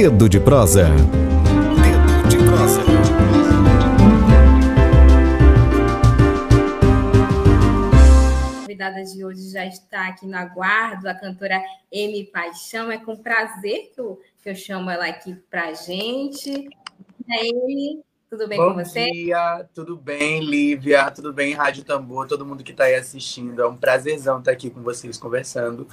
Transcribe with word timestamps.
Dedo 0.00 0.28
de 0.28 0.38
prosa. 0.38 0.84
Dedo 0.84 2.28
de 2.28 2.36
prosa. 2.36 2.80
A 8.52 8.60
convidada 8.60 9.02
de 9.02 9.24
hoje 9.24 9.50
já 9.50 9.66
está 9.66 10.06
aqui 10.06 10.24
no 10.24 10.36
aguardo, 10.36 11.08
a 11.08 11.14
cantora 11.14 11.60
M 11.90 12.24
Paixão. 12.26 12.92
É 12.92 12.98
com 12.98 13.16
prazer 13.16 13.90
que 13.92 14.00
eu, 14.00 14.20
que 14.40 14.48
eu 14.48 14.54
chamo 14.54 14.88
ela 14.88 15.08
aqui 15.08 15.34
para 15.50 15.74
gente. 15.74 16.48
E 17.26 17.32
aí, 17.32 18.00
tudo 18.30 18.46
bem 18.46 18.56
Bom 18.56 18.74
com 18.74 18.84
você? 18.84 19.04
Bom 19.04 19.12
dia, 19.12 19.68
tudo 19.74 19.96
bem, 19.96 20.44
Lívia? 20.44 21.10
Tudo 21.10 21.32
bem, 21.32 21.54
Rádio 21.54 21.82
Tambor, 21.82 22.28
todo 22.28 22.46
mundo 22.46 22.62
que 22.62 22.70
está 22.70 22.84
aí 22.84 22.94
assistindo. 22.94 23.60
É 23.60 23.66
um 23.66 23.76
prazerzão 23.76 24.38
estar 24.38 24.52
aqui 24.52 24.70
com 24.70 24.80
vocês 24.80 25.18
conversando. 25.18 25.88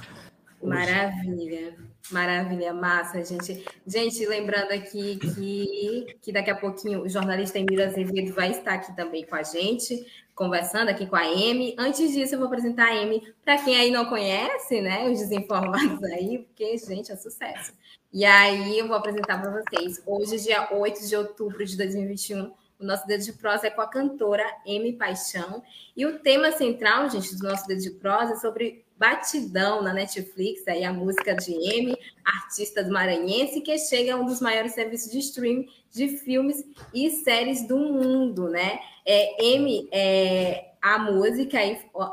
Maravilha, 0.62 1.74
maravilha, 2.10 2.72
massa, 2.72 3.22
gente. 3.24 3.64
Gente, 3.86 4.24
lembrando 4.26 4.72
aqui 4.72 5.16
que, 5.16 6.18
que 6.22 6.32
daqui 6.32 6.50
a 6.50 6.56
pouquinho 6.56 7.02
o 7.02 7.08
jornalista 7.08 7.58
Emílio 7.58 7.84
Azevedo 7.84 8.32
vai 8.32 8.50
estar 8.50 8.74
aqui 8.74 8.94
também 8.94 9.24
com 9.26 9.34
a 9.34 9.42
gente, 9.42 10.06
conversando 10.34 10.88
aqui 10.88 11.06
com 11.06 11.16
a 11.16 11.22
Amy. 11.22 11.74
Antes 11.78 12.12
disso, 12.12 12.34
eu 12.34 12.38
vou 12.38 12.48
apresentar 12.48 12.88
a 12.88 13.02
Amy 13.02 13.34
para 13.44 13.58
quem 13.58 13.76
aí 13.76 13.90
não 13.90 14.06
conhece, 14.06 14.80
né? 14.80 15.08
Os 15.10 15.18
desinformados 15.18 16.02
aí, 16.04 16.38
porque, 16.38 16.76
gente, 16.78 17.10
é 17.10 17.16
sucesso. 17.16 17.72
E 18.12 18.24
aí 18.24 18.78
eu 18.78 18.86
vou 18.86 18.96
apresentar 18.96 19.40
para 19.40 19.50
vocês. 19.50 20.02
Hoje, 20.06 20.38
dia 20.38 20.68
8 20.72 21.06
de 21.06 21.16
outubro 21.16 21.64
de 21.64 21.76
2021, 21.76 22.52
o 22.78 22.84
nosso 22.84 23.06
Dedo 23.06 23.24
de 23.24 23.32
Prosa 23.32 23.66
é 23.66 23.70
com 23.70 23.80
a 23.80 23.88
cantora 23.88 24.44
Amy 24.66 24.92
Paixão. 24.94 25.62
E 25.96 26.06
o 26.06 26.18
tema 26.20 26.52
central, 26.52 27.10
gente, 27.10 27.36
do 27.36 27.48
nosso 27.48 27.66
Dedo 27.66 27.80
de 27.80 27.90
Prosa 27.90 28.32
é 28.32 28.36
sobre 28.36 28.85
Batidão 28.98 29.82
na 29.82 29.92
Netflix, 29.92 30.66
aí 30.66 30.84
a 30.84 30.92
música 30.92 31.34
de 31.34 31.52
M, 31.52 31.96
artista 32.24 32.82
do 32.82 32.92
Maranhense, 32.92 33.60
que 33.60 33.76
chega 33.78 34.14
a 34.14 34.16
um 34.16 34.24
dos 34.24 34.40
maiores 34.40 34.72
serviços 34.72 35.12
de 35.12 35.18
streaming 35.18 35.68
de 35.90 36.08
filmes 36.18 36.64
e 36.94 37.10
séries 37.10 37.66
do 37.66 37.78
mundo, 37.78 38.48
né? 38.48 38.78
É, 39.04 39.54
M, 39.54 39.88
é, 39.92 40.72
a 40.86 40.98
música, 40.98 41.58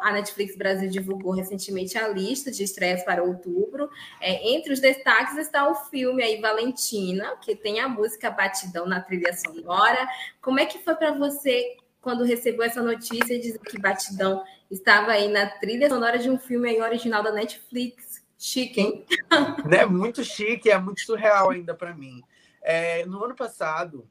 a 0.01 0.11
Netflix 0.13 0.57
Brasil 0.57 0.89
divulgou 0.89 1.31
recentemente 1.31 1.97
a 1.97 2.07
lista 2.07 2.49
de 2.49 2.63
estreias 2.63 3.03
para 3.03 3.23
outubro. 3.23 3.89
É, 4.19 4.51
entre 4.51 4.73
os 4.73 4.79
destaques 4.79 5.37
está 5.37 5.69
o 5.69 5.75
filme 5.75 6.23
aí 6.23 6.41
Valentina, 6.41 7.37
que 7.37 7.55
tem 7.55 7.79
a 7.79 7.87
música 7.87 8.31
Batidão 8.31 8.87
na 8.87 8.99
trilha 8.99 9.31
sonora. 9.33 10.07
Como 10.41 10.59
é 10.59 10.65
que 10.65 10.79
foi 10.79 10.95
para 10.95 11.11
você 11.11 11.77
quando 12.01 12.23
recebeu 12.23 12.63
essa 12.63 12.81
notícia 12.81 13.33
e 13.33 13.39
dizer 13.39 13.59
que 13.59 13.79
Batidão 13.79 14.43
estava 14.73 15.11
aí 15.11 15.27
na 15.27 15.47
trilha 15.47 15.87
sonora 15.89 16.17
de 16.17 16.29
um 16.29 16.37
filme 16.37 16.69
aí 16.69 16.81
original 16.81 17.23
da 17.23 17.31
Netflix. 17.31 18.23
Chique, 18.37 18.81
hein? 18.81 19.05
né? 19.65 19.85
Muito 19.85 20.23
chique, 20.23 20.69
é 20.69 20.77
muito 20.77 21.01
surreal 21.01 21.51
ainda 21.51 21.73
para 21.73 21.93
mim. 21.93 22.21
É, 22.61 23.05
no 23.05 23.23
ano 23.23 23.35
passado, 23.35 24.09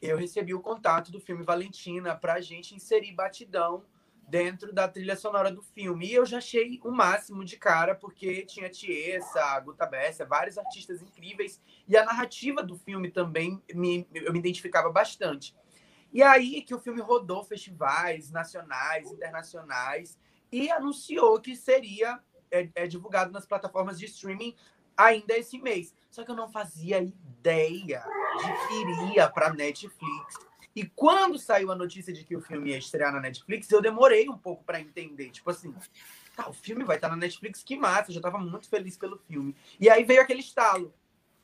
eu 0.00 0.16
recebi 0.16 0.54
o 0.54 0.60
contato 0.60 1.12
do 1.12 1.20
filme 1.20 1.44
Valentina 1.44 2.14
para 2.14 2.34
a 2.34 2.40
gente 2.40 2.74
inserir 2.74 3.12
Batidão 3.12 3.84
dentro 4.28 4.72
da 4.72 4.88
trilha 4.88 5.16
sonora 5.16 5.50
do 5.50 5.62
filme. 5.62 6.06
E 6.06 6.14
eu 6.14 6.24
já 6.24 6.38
achei 6.38 6.80
o 6.82 6.90
máximo 6.90 7.44
de 7.44 7.56
cara, 7.56 7.94
porque 7.94 8.44
tinha 8.46 8.70
Tiesa, 8.70 9.60
Guta 9.60 9.86
Bessa, 9.86 10.24
vários 10.24 10.56
artistas 10.58 11.02
incríveis. 11.02 11.60
E 11.86 11.96
a 11.96 12.04
narrativa 12.04 12.62
do 12.62 12.76
filme 12.76 13.10
também 13.10 13.62
me, 13.74 14.06
eu 14.14 14.32
me 14.32 14.38
identificava 14.38 14.90
bastante. 14.90 15.54
E 16.14 16.22
aí 16.22 16.62
que 16.62 16.72
o 16.72 16.78
filme 16.78 17.00
rodou 17.00 17.42
festivais 17.42 18.30
nacionais, 18.30 19.10
internacionais 19.10 20.16
e 20.52 20.70
anunciou 20.70 21.40
que 21.40 21.56
seria 21.56 22.20
é, 22.52 22.68
é, 22.76 22.86
divulgado 22.86 23.32
nas 23.32 23.44
plataformas 23.44 23.98
de 23.98 24.04
streaming 24.04 24.54
ainda 24.96 25.36
esse 25.36 25.58
mês. 25.58 25.92
Só 26.08 26.24
que 26.24 26.30
eu 26.30 26.36
não 26.36 26.48
fazia 26.48 27.02
ideia 27.02 28.04
de 28.38 28.68
que 28.68 28.74
iria 28.74 29.28
para 29.28 29.52
Netflix. 29.52 30.36
E 30.76 30.86
quando 30.86 31.36
saiu 31.36 31.72
a 31.72 31.74
notícia 31.74 32.12
de 32.12 32.22
que 32.22 32.36
o 32.36 32.40
filme 32.40 32.70
ia 32.70 32.78
estrear 32.78 33.12
na 33.12 33.20
Netflix, 33.20 33.68
eu 33.72 33.82
demorei 33.82 34.28
um 34.28 34.38
pouco 34.38 34.62
para 34.62 34.80
entender. 34.80 35.30
Tipo 35.30 35.50
assim, 35.50 35.74
tá, 36.36 36.48
o 36.48 36.52
filme 36.52 36.84
vai 36.84 36.94
estar 36.94 37.08
na 37.08 37.16
Netflix, 37.16 37.64
que 37.64 37.76
massa. 37.76 38.10
Eu 38.10 38.14
já 38.14 38.20
estava 38.20 38.38
muito 38.38 38.68
feliz 38.68 38.96
pelo 38.96 39.18
filme. 39.18 39.56
E 39.80 39.90
aí 39.90 40.04
veio 40.04 40.22
aquele 40.22 40.40
estalo. 40.40 40.94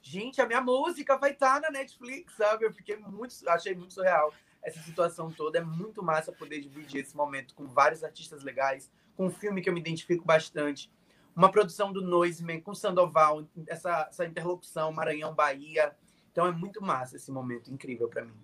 Gente, 0.01 0.41
a 0.41 0.47
minha 0.47 0.61
música 0.61 1.19
vai 1.19 1.33
estar 1.33 1.61
na 1.61 1.71
Netflix, 1.71 2.35
sabe? 2.37 2.65
Eu 2.65 2.73
fiquei 2.73 2.97
muito, 2.97 3.35
achei 3.49 3.75
muito 3.75 3.93
surreal 3.93 4.33
essa 4.63 4.81
situação 4.81 5.31
toda. 5.31 5.59
É 5.59 5.63
muito 5.63 6.03
massa 6.03 6.33
poder 6.33 6.61
dividir 6.61 7.01
esse 7.01 7.17
momento 7.17 7.55
com 7.55 7.67
vários 7.67 8.05
artistas 8.05 8.43
legais, 8.43 8.91
com 9.17 9.27
um 9.27 9.31
filme 9.31 9.61
que 9.61 9.69
eu 9.69 9.73
me 9.73 9.81
identifico 9.81 10.25
bastante. 10.25 10.91
Uma 11.35 11.51
produção 11.51 11.93
do 11.93 12.03
Noiseman 12.03 12.61
com 12.61 12.75
Sandoval, 12.75 13.47
essa, 13.67 14.09
essa 14.11 14.27
interlocução 14.27 14.93
Maranhão-Bahia. 14.93 15.95
Então 16.33 16.47
é 16.47 16.53
muito 16.53 16.83
massa 16.83 17.17
esse 17.17 17.31
momento, 17.31 17.73
incrível 17.73 18.09
para 18.09 18.25
mim. 18.25 18.35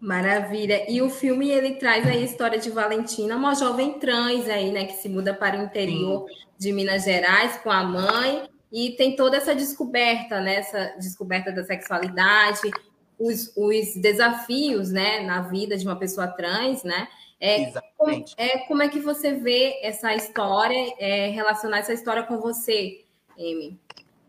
Maravilha. 0.00 0.90
E 0.90 1.00
o 1.00 1.08
filme 1.08 1.50
ele 1.50 1.76
traz 1.76 2.06
aí 2.06 2.18
a 2.18 2.24
história 2.24 2.58
de 2.58 2.70
Valentina, 2.70 3.36
uma 3.36 3.54
jovem 3.54 3.98
trans 3.98 4.48
aí, 4.48 4.70
né, 4.70 4.84
que 4.84 4.94
se 4.94 5.08
muda 5.08 5.32
para 5.32 5.58
o 5.58 5.62
interior 5.62 6.28
Sim. 6.28 6.34
de 6.58 6.72
Minas 6.72 7.04
Gerais 7.04 7.56
com 7.58 7.70
a 7.70 7.82
mãe 7.82 8.48
e 8.70 8.90
tem 8.96 9.16
toda 9.16 9.36
essa 9.36 9.54
descoberta, 9.54 10.40
né, 10.40 10.56
essa 10.56 10.96
descoberta 10.98 11.52
da 11.52 11.64
sexualidade, 11.64 12.70
os, 13.18 13.52
os 13.56 13.94
desafios, 13.96 14.90
né, 14.90 15.20
na 15.20 15.42
vida 15.42 15.76
de 15.76 15.86
uma 15.86 15.96
pessoa 15.96 16.26
trans, 16.28 16.82
né? 16.82 17.08
É, 17.40 17.72
como, 17.96 18.24
é, 18.36 18.58
como 18.60 18.82
é 18.82 18.88
que 18.88 19.00
você 19.00 19.34
vê 19.34 19.78
essa 19.82 20.14
história, 20.14 20.94
é, 20.98 21.28
relacionar 21.28 21.78
essa 21.78 21.92
história 21.92 22.22
com 22.22 22.38
você, 22.38 23.04
Amy? 23.36 23.78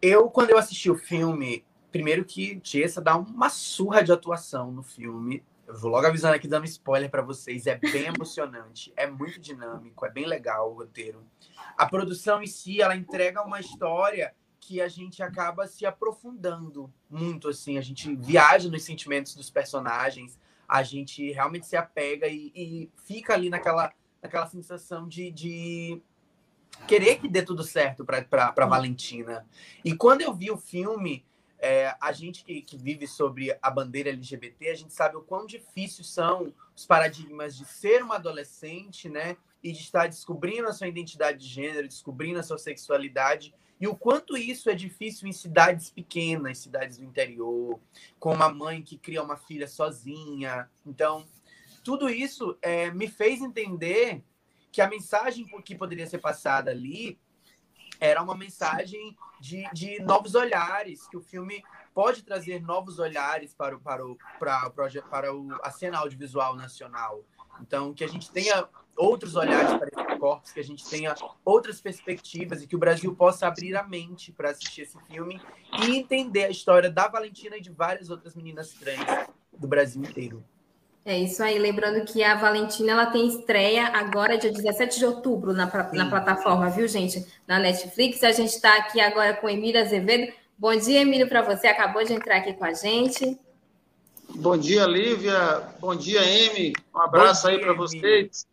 Eu, 0.02 0.30
quando 0.30 0.50
eu 0.50 0.58
assisti 0.58 0.90
o 0.90 0.98
filme, 0.98 1.64
primeiro 1.92 2.26
que 2.26 2.60
Tiesa 2.60 3.02
dá 3.02 3.16
uma 3.16 3.50
surra 3.50 4.04
de 4.04 4.12
atuação 4.12 4.72
no 4.72 4.84
filme. 4.84 5.42
Eu 5.66 5.80
vou 5.80 5.90
logo 5.90 6.06
avisando 6.06 6.36
aqui, 6.36 6.48
dando 6.48 6.66
spoiler 6.66 7.10
para 7.10 7.22
vocês. 7.22 7.68
É 7.68 7.76
bem 7.76 8.06
emocionante, 8.14 8.92
é 8.98 9.08
muito 9.08 9.40
dinâmico, 9.40 10.06
é 10.06 10.12
bem 10.12 10.26
legal 10.26 10.72
o 10.72 10.76
roteiro. 10.76 11.24
A 11.78 11.86
produção 11.86 12.42
em 12.42 12.48
si, 12.48 12.82
ela 12.82 12.96
entrega 12.96 13.42
uma 13.42 13.60
história 13.60 14.34
que 14.66 14.82
a 14.82 14.88
gente 14.88 15.22
acaba 15.22 15.68
se 15.68 15.86
aprofundando 15.86 16.92
muito, 17.08 17.50
assim, 17.50 17.78
a 17.78 17.82
gente 17.82 18.16
viaja 18.16 18.68
nos 18.68 18.82
sentimentos 18.84 19.36
dos 19.36 19.52
personagens, 19.52 20.40
a 20.68 20.82
gente 20.82 21.32
realmente 21.32 21.68
se 21.68 21.78
apega 21.78 22.28
e, 22.28 22.52
e 22.56 22.92
fica 23.04 23.36
ali 23.36 23.48
naquela, 23.48 23.94
naquela 24.20 24.48
sensação 24.48 25.08
de, 25.08 25.30
de 25.30 26.02
querer 26.88 27.20
que 27.20 27.30
dê 27.30 27.44
tudo 27.44 27.64
certo 27.64 28.04
para 28.04 28.66
Valentina. 28.66 29.46
E 29.84 29.96
quando 29.96 30.22
eu 30.22 30.34
vi 30.34 30.50
o 30.50 30.58
filme, 30.58 31.24
é, 31.60 31.96
a 32.02 32.12
gente 32.12 32.44
que, 32.44 32.64
que, 32.64 32.76
vive 32.76 33.08
sobre 33.08 33.56
a 33.62 33.70
bandeira 33.70 34.10
LGBT, 34.10 34.70
a 34.70 34.76
gente 34.76 34.94
sabe 34.94 35.16
o 35.16 35.22
quão 35.22 35.46
difícil 35.46 36.04
são 36.04 36.52
os 36.76 36.88
paradigmas 36.88 37.56
de 37.56 37.66
ser 37.66 38.02
uma 38.02 38.16
adolescente, 38.16 39.08
né? 39.08 39.38
E 39.62 39.72
de 39.72 39.80
estar 39.80 40.08
descobrindo 40.08 40.68
a 40.68 40.74
sua 40.74 40.88
identidade 40.88 41.38
de 41.38 41.48
gênero, 41.48 41.88
descobrindo 41.88 42.40
a 42.40 42.44
sua 42.44 42.58
sexualidade 42.58 43.54
e 43.80 43.88
o 43.88 43.96
quanto 43.96 44.38
isso 44.38 44.70
é 44.70 44.76
difícil 44.76 45.28
em 45.28 45.34
cidades 45.34 45.90
pequenas, 45.90 46.60
cidades 46.60 46.98
do 46.98 47.04
interior, 47.04 47.80
com 48.20 48.34
uma 48.34 48.50
mãe 48.50 48.82
que 48.82 48.98
cria 48.98 49.22
uma 49.22 49.36
filha 49.36 49.68
sozinha. 49.68 50.70
Então, 50.86 51.26
tudo 51.84 52.10
isso 52.10 52.58
é, 52.62 52.90
me 52.92 53.08
fez 53.08 53.42
entender 53.42 54.24
que 54.72 54.82
a 54.82 54.90
mensagem 54.90 55.46
que 55.64 55.76
poderia 55.76 56.08
ser 56.08 56.20
passada 56.20 56.72
ali 56.72 57.20
era 58.00 58.22
uma 58.22 58.36
mensagem 58.36 59.16
de, 59.40 59.64
de 59.74 60.02
novos 60.02 60.36
olhares, 60.36 61.08
que 61.08 61.18
o 61.18 61.22
filme 61.22 61.64
pode 61.94 62.24
trazer 62.24 62.62
novos 62.62 63.00
olhares 63.00 63.54
para 63.54 63.76
o, 63.76 63.80
para 63.80 64.06
o, 64.06 64.18
para, 64.40 64.70
para 65.10 65.34
o, 65.34 65.48
a 65.62 65.72
cena 65.72 66.00
audiovisual 66.00 66.56
nacional. 66.56 67.24
Então, 67.62 67.94
que 67.94 68.04
a 68.04 68.08
gente 68.08 68.30
tenha 68.32 68.68
outros 68.98 69.36
olhares 69.36 69.74
para 69.78 69.90
corpos, 70.26 70.52
que 70.52 70.60
a 70.60 70.64
gente 70.64 70.84
tenha 70.90 71.14
outras 71.46 71.80
perspectivas 71.80 72.64
e 72.64 72.68
que 72.68 72.76
o 72.76 72.80
Brasil 72.80 73.16
possa 73.16 73.46
abrir 73.46 73.76
a 73.76 73.84
mente 73.84 74.32
para 74.32 74.50
assistir 74.50 74.82
esse 74.82 74.98
filme 75.06 75.40
e 75.84 75.98
entender 75.98 76.46
a 76.46 76.50
história 76.50 76.90
da 76.90 77.08
Valentina 77.08 77.58
e 77.58 77.62
de 77.62 77.70
várias 77.70 78.10
outras 78.10 78.36
meninas 78.36 78.72
trans 78.72 79.28
do 79.56 79.68
Brasil 79.68 80.02
inteiro. 80.02 80.44
É 81.06 81.16
isso 81.20 81.44
aí, 81.44 81.60
lembrando 81.60 82.04
que 82.06 82.24
a 82.24 82.34
Valentina 82.34 82.94
ela 82.94 83.06
tem 83.06 83.28
estreia 83.28 83.86
agora 83.90 84.36
dia 84.36 84.52
17 84.52 84.98
de 84.98 85.06
outubro 85.06 85.54
na, 85.54 85.72
na 85.94 86.10
plataforma, 86.10 86.72
viu, 86.72 86.88
gente? 86.88 87.24
Na 87.48 87.60
Netflix. 87.60 88.24
A 88.24 88.32
gente 88.32 88.50
está 88.50 88.78
aqui 88.78 89.00
agora 89.00 89.36
com 89.36 89.48
Emílio 89.48 89.80
Azevedo. 89.80 90.34
Bom 90.58 90.76
dia, 90.76 91.02
Emílio, 91.02 91.30
para 91.30 91.44
você. 91.44 91.68
Acabou 91.68 92.04
de 92.04 92.14
entrar 92.14 92.38
aqui 92.38 92.54
com 92.54 92.66
a 92.66 92.74
gente. 92.74 93.40
Bom 94.34 94.58
dia, 94.58 94.88
Lívia. 94.88 95.70
Bom 95.80 95.96
dia, 95.96 96.22
Amy. 96.22 96.74
Um 96.96 97.02
abraço 97.02 97.48
dia, 97.48 97.56
aí 97.56 97.64
para 97.64 97.74
vocês. 97.74 98.48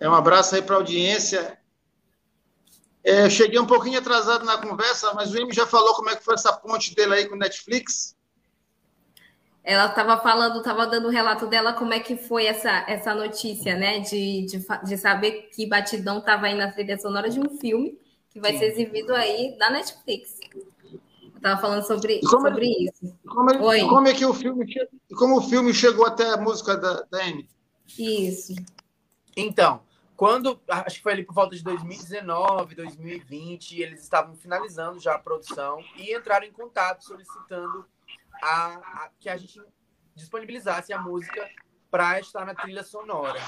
É 0.00 0.08
um 0.08 0.14
abraço 0.14 0.54
aí 0.54 0.62
para 0.62 0.76
a 0.76 0.78
audiência. 0.78 1.58
É, 3.04 3.24
eu 3.24 3.30
cheguei 3.30 3.58
um 3.58 3.66
pouquinho 3.66 3.98
atrasado 3.98 4.44
na 4.44 4.58
conversa, 4.58 5.12
mas 5.14 5.32
o 5.32 5.42
Amy 5.42 5.52
já 5.52 5.66
falou 5.66 5.94
como 5.94 6.10
é 6.10 6.16
que 6.16 6.24
foi 6.24 6.34
essa 6.34 6.52
ponte 6.52 6.94
dele 6.94 7.14
aí 7.14 7.28
com 7.28 7.34
o 7.34 7.38
Netflix. 7.38 8.16
Ela 9.64 9.86
estava 9.86 10.18
falando, 10.18 10.58
estava 10.58 10.86
dando 10.86 11.08
o 11.08 11.10
relato 11.10 11.46
dela 11.46 11.72
como 11.72 11.92
é 11.92 12.00
que 12.00 12.16
foi 12.16 12.46
essa, 12.46 12.84
essa 12.88 13.14
notícia, 13.14 13.76
né? 13.76 14.00
De, 14.00 14.46
de, 14.46 14.66
de 14.84 14.96
saber 14.96 15.50
que 15.54 15.66
Batidão 15.66 16.18
estava 16.18 16.46
aí 16.46 16.54
na 16.54 16.70
trilha 16.70 16.98
sonora 16.98 17.28
de 17.28 17.40
um 17.40 17.58
filme 17.58 17.98
que 18.30 18.40
vai 18.40 18.52
Sim. 18.52 18.58
ser 18.58 18.64
exibido 18.72 19.14
aí 19.14 19.56
na 19.58 19.70
Netflix. 19.70 20.38
Eu 21.34 21.40
tava 21.40 21.60
falando 21.60 21.86
sobre, 21.86 22.20
sobre 22.26 22.66
é, 22.66 22.84
isso. 22.84 23.14
Como 23.26 23.50
é, 23.50 23.58
Oi. 23.58 23.80
como 23.88 24.08
é 24.08 24.14
que 24.14 24.24
o 24.24 24.34
filme 24.34 24.66
como 25.16 25.38
o 25.38 25.42
filme 25.42 25.72
chegou 25.74 26.06
até 26.06 26.30
a 26.30 26.36
música 26.36 26.76
da, 26.76 27.02
da 27.10 27.24
Amy? 27.24 27.48
Isso. 27.98 28.54
Então, 29.36 29.80
quando 30.18 30.60
acho 30.66 30.96
que 30.96 31.02
foi 31.04 31.12
ali 31.12 31.24
por 31.24 31.32
volta 31.32 31.54
de 31.54 31.62
2019, 31.62 32.74
2020, 32.74 33.80
eles 33.80 34.02
estavam 34.02 34.34
finalizando 34.34 34.98
já 34.98 35.14
a 35.14 35.18
produção 35.18 35.78
e 35.94 36.12
entraram 36.12 36.44
em 36.44 36.50
contato 36.50 37.04
solicitando 37.04 37.86
a, 38.42 38.74
a 38.74 39.10
que 39.20 39.28
a 39.28 39.36
gente 39.36 39.62
disponibilizasse 40.16 40.92
a 40.92 41.00
música 41.00 41.48
para 41.88 42.18
estar 42.18 42.44
na 42.44 42.52
trilha 42.52 42.82
sonora. 42.82 43.38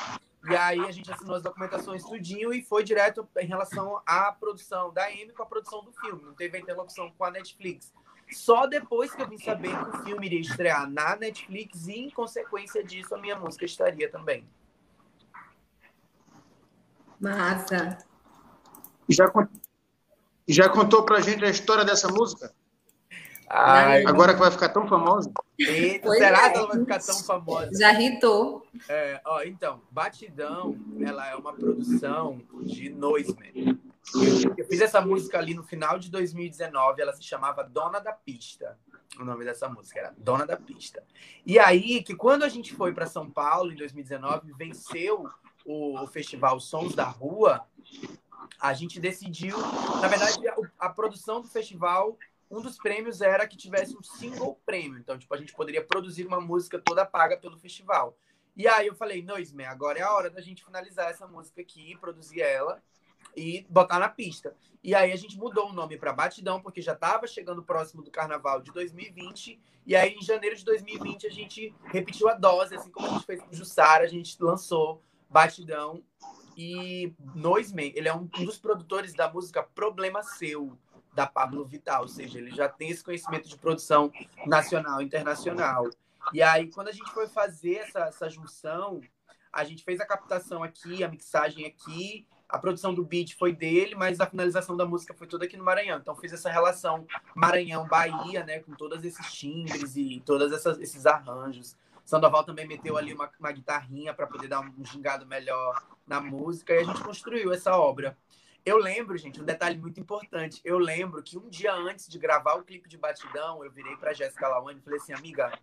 E 0.49 0.55
aí 0.55 0.78
a 0.78 0.93
gente 0.93 1.12
assinou 1.12 1.34
as 1.34 1.43
documentações 1.43 2.05
tudinho 2.05 2.55
e 2.55 2.62
foi 2.62 2.84
direto 2.84 3.28
em 3.38 3.46
relação 3.49 4.00
à 4.06 4.31
produção 4.31 4.93
da 4.93 5.06
Amy 5.06 5.32
com 5.32 5.43
a 5.43 5.46
produção 5.46 5.82
do 5.82 5.93
filme. 5.94 6.23
Não 6.23 6.34
teve 6.34 6.56
interlocução 6.56 7.11
com 7.19 7.25
a 7.25 7.32
Netflix. 7.32 7.93
Só 8.31 8.69
depois 8.69 9.12
que 9.12 9.20
eu 9.20 9.28
vim 9.28 9.38
saber 9.38 9.76
que 9.76 9.90
o 9.90 10.05
filme 10.05 10.26
iria 10.26 10.40
estrear 10.40 10.88
na 10.88 11.16
Netflix 11.16 11.88
e, 11.88 11.99
em 11.99 12.11
consequência 12.11 12.84
disso, 12.84 13.12
a 13.12 13.19
minha 13.19 13.34
música 13.34 13.64
estaria 13.64 14.08
também. 14.08 14.49
Massa. 17.20 17.99
Já, 19.08 19.31
já 20.49 20.69
contou 20.69 21.05
pra 21.05 21.20
gente 21.20 21.44
a 21.44 21.50
história 21.50 21.84
dessa 21.84 22.08
música? 22.08 22.52
Ai, 23.52 24.05
Agora 24.05 24.32
que 24.32 24.38
vai 24.38 24.50
ficar 24.50 24.69
tão 24.69 24.87
famosa? 24.87 25.28
Eita, 25.58 26.08
será 26.11 26.46
é. 26.46 26.50
que 26.50 26.58
ela 26.58 26.69
vai 26.69 26.78
ficar 26.78 27.00
tão 27.00 27.19
famosa? 27.19 27.70
Já 27.76 27.90
ritou. 27.90 28.64
É, 28.88 29.20
ó, 29.26 29.43
então, 29.43 29.82
Batidão, 29.90 30.78
ela 31.05 31.26
é 31.26 31.34
uma 31.34 31.52
produção 31.52 32.40
de 32.62 32.90
Noisman. 32.90 33.76
Eu, 34.14 34.55
eu 34.56 34.64
fiz 34.66 34.81
essa 34.81 35.00
música 35.00 35.37
ali 35.37 35.52
no 35.52 35.64
final 35.64 35.99
de 35.99 36.11
2019, 36.12 37.02
ela 37.02 37.12
se 37.12 37.25
chamava 37.25 37.64
Dona 37.64 37.99
da 37.99 38.12
Pista. 38.12 38.78
O 39.19 39.25
nome 39.25 39.44
dessa 39.44 39.69
música 39.69 39.99
era 39.99 40.14
Dona 40.16 40.46
da 40.46 40.56
Pista. 40.56 41.02
E 41.44 41.58
aí, 41.58 42.05
que 42.05 42.14
quando 42.14 42.44
a 42.44 42.49
gente 42.49 42.73
foi 42.73 42.94
para 42.94 43.06
São 43.06 43.28
Paulo 43.28 43.73
em 43.73 43.76
2019, 43.76 44.52
venceu 44.56 45.28
o, 45.64 46.00
o 46.00 46.06
festival 46.06 46.58
Sons 46.60 46.94
da 46.94 47.04
Rua, 47.04 47.66
a 48.60 48.72
gente 48.74 49.00
decidiu, 49.00 49.56
na 50.00 50.08
verdade, 50.08 50.46
a, 50.48 50.56
a 50.78 50.88
produção 50.88 51.40
do 51.40 51.48
festival 51.48 52.16
um 52.50 52.60
dos 52.60 52.76
prêmios 52.76 53.20
era 53.20 53.46
que 53.46 53.56
tivesse 53.56 53.96
um 53.96 54.02
single 54.02 54.60
prêmio. 54.66 54.98
Então, 54.98 55.16
tipo, 55.16 55.32
a 55.32 55.36
gente 55.36 55.54
poderia 55.54 55.84
produzir 55.84 56.26
uma 56.26 56.40
música 56.40 56.80
toda 56.80 57.06
paga 57.06 57.36
pelo 57.36 57.56
festival. 57.56 58.16
E 58.56 58.66
aí 58.66 58.88
eu 58.88 58.94
falei, 58.94 59.22
Noisme, 59.22 59.64
agora 59.64 60.00
é 60.00 60.02
a 60.02 60.12
hora 60.12 60.28
da 60.28 60.40
gente 60.40 60.64
finalizar 60.64 61.10
essa 61.10 61.26
música 61.28 61.60
aqui, 61.60 61.96
produzir 62.00 62.40
ela 62.40 62.82
e 63.36 63.64
botar 63.70 64.00
na 64.00 64.08
pista. 64.08 64.56
E 64.82 64.94
aí 64.94 65.12
a 65.12 65.16
gente 65.16 65.38
mudou 65.38 65.68
o 65.68 65.72
nome 65.72 65.96
para 65.96 66.12
Batidão, 66.12 66.60
porque 66.60 66.82
já 66.82 66.94
estava 66.94 67.26
chegando 67.26 67.62
próximo 67.62 68.02
do 68.02 68.10
carnaval 68.10 68.60
de 68.60 68.72
2020. 68.72 69.60
E 69.86 69.94
aí 69.94 70.14
em 70.14 70.22
janeiro 70.22 70.56
de 70.56 70.64
2020 70.64 71.26
a 71.28 71.30
gente 71.30 71.72
repetiu 71.84 72.28
a 72.28 72.34
dose, 72.34 72.74
assim 72.74 72.90
como 72.90 73.06
a 73.06 73.10
gente 73.10 73.26
fez 73.26 73.40
com 73.40 73.50
o 73.50 73.54
Jussara, 73.54 74.04
a 74.04 74.08
gente 74.08 74.36
lançou 74.42 75.00
Batidão. 75.30 76.02
E 76.56 77.14
Noisme, 77.34 77.92
ele 77.94 78.08
é 78.08 78.14
um 78.14 78.24
dos 78.24 78.58
produtores 78.58 79.14
da 79.14 79.32
música 79.32 79.62
Problema 79.62 80.22
Seu 80.22 80.76
da 81.14 81.26
Pablo 81.26 81.64
Vital, 81.64 82.02
ou 82.02 82.08
seja, 82.08 82.38
ele 82.38 82.50
já 82.50 82.68
tem 82.68 82.90
esse 82.90 83.02
conhecimento 83.02 83.48
de 83.48 83.56
produção 83.56 84.12
nacional 84.46 85.00
internacional. 85.02 85.88
E 86.32 86.42
aí, 86.42 86.68
quando 86.68 86.88
a 86.88 86.92
gente 86.92 87.10
foi 87.12 87.26
fazer 87.26 87.76
essa, 87.76 88.00
essa 88.00 88.28
junção, 88.28 89.00
a 89.52 89.64
gente 89.64 89.82
fez 89.82 90.00
a 90.00 90.06
captação 90.06 90.62
aqui, 90.62 91.02
a 91.02 91.08
mixagem 91.08 91.66
aqui, 91.66 92.26
a 92.48 92.58
produção 92.58 92.92
do 92.92 93.04
beat 93.04 93.36
foi 93.36 93.52
dele, 93.52 93.94
mas 93.94 94.20
a 94.20 94.26
finalização 94.26 94.76
da 94.76 94.84
música 94.84 95.14
foi 95.14 95.26
toda 95.26 95.44
aqui 95.44 95.56
no 95.56 95.64
Maranhão. 95.64 95.98
Então 95.98 96.14
fiz 96.14 96.32
essa 96.32 96.50
relação 96.50 97.06
Maranhão-Bahia, 97.34 98.44
né, 98.44 98.60
com 98.60 98.74
todos 98.74 99.04
esses 99.04 99.32
timbres 99.32 99.96
e 99.96 100.22
todos 100.24 100.52
esses 100.80 101.06
arranjos. 101.06 101.76
Sandoval 102.05 102.44
também 102.44 102.67
meteu 102.67 102.97
ali 102.97 103.12
uma, 103.12 103.31
uma 103.38 103.52
guitarrinha 103.52 104.12
para 104.12 104.26
poder 104.26 104.49
dar 104.49 104.61
um 104.61 104.85
gingado 104.85 105.26
melhor 105.26 105.82
na 106.06 106.20
música 106.20 106.75
e 106.75 106.79
a 106.79 106.85
gente 106.85 107.02
construiu 107.02 107.52
essa 107.52 107.76
obra. 107.76 108.17
Eu 108.64 108.76
lembro, 108.76 109.17
gente, 109.17 109.41
um 109.41 109.44
detalhe 109.44 109.79
muito 109.79 109.99
importante. 109.99 110.61
Eu 110.64 110.79
lembro 110.79 111.23
que 111.23 111.38
um 111.38 111.49
dia 111.49 111.73
antes 111.73 112.08
de 112.08 112.19
gravar 112.19 112.55
o 112.55 112.62
clipe 112.62 112.88
de 112.88 112.99
Batidão, 112.99 113.64
eu 113.64 113.70
virei 113.70 113.97
para 113.97 114.12
Jéssica 114.12 114.49
Lawane 114.49 114.81
e 114.81 114.82
falei 114.82 114.99
assim, 114.99 115.14
amiga, 115.14 115.58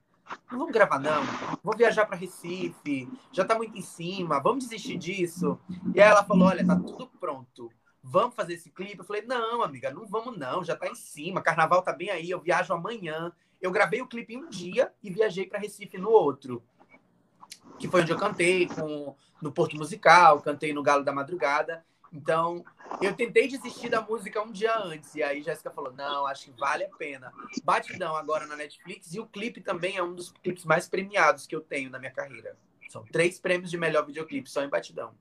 não 0.52 0.60
vamos 0.60 0.74
gravar 0.74 1.00
não. 1.00 1.24
Vou 1.64 1.76
viajar 1.76 2.06
para 2.06 2.18
Recife, 2.18 3.08
já 3.32 3.46
tá 3.46 3.56
muito 3.56 3.78
em 3.78 3.82
cima, 3.82 4.40
vamos 4.40 4.64
desistir 4.64 4.98
disso. 4.98 5.60
E 5.94 6.02
aí 6.02 6.10
ela 6.10 6.24
falou, 6.24 6.48
olha, 6.48 6.66
tá 6.66 6.76
tudo 6.76 7.08
pronto. 7.20 7.72
Vamos 8.10 8.36
fazer 8.36 8.54
esse 8.54 8.70
clipe? 8.70 9.00
Eu 9.00 9.04
falei, 9.04 9.22
não, 9.24 9.62
amiga, 9.62 9.92
não 9.92 10.08
vamos 10.08 10.38
não, 10.38 10.64
já 10.64 10.78
tá 10.78 10.88
em 10.88 10.96
cima, 10.96 11.42
carnaval 11.42 11.82
tá 11.82 11.92
bem 11.92 12.10
aí, 12.10 12.30
eu 12.30 12.40
viajo 12.40 12.74
amanhã. 12.74 13.34
Eu 13.62 13.70
gravei 13.70 14.02
o 14.02 14.08
clipe 14.08 14.34
em 14.34 14.38
um 14.38 14.50
dia 14.50 14.94
e 15.04 15.10
viajei 15.10 15.46
para 15.46 15.60
Recife 15.60 15.98
no 15.98 16.10
outro. 16.10 16.64
Que 17.78 17.88
foi 17.88 18.02
onde 18.02 18.12
eu 18.12 18.18
cantei 18.18 18.66
com, 18.68 19.14
no 19.42 19.52
Porto 19.52 19.76
Musical, 19.76 20.42
cantei 20.42 20.72
no 20.72 20.82
Galo 20.82 21.04
da 21.04 21.12
Madrugada. 21.12 21.86
Então, 22.14 22.64
eu 23.02 23.14
tentei 23.14 23.46
desistir 23.46 23.90
da 23.90 24.00
música 24.00 24.42
um 24.42 24.52
dia 24.52 24.78
antes. 24.78 25.14
E 25.14 25.22
aí 25.22 25.42
Jéssica 25.42 25.70
falou: 25.70 25.92
não, 25.92 26.26
acho 26.28 26.46
que 26.46 26.60
vale 26.60 26.86
a 26.86 26.90
pena. 26.90 27.34
Batidão 27.64 28.16
agora 28.16 28.48
na 28.48 28.56
Netflix. 28.56 29.14
E 29.14 29.20
o 29.20 29.28
clipe 29.28 29.60
também 29.60 29.98
é 29.98 30.04
um 30.04 30.16
dos 30.16 30.32
clipes 30.32 30.64
mais 30.64 30.88
premiados 30.88 31.46
que 31.46 31.56
eu 31.56 31.62
tenho 31.62 31.90
na 31.90 32.00
minha 32.00 32.12
carreira. 32.12 32.56
São 32.90 33.04
três 33.04 33.38
prêmios 33.38 33.70
de 33.70 33.78
melhor 33.78 34.06
videoclipe, 34.06 34.50
só 34.50 34.64
em 34.64 34.70
Batidão. 34.70 35.14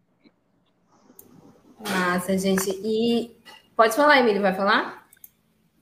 Massa, 1.81 2.37
gente. 2.37 2.71
E 2.83 3.37
pode 3.77 3.95
falar, 3.95 4.19
Emílio, 4.19 4.43
vai 4.43 4.55
falar? 4.55 5.07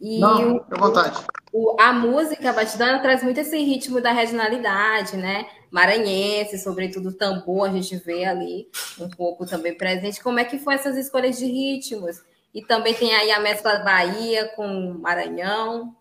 E 0.01 0.19
Não, 0.19 0.61
fica 0.61 0.77
à 0.77 0.79
vontade. 0.79 1.25
O, 1.53 1.77
a 1.81 1.93
música 1.93 2.53
batidão 2.53 3.01
traz 3.01 3.23
muito 3.23 3.39
esse 3.39 3.57
ritmo 3.57 4.01
da 4.01 4.13
regionalidade, 4.13 5.17
né? 5.17 5.47
Maranhense, 5.71 6.59
sobretudo 6.59 7.13
tambor, 7.13 7.69
a 7.69 7.73
gente 7.73 7.97
vê 7.97 8.25
ali 8.25 8.69
um 8.99 9.09
pouco 9.09 9.47
também 9.47 9.77
presente. 9.77 10.23
Como 10.23 10.39
é 10.39 10.45
que 10.45 10.59
foi 10.59 10.75
essas 10.75 10.97
escolhas 10.97 11.39
de 11.39 11.47
ritmos? 11.47 12.23
E 12.53 12.63
também 12.63 12.95
tem 12.95 13.15
aí 13.15 13.31
a 13.31 13.41
mescla 13.41 13.81
Bahia 13.81 14.53
com 14.55 14.95
Maranhão. 15.01 15.95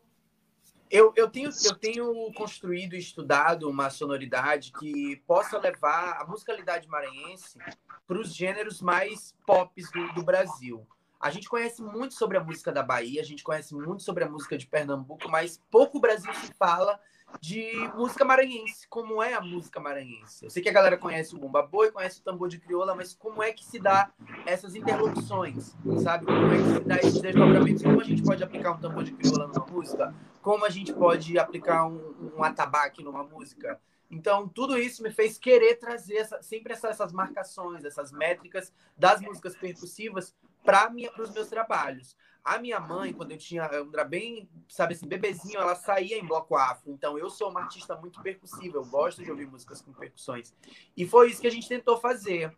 Eu, 0.93 1.11
eu, 1.15 1.27
tenho, 1.27 1.49
eu 1.65 1.75
tenho 1.75 2.31
construído 2.33 2.93
e 2.93 2.99
estudado 2.99 3.67
uma 3.67 3.89
sonoridade 3.89 4.71
que 4.73 5.15
possa 5.25 5.57
levar 5.57 6.21
a 6.21 6.27
musicalidade 6.27 6.87
maranhense 6.87 7.57
para 8.05 8.19
os 8.19 8.31
gêneros 8.31 8.79
mais 8.79 9.35
pop 9.43 9.73
do, 9.91 10.13
do 10.13 10.21
Brasil. 10.21 10.85
A 11.19 11.31
gente 11.31 11.49
conhece 11.49 11.81
muito 11.81 12.13
sobre 12.13 12.37
a 12.37 12.43
música 12.43 12.71
da 12.71 12.83
Bahia, 12.83 13.21
a 13.21 13.25
gente 13.25 13.43
conhece 13.43 13.73
muito 13.73 14.03
sobre 14.03 14.23
a 14.23 14.29
música 14.29 14.55
de 14.55 14.67
Pernambuco, 14.67 15.27
mas 15.31 15.59
pouco 15.71 15.97
o 15.97 16.01
Brasil 16.01 16.31
se 16.35 16.53
fala 16.53 16.99
de 17.39 17.71
música 17.95 18.23
maranhense, 18.23 18.87
como 18.87 19.21
é 19.21 19.33
a 19.33 19.41
música 19.41 19.79
maranhense. 19.79 20.45
Eu 20.45 20.49
sei 20.49 20.61
que 20.61 20.69
a 20.69 20.73
galera 20.73 20.97
conhece 20.97 21.35
o 21.35 21.37
Bumba 21.37 21.61
Boi, 21.61 21.91
conhece 21.91 22.19
o 22.19 22.23
tambor 22.23 22.49
de 22.49 22.59
crioula, 22.59 22.95
mas 22.95 23.13
como 23.13 23.41
é 23.43 23.51
que 23.51 23.65
se 23.65 23.79
dá 23.79 24.11
essas 24.45 24.75
interlocuções, 24.75 25.75
sabe? 26.03 26.25
Como 26.25 26.53
é 26.53 26.57
que 26.57 26.63
se 26.63 26.79
dá 26.81 26.95
esses 26.97 27.21
desdobramentos? 27.21 27.83
Como 27.83 28.01
a 28.01 28.03
gente 28.03 28.23
pode 28.23 28.43
aplicar 28.43 28.71
um 28.71 28.79
tambor 28.79 29.03
de 29.03 29.13
crioula 29.13 29.47
numa 29.47 29.65
música? 29.65 30.13
Como 30.41 30.65
a 30.65 30.69
gente 30.69 30.93
pode 30.93 31.37
aplicar 31.37 31.85
um, 31.85 32.33
um 32.37 32.43
atabaque 32.43 33.03
numa 33.03 33.23
música? 33.23 33.79
Então, 34.09 34.47
tudo 34.47 34.77
isso 34.77 35.01
me 35.01 35.09
fez 35.09 35.39
querer 35.39 35.75
trazer 35.75 36.17
essa, 36.17 36.41
sempre 36.41 36.73
essa, 36.73 36.89
essas 36.89 37.11
marcações, 37.11 37.83
essas 37.83 38.11
métricas 38.11 38.71
das 38.95 39.19
músicas 39.19 39.55
percussivas 39.55 40.35
para 40.63 40.91
os 41.19 41.31
meus 41.31 41.47
trabalhos. 41.47 42.15
A 42.43 42.57
minha 42.57 42.79
mãe, 42.79 43.13
quando 43.13 43.31
eu 43.31 43.37
tinha, 43.37 43.63
eu 43.71 43.89
era 43.93 44.03
bem, 44.03 44.49
sabe 44.67 44.93
assim, 44.93 45.07
bebezinho, 45.07 45.59
ela 45.59 45.75
saía 45.75 46.17
em 46.17 46.25
bloco 46.25 46.57
afro. 46.57 46.91
Então, 46.91 47.17
eu 47.17 47.29
sou 47.29 47.49
uma 47.49 47.61
artista 47.61 47.95
muito 47.95 48.21
percussiva, 48.21 48.77
eu 48.77 48.85
gosto 48.85 49.23
de 49.23 49.31
ouvir 49.31 49.47
músicas 49.47 49.81
com 49.81 49.93
percussões. 49.93 50.53
E 50.95 51.05
foi 51.05 51.29
isso 51.29 51.39
que 51.39 51.47
a 51.47 51.51
gente 51.51 51.69
tentou 51.69 51.97
fazer. 51.97 52.53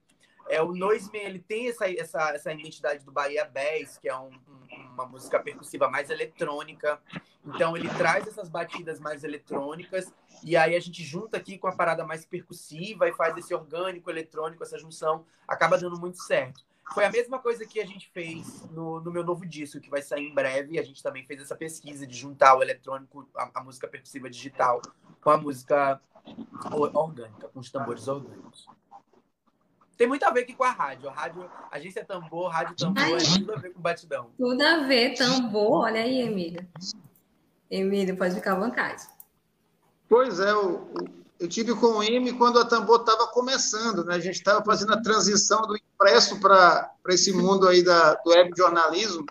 É, 0.48 0.62
o 0.62 0.74
Noiseman, 0.74 1.22
ele 1.22 1.40
tem 1.40 1.70
essa, 1.70 1.88
essa, 1.92 2.32
essa 2.32 2.52
identidade 2.52 3.04
do 3.04 3.12
Bahia 3.12 3.46
Bass, 3.46 3.98
que 4.00 4.10
é 4.10 4.18
um, 4.18 4.30
um, 4.30 4.94
uma 4.94 5.06
música 5.06 5.40
percussiva 5.40 5.88
mais 5.88 6.10
eletrônica. 6.10 7.00
Então, 7.46 7.78
ele 7.78 7.90
traz 7.90 8.28
essas 8.28 8.50
batidas 8.50 9.00
mais 9.00 9.24
eletrônicas 9.24 10.12
e 10.44 10.56
aí 10.58 10.76
a 10.76 10.80
gente 10.80 11.04
junta 11.04 11.38
aqui 11.38 11.58
com 11.58 11.68
a 11.68 11.76
parada 11.76 12.04
mais 12.06 12.26
percussiva 12.26 13.08
e 13.08 13.14
faz 13.14 13.38
esse 13.38 13.54
orgânico 13.54 14.10
eletrônico, 14.10 14.64
essa 14.64 14.78
junção, 14.78 15.26
acaba 15.48 15.78
dando 15.78 16.00
muito 16.00 16.22
certo. 16.22 16.64
Foi 16.94 17.04
a 17.04 17.12
mesma 17.12 17.40
coisa 17.40 17.66
que 17.66 17.80
a 17.80 17.86
gente 17.86 18.10
fez 18.14 18.64
no, 18.72 19.02
no 19.02 19.12
meu 19.12 19.24
novo 19.24 19.46
disco, 19.46 19.80
que 19.80 19.90
vai 19.90 20.02
sair 20.02 20.28
em 20.28 20.34
breve. 20.34 20.80
A 20.80 20.84
gente 20.84 21.02
também 21.02 21.26
fez 21.26 21.42
essa 21.42 21.56
pesquisa 21.56 22.06
de 22.06 22.16
juntar 22.16 22.56
o 22.56 22.62
eletrônico, 22.62 23.28
a, 23.36 23.50
a 23.56 23.64
música 23.64 23.88
percussiva 23.88 24.30
digital, 24.30 24.82
com 25.22 25.30
a 25.30 25.38
música 25.38 26.00
orgânica, 26.72 27.48
com 27.50 27.60
os 27.60 27.72
tambores 27.72 28.08
orgânicos. 28.08 28.68
Tem 29.98 30.08
muito 30.08 30.24
a 30.26 30.32
ver 30.32 30.42
aqui 30.42 30.54
com 30.54 30.64
a 30.64 30.72
rádio. 30.72 31.10
A 31.10 31.14
rádio, 31.14 31.50
agência 31.72 32.04
tambor, 32.04 32.52
rádio 32.52 32.76
tambor, 32.76 33.04
Ai, 33.04 33.14
é 33.14 33.40
tudo 33.40 33.54
a 33.54 33.58
ver 33.58 33.74
com 33.74 33.82
batidão. 33.82 34.30
Tudo 34.38 34.62
a 34.62 34.80
ver, 34.86 35.16
tambor. 35.16 35.86
Olha 35.86 36.02
aí, 36.02 36.22
Emílio. 36.22 36.68
Emílio, 37.72 38.16
pode 38.18 38.36
ficar 38.36 38.54
à 38.54 38.60
vontade. 38.60 39.04
Pois 40.08 40.40
é, 40.40 40.54
o, 40.54 40.92
eu 41.40 41.48
tive 41.48 41.76
com 41.76 41.98
o 41.98 42.04
IME 42.04 42.34
quando 42.34 42.60
a 42.60 42.66
Tambor 42.66 43.02
estava 43.02 43.28
começando, 43.28 44.06
né? 44.06 44.16
A 44.16 44.20
gente 44.20 44.36
estava 44.36 44.64
fazendo 44.64 44.94
a 44.94 45.02
transição 45.02 45.62
do 45.64 45.76
impresso 45.76 46.40
para 46.40 46.90
esse 47.10 47.34
mundo 47.34 47.68
aí 47.68 47.84
da, 47.84 48.14
do 48.16 48.32
web 48.32 48.52
jornalismo. 48.56 49.26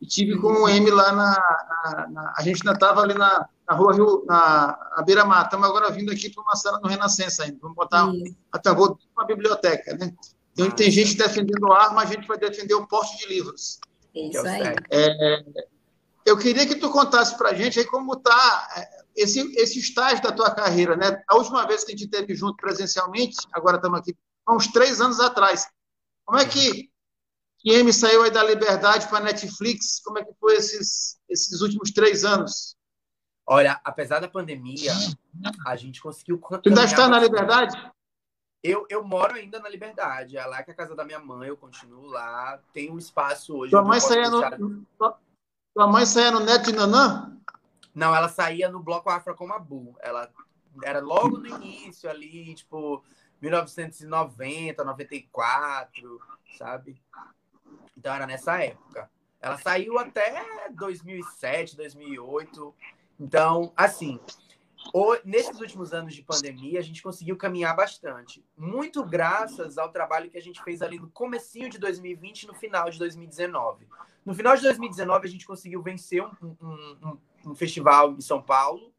E 0.00 0.06
tive 0.06 0.38
com 0.38 0.48
o 0.48 0.68
M 0.68 0.90
lá 0.90 1.12
na, 1.12 1.58
na, 1.84 2.08
na 2.08 2.34
A 2.36 2.42
gente 2.42 2.60
ainda 2.62 2.72
estava 2.72 3.02
ali 3.02 3.14
na, 3.14 3.46
na 3.68 3.76
rua 3.76 3.92
Rio, 3.92 4.24
na, 4.26 4.78
na 4.96 5.02
Beira 5.02 5.24
Mar. 5.24 5.44
Estamos 5.44 5.68
agora 5.68 5.90
vindo 5.90 6.10
aqui 6.10 6.30
para 6.30 6.42
uma 6.42 6.56
sala 6.56 6.80
no 6.82 6.88
Renascença 6.88 7.44
ainda. 7.44 7.58
Vamos 7.60 7.76
botar 7.76 8.06
um, 8.06 8.22
até 8.50 8.72
vou 8.74 8.98
uma 9.14 9.26
biblioteca, 9.26 9.94
né? 9.96 10.12
Então, 10.52 10.66
onde 10.66 10.76
tem 10.76 10.90
gente 10.90 11.16
defendendo 11.16 11.72
arma, 11.72 12.02
a 12.02 12.06
gente 12.06 12.26
vai 12.26 12.38
defender 12.38 12.74
o 12.74 12.86
porte 12.86 13.16
de 13.18 13.28
livros. 13.28 13.78
Isso 14.14 14.46
aí. 14.46 14.74
É, 14.90 15.44
eu 16.26 16.36
queria 16.36 16.66
que 16.66 16.76
tu 16.76 16.90
contasse 16.90 17.36
para 17.36 17.50
a 17.50 17.54
gente 17.54 17.78
aí 17.78 17.84
como 17.84 18.14
está 18.14 18.68
é, 18.76 18.99
esse, 19.16 19.40
esse 19.56 19.78
estágio 19.78 20.22
da 20.22 20.32
tua 20.32 20.54
carreira, 20.54 20.96
né? 20.96 21.22
A 21.28 21.36
última 21.36 21.66
vez 21.66 21.84
que 21.84 21.92
a 21.92 21.96
gente 21.96 22.04
esteve 22.04 22.34
junto 22.34 22.56
presencialmente, 22.56 23.36
agora 23.52 23.76
estamos 23.76 23.98
aqui, 23.98 24.16
há 24.46 24.54
uns 24.54 24.68
três 24.68 25.00
anos 25.00 25.20
atrás. 25.20 25.66
Como 26.24 26.38
é 26.38 26.46
que 26.46 26.90
que 27.60 27.72
M 27.72 27.92
saiu 27.92 28.22
aí 28.22 28.30
da 28.30 28.42
Liberdade 28.42 29.06
para 29.06 29.18
a 29.18 29.22
Netflix? 29.22 30.00
Como 30.02 30.18
é 30.18 30.24
que 30.24 30.32
foi 30.40 30.54
esses, 30.54 31.20
esses 31.28 31.60
últimos 31.60 31.90
três 31.90 32.24
anos? 32.24 32.74
Olha, 33.46 33.78
apesar 33.84 34.20
da 34.20 34.28
pandemia, 34.28 34.92
a 35.66 35.76
gente 35.76 36.00
conseguiu. 36.00 36.38
Tu 36.38 36.68
ainda 36.68 36.84
está 36.84 37.08
na 37.08 37.18
Liberdade? 37.18 37.76
Eu, 38.62 38.86
eu 38.88 39.04
moro 39.04 39.34
ainda 39.34 39.58
na 39.58 39.68
Liberdade. 39.68 40.36
É 40.36 40.46
lá 40.46 40.62
que 40.62 40.70
é 40.70 40.74
a 40.74 40.76
casa 40.76 40.94
da 40.94 41.04
minha 41.04 41.18
mãe, 41.18 41.48
eu 41.48 41.56
continuo 41.56 42.06
lá. 42.06 42.58
Tem 42.72 42.90
um 42.90 42.98
espaço 42.98 43.54
hoje. 43.56 43.70
Tua 43.70 43.82
mãe, 43.82 43.98
deixar... 43.98 44.58
no, 44.58 44.86
tua 45.74 45.86
mãe 45.86 46.06
saía 46.06 46.30
no 46.30 46.40
Neto 46.40 46.70
e 46.70 46.72
Nanã? 46.72 47.36
Não, 47.94 48.14
ela 48.14 48.28
saía 48.28 48.68
no 48.68 48.82
Bloco 48.82 49.10
Afra 49.10 49.34
com 49.34 49.52
Abu. 49.52 49.96
Ela 50.00 50.32
era 50.84 51.00
logo 51.00 51.38
no 51.38 51.46
início 51.46 52.08
ali, 52.08 52.54
tipo, 52.54 53.02
1990, 53.40 54.84
94, 54.84 56.20
sabe? 56.56 57.02
Então 57.96 58.14
era 58.14 58.26
nessa 58.26 58.62
época. 58.62 59.10
Ela 59.40 59.56
saiu 59.58 59.98
até 59.98 60.68
2007, 60.70 61.76
2008. 61.76 62.74
Então, 63.18 63.72
assim, 63.76 64.20
nesses 65.24 65.60
últimos 65.60 65.92
anos 65.92 66.14
de 66.14 66.22
pandemia, 66.22 66.78
a 66.78 66.82
gente 66.82 67.02
conseguiu 67.02 67.36
caminhar 67.36 67.74
bastante. 67.76 68.44
Muito 68.56 69.04
graças 69.04 69.78
ao 69.78 69.90
trabalho 69.90 70.30
que 70.30 70.38
a 70.38 70.42
gente 70.42 70.62
fez 70.62 70.82
ali 70.82 70.98
no 70.98 71.10
comecinho 71.10 71.68
de 71.68 71.78
2020 71.78 72.42
e 72.42 72.46
no 72.46 72.54
final 72.54 72.90
de 72.90 72.98
2019. 72.98 73.86
No 74.24 74.34
final 74.34 74.56
de 74.56 74.62
2019, 74.62 75.26
a 75.26 75.30
gente 75.30 75.46
conseguiu 75.46 75.82
vencer 75.82 76.22
um, 76.22 76.56
um, 76.60 76.98
um, 77.02 77.18
um 77.50 77.54
festival 77.54 78.12
em 78.12 78.20
São 78.20 78.42
Paulo, 78.42 78.92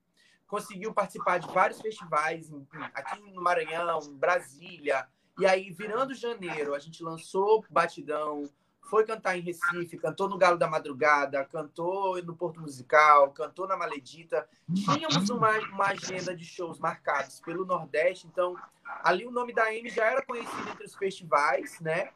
conseguiu 0.48 0.94
participar 0.94 1.40
de 1.40 1.48
vários 1.48 1.80
festivais 1.82 2.52
aqui 2.94 3.22
no 3.32 3.42
Maranhão, 3.42 4.00
Brasília. 4.14 5.08
E 5.40 5.46
aí, 5.46 5.72
virando 5.72 6.14
janeiro, 6.14 6.76
a 6.76 6.80
gente 6.80 7.04
lançou 7.04 7.64
Batidão, 7.70 8.50
foi 8.90 9.06
cantar 9.06 9.38
em 9.38 9.42
Recife, 9.42 9.98
cantou 9.98 10.28
no 10.28 10.38
Galo 10.38 10.58
da 10.58 10.68
Madrugada, 10.68 11.46
cantou 11.46 12.22
no 12.24 12.36
Porto 12.36 12.60
Musical, 12.60 13.32
cantou 13.32 13.68
na 13.68 13.78
Maledita. 13.78 14.48
Tínhamos 14.74 15.30
uma, 15.30 15.58
uma 15.70 15.88
agenda 15.88 16.36
de 16.36 16.44
shows 16.44 16.80
marcados 16.80 17.40
pelo 17.40 17.66
Nordeste, 17.66 18.28
então 18.28 18.56
ali 19.04 19.26
o 19.26 19.32
nome 19.32 19.54
da 19.54 19.64
Amy 19.66 19.90
já 19.90 20.06
era 20.06 20.22
conhecido 20.22 20.70
entre 20.70 20.86
os 20.86 20.96
festivais, 20.96 21.80
né? 21.80 22.10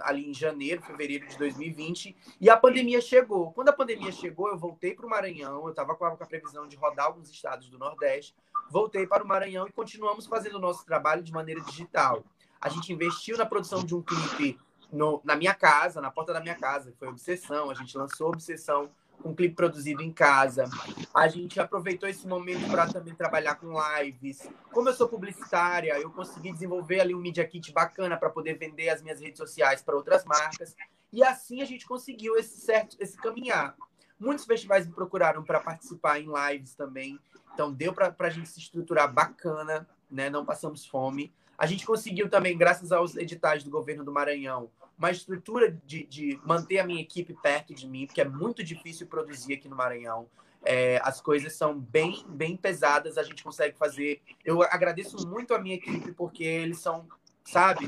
Ali 0.00 0.30
em 0.30 0.32
janeiro, 0.32 0.82
fevereiro 0.82 1.28
de 1.28 1.36
2020, 1.36 2.16
e 2.40 2.48
a 2.48 2.56
pandemia 2.56 3.00
chegou. 3.00 3.52
Quando 3.52 3.68
a 3.68 3.74
pandemia 3.74 4.10
chegou, 4.10 4.48
eu 4.48 4.56
voltei 4.56 4.94
para 4.94 5.04
o 5.04 5.10
Maranhão, 5.10 5.64
eu 5.64 5.70
estava 5.70 5.94
com 5.94 6.06
a 6.06 6.16
previsão 6.16 6.66
de 6.66 6.76
rodar 6.76 7.06
alguns 7.06 7.30
estados 7.30 7.68
do 7.68 7.78
Nordeste, 7.78 8.34
voltei 8.70 9.06
para 9.06 9.22
o 9.22 9.28
Maranhão 9.28 9.68
e 9.68 9.72
continuamos 9.72 10.26
fazendo 10.26 10.56
o 10.56 10.60
nosso 10.60 10.84
trabalho 10.86 11.22
de 11.22 11.30
maneira 11.30 11.60
digital. 11.60 12.24
A 12.58 12.70
gente 12.70 12.90
investiu 12.92 13.36
na 13.36 13.44
produção 13.44 13.84
de 13.84 13.94
um 13.94 14.02
clipe 14.02 14.58
no, 14.92 15.20
na 15.24 15.36
minha 15.36 15.54
casa, 15.54 16.00
na 16.00 16.10
porta 16.10 16.32
da 16.32 16.40
minha 16.40 16.54
casa, 16.54 16.92
foi 16.98 17.08
Obsessão. 17.08 17.70
A 17.70 17.74
gente 17.74 17.96
lançou 17.96 18.28
Obsessão 18.28 18.90
um 19.24 19.34
clipe 19.34 19.54
produzido 19.54 20.02
em 20.02 20.12
casa. 20.12 20.64
A 21.14 21.28
gente 21.28 21.58
aproveitou 21.58 22.08
esse 22.08 22.26
momento 22.26 22.70
para 22.70 22.86
também 22.86 23.14
trabalhar 23.14 23.56
com 23.56 23.74
lives. 23.98 24.48
Como 24.72 24.88
eu 24.88 24.94
sou 24.94 25.08
publicitária, 25.08 25.98
eu 25.98 26.10
consegui 26.10 26.52
desenvolver 26.52 27.00
ali 27.00 27.14
um 27.14 27.20
media 27.20 27.46
kit 27.46 27.72
bacana 27.72 28.16
para 28.16 28.30
poder 28.30 28.54
vender 28.54 28.88
as 28.88 29.02
minhas 29.02 29.20
redes 29.20 29.38
sociais 29.38 29.82
para 29.82 29.96
outras 29.96 30.24
marcas. 30.24 30.76
E 31.12 31.22
assim 31.22 31.62
a 31.62 31.64
gente 31.64 31.86
conseguiu 31.86 32.36
esse 32.36 32.60
certo 32.60 32.96
esse 33.00 33.16
caminhar. 33.16 33.76
Muitos 34.18 34.44
festivais 34.44 34.86
me 34.86 34.92
procuraram 34.92 35.42
para 35.42 35.60
participar 35.60 36.20
em 36.20 36.28
lives 36.28 36.74
também. 36.74 37.18
Então 37.52 37.72
deu 37.72 37.92
para 37.92 38.14
a 38.18 38.30
gente 38.30 38.48
se 38.48 38.60
estruturar 38.60 39.12
bacana, 39.12 39.88
né? 40.10 40.30
Não 40.30 40.44
passamos 40.44 40.86
fome. 40.86 41.32
A 41.58 41.66
gente 41.66 41.86
conseguiu 41.86 42.28
também, 42.28 42.56
graças 42.56 42.92
aos 42.92 43.16
editais 43.16 43.64
do 43.64 43.70
governo 43.70 44.04
do 44.04 44.12
Maranhão, 44.12 44.70
uma 44.98 45.10
estrutura 45.10 45.70
de, 45.84 46.04
de 46.04 46.40
manter 46.44 46.78
a 46.78 46.86
minha 46.86 47.00
equipe 47.00 47.34
perto 47.34 47.74
de 47.74 47.86
mim, 47.86 48.06
porque 48.06 48.20
é 48.20 48.28
muito 48.28 48.62
difícil 48.62 49.06
produzir 49.06 49.54
aqui 49.54 49.68
no 49.68 49.76
Maranhão. 49.76 50.28
É, 50.64 51.00
as 51.02 51.20
coisas 51.20 51.52
são 51.52 51.78
bem, 51.78 52.24
bem 52.28 52.56
pesadas, 52.56 53.16
a 53.16 53.22
gente 53.22 53.44
consegue 53.44 53.76
fazer. 53.76 54.20
Eu 54.44 54.62
agradeço 54.62 55.26
muito 55.26 55.54
a 55.54 55.58
minha 55.58 55.76
equipe, 55.76 56.12
porque 56.12 56.44
eles 56.44 56.80
são, 56.80 57.06
sabe, 57.44 57.86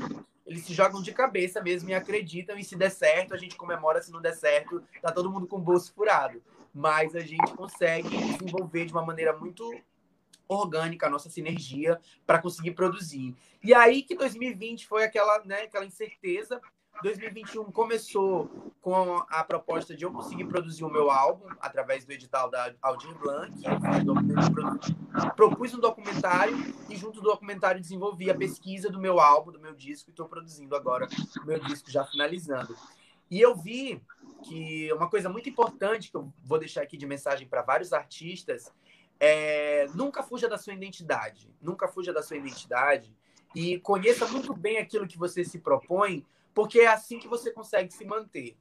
eles 0.49 0.63
se 0.63 0.73
jogam 0.73 1.01
de 1.01 1.11
cabeça 1.11 1.61
mesmo 1.61 1.89
e 1.89 1.93
acreditam. 1.93 2.57
E 2.57 2.63
se 2.63 2.75
der 2.75 2.89
certo, 2.89 3.33
a 3.33 3.37
gente 3.37 3.55
comemora. 3.55 4.01
Se 4.01 4.11
não 4.11 4.19
der 4.19 4.33
certo, 4.33 4.81
tá 5.01 5.11
todo 5.11 5.29
mundo 5.29 5.45
com 5.45 5.57
o 5.57 5.61
bolso 5.61 5.93
furado. 5.93 6.41
Mas 6.73 7.15
a 7.15 7.19
gente 7.19 7.53
consegue 7.53 8.09
desenvolver 8.09 8.85
de 8.85 8.91
uma 8.91 9.05
maneira 9.05 9.31
muito 9.37 9.71
orgânica, 10.49 11.05
a 11.05 11.09
nossa 11.09 11.29
sinergia 11.29 11.99
para 12.25 12.41
conseguir 12.41 12.71
produzir. 12.71 13.35
E 13.63 13.73
aí 13.73 14.01
que 14.01 14.15
2020 14.15 14.87
foi 14.87 15.03
aquela, 15.03 15.43
né, 15.45 15.61
aquela 15.61 15.85
incerteza. 15.85 16.59
2021 17.01 17.71
começou 17.71 18.73
com 18.81 19.23
a 19.29 19.41
proposta 19.43 19.95
de 19.95 20.03
eu 20.03 20.11
conseguir 20.11 20.45
produzir 20.45 20.83
o 20.83 20.89
meu 20.89 21.09
álbum 21.09 21.47
através 21.61 22.03
do 22.03 22.11
edital 22.11 22.49
da 22.49 22.73
Aldir 22.81 23.17
Blanc. 23.17 23.53
Propus 25.35 25.73
um 25.73 25.79
documentário 25.79 26.57
e, 26.89 26.97
junto 26.97 27.21
do 27.21 27.29
documentário, 27.29 27.79
desenvolvi 27.79 28.29
a 28.29 28.35
pesquisa 28.35 28.89
do 28.89 28.99
meu 28.99 29.17
álbum, 29.19 29.51
do 29.51 29.59
meu 29.59 29.73
disco, 29.73 30.09
e 30.09 30.11
estou 30.11 30.27
produzindo 30.27 30.75
agora 30.75 31.07
o 31.41 31.45
meu 31.45 31.59
disco 31.59 31.89
já 31.89 32.03
finalizando. 32.03 32.75
E 33.31 33.39
eu 33.39 33.55
vi 33.55 34.01
que 34.43 34.91
uma 34.93 35.09
coisa 35.09 35.29
muito 35.29 35.47
importante 35.47 36.09
que 36.09 36.17
eu 36.17 36.33
vou 36.43 36.57
deixar 36.57 36.81
aqui 36.81 36.97
de 36.97 37.05
mensagem 37.05 37.47
para 37.47 37.61
vários 37.61 37.93
artistas 37.93 38.73
é, 39.19 39.87
nunca 39.93 40.23
fuja 40.23 40.47
da 40.47 40.57
sua 40.57 40.73
identidade. 40.73 41.53
Nunca 41.61 41.87
fuja 41.87 42.13
da 42.13 42.23
sua 42.23 42.37
identidade 42.37 43.15
e 43.55 43.79
conheça 43.79 44.27
muito 44.27 44.53
bem 44.53 44.77
aquilo 44.77 45.07
que 45.07 45.17
você 45.17 45.43
se 45.43 45.59
propõe, 45.59 46.25
porque 46.53 46.81
é 46.81 46.87
assim 46.87 47.19
que 47.19 47.27
você 47.27 47.51
consegue 47.51 47.91
se 47.93 48.05
manter. 48.05 48.57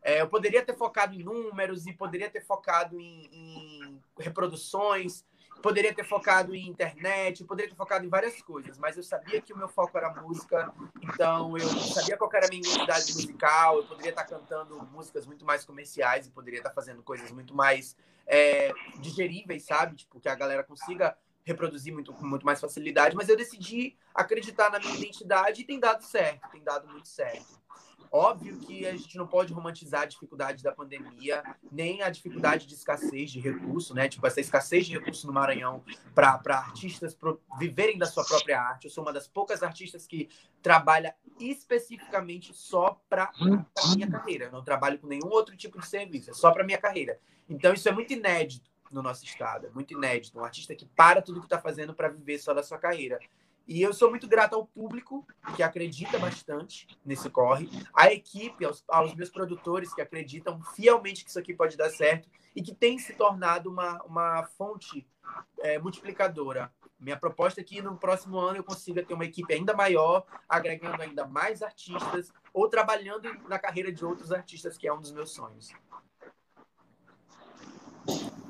É, 0.00 0.20
eu 0.20 0.28
poderia 0.28 0.64
ter 0.64 0.76
focado 0.76 1.14
em 1.14 1.22
números 1.22 1.86
e 1.86 1.92
poderia 1.92 2.30
ter 2.30 2.40
focado 2.40 2.98
em, 3.00 3.28
em, 3.32 4.00
reproduções, 4.18 5.24
poderia 5.62 5.94
ter 5.94 6.04
focado 6.04 6.54
em 6.54 6.68
internet, 6.68 7.44
poderia 7.44 7.70
ter 7.70 7.76
focado 7.76 8.04
em 8.04 8.08
várias 8.08 8.40
coisas, 8.42 8.78
mas 8.78 8.96
eu 8.96 9.02
sabia 9.02 9.40
que 9.40 9.52
o 9.52 9.56
meu 9.56 9.68
foco 9.68 9.96
era 9.96 10.10
música, 10.22 10.72
então 11.02 11.56
eu 11.56 11.68
sabia 11.68 12.16
qual 12.16 12.30
era 12.32 12.46
a 12.46 12.48
minha 12.48 12.60
identidade 12.60 13.12
musical, 13.14 13.78
eu 13.78 13.84
poderia 13.84 14.10
estar 14.10 14.24
cantando 14.24 14.82
músicas 14.92 15.26
muito 15.26 15.44
mais 15.44 15.64
comerciais 15.64 16.26
e 16.26 16.30
poderia 16.30 16.58
estar 16.58 16.70
fazendo 16.70 17.02
coisas 17.02 17.30
muito 17.30 17.54
mais 17.54 17.96
é, 18.26 18.72
digeríveis, 19.00 19.64
sabe? 19.64 19.96
Tipo, 19.96 20.20
que 20.20 20.28
a 20.28 20.34
galera 20.34 20.62
consiga 20.62 21.16
reproduzir 21.44 21.92
muito, 21.94 22.12
com 22.12 22.26
muito 22.26 22.44
mais 22.44 22.60
facilidade, 22.60 23.16
mas 23.16 23.28
eu 23.28 23.36
decidi 23.36 23.96
acreditar 24.14 24.70
na 24.70 24.78
minha 24.78 24.94
identidade 24.94 25.62
e 25.62 25.64
tem 25.64 25.80
dado 25.80 26.02
certo, 26.02 26.46
tem 26.50 26.62
dado 26.62 26.86
muito 26.88 27.08
certo. 27.08 27.58
Óbvio 28.10 28.58
que 28.60 28.86
a 28.86 28.92
gente 28.92 29.16
não 29.16 29.26
pode 29.26 29.52
romantizar 29.52 30.02
a 30.02 30.06
dificuldade 30.06 30.62
da 30.62 30.72
pandemia, 30.72 31.42
nem 31.70 32.02
a 32.02 32.10
dificuldade 32.10 32.66
de 32.66 32.74
escassez 32.74 33.30
de 33.30 33.40
recurso, 33.40 33.94
né? 33.94 34.08
Tipo, 34.08 34.26
essa 34.26 34.40
escassez 34.40 34.86
de 34.86 34.94
recurso 34.94 35.26
no 35.26 35.32
Maranhão 35.32 35.82
para 36.14 36.40
artistas 36.46 37.14
pro, 37.14 37.40
viverem 37.58 37.98
da 37.98 38.06
sua 38.06 38.24
própria 38.24 38.60
arte. 38.60 38.86
Eu 38.86 38.90
sou 38.90 39.04
uma 39.04 39.12
das 39.12 39.28
poucas 39.28 39.62
artistas 39.62 40.06
que 40.06 40.28
trabalha 40.62 41.14
especificamente 41.38 42.52
só 42.54 43.00
para 43.08 43.30
a 43.40 43.94
minha 43.94 44.10
carreira. 44.10 44.46
Eu 44.46 44.52
não 44.52 44.64
trabalho 44.64 44.98
com 44.98 45.06
nenhum 45.06 45.28
outro 45.28 45.56
tipo 45.56 45.80
de 45.80 45.86
serviço, 45.86 46.30
é 46.30 46.34
só 46.34 46.50
para 46.50 46.64
minha 46.64 46.78
carreira. 46.78 47.18
Então, 47.48 47.72
isso 47.72 47.88
é 47.88 47.92
muito 47.92 48.12
inédito 48.12 48.70
no 48.90 49.02
nosso 49.02 49.24
estado, 49.24 49.66
é 49.66 49.70
muito 49.70 49.94
inédito. 49.94 50.38
Um 50.38 50.44
artista 50.44 50.74
que 50.74 50.86
para 50.86 51.22
tudo 51.22 51.40
que 51.40 51.46
está 51.46 51.58
fazendo 51.58 51.94
para 51.94 52.08
viver 52.08 52.38
só 52.38 52.54
da 52.54 52.62
sua 52.62 52.78
carreira. 52.78 53.18
E 53.68 53.82
eu 53.82 53.92
sou 53.92 54.08
muito 54.08 54.26
grato 54.26 54.54
ao 54.54 54.66
público, 54.66 55.26
que 55.54 55.62
acredita 55.62 56.18
bastante 56.18 56.88
nesse 57.04 57.28
corre, 57.28 57.68
à 57.92 58.10
equipe, 58.10 58.64
aos, 58.64 58.82
aos, 58.88 59.14
meus 59.14 59.28
produtores, 59.28 59.92
que 59.92 60.00
acreditam 60.00 60.58
fielmente 60.74 61.22
que 61.22 61.28
isso 61.28 61.38
aqui 61.38 61.52
pode 61.52 61.76
dar 61.76 61.90
certo 61.90 62.26
e 62.56 62.62
que 62.62 62.74
tem 62.74 62.98
se 62.98 63.12
tornado 63.12 63.70
uma, 63.70 64.02
uma 64.04 64.42
fonte 64.56 65.06
é, 65.58 65.78
multiplicadora. 65.78 66.72
Minha 66.98 67.18
proposta 67.18 67.60
é 67.60 67.64
que 67.64 67.82
no 67.82 67.98
próximo 67.98 68.38
ano 68.38 68.56
eu 68.56 68.64
consiga 68.64 69.04
ter 69.04 69.12
uma 69.12 69.26
equipe 69.26 69.52
ainda 69.52 69.74
maior, 69.74 70.24
agregando 70.48 71.02
ainda 71.02 71.26
mais 71.26 71.62
artistas 71.62 72.32
ou 72.54 72.70
trabalhando 72.70 73.30
na 73.50 73.58
carreira 73.58 73.92
de 73.92 74.02
outros 74.02 74.32
artistas, 74.32 74.78
que 74.78 74.88
é 74.88 74.92
um 74.94 74.98
dos 74.98 75.12
meus 75.12 75.30
sonhos. 75.32 75.74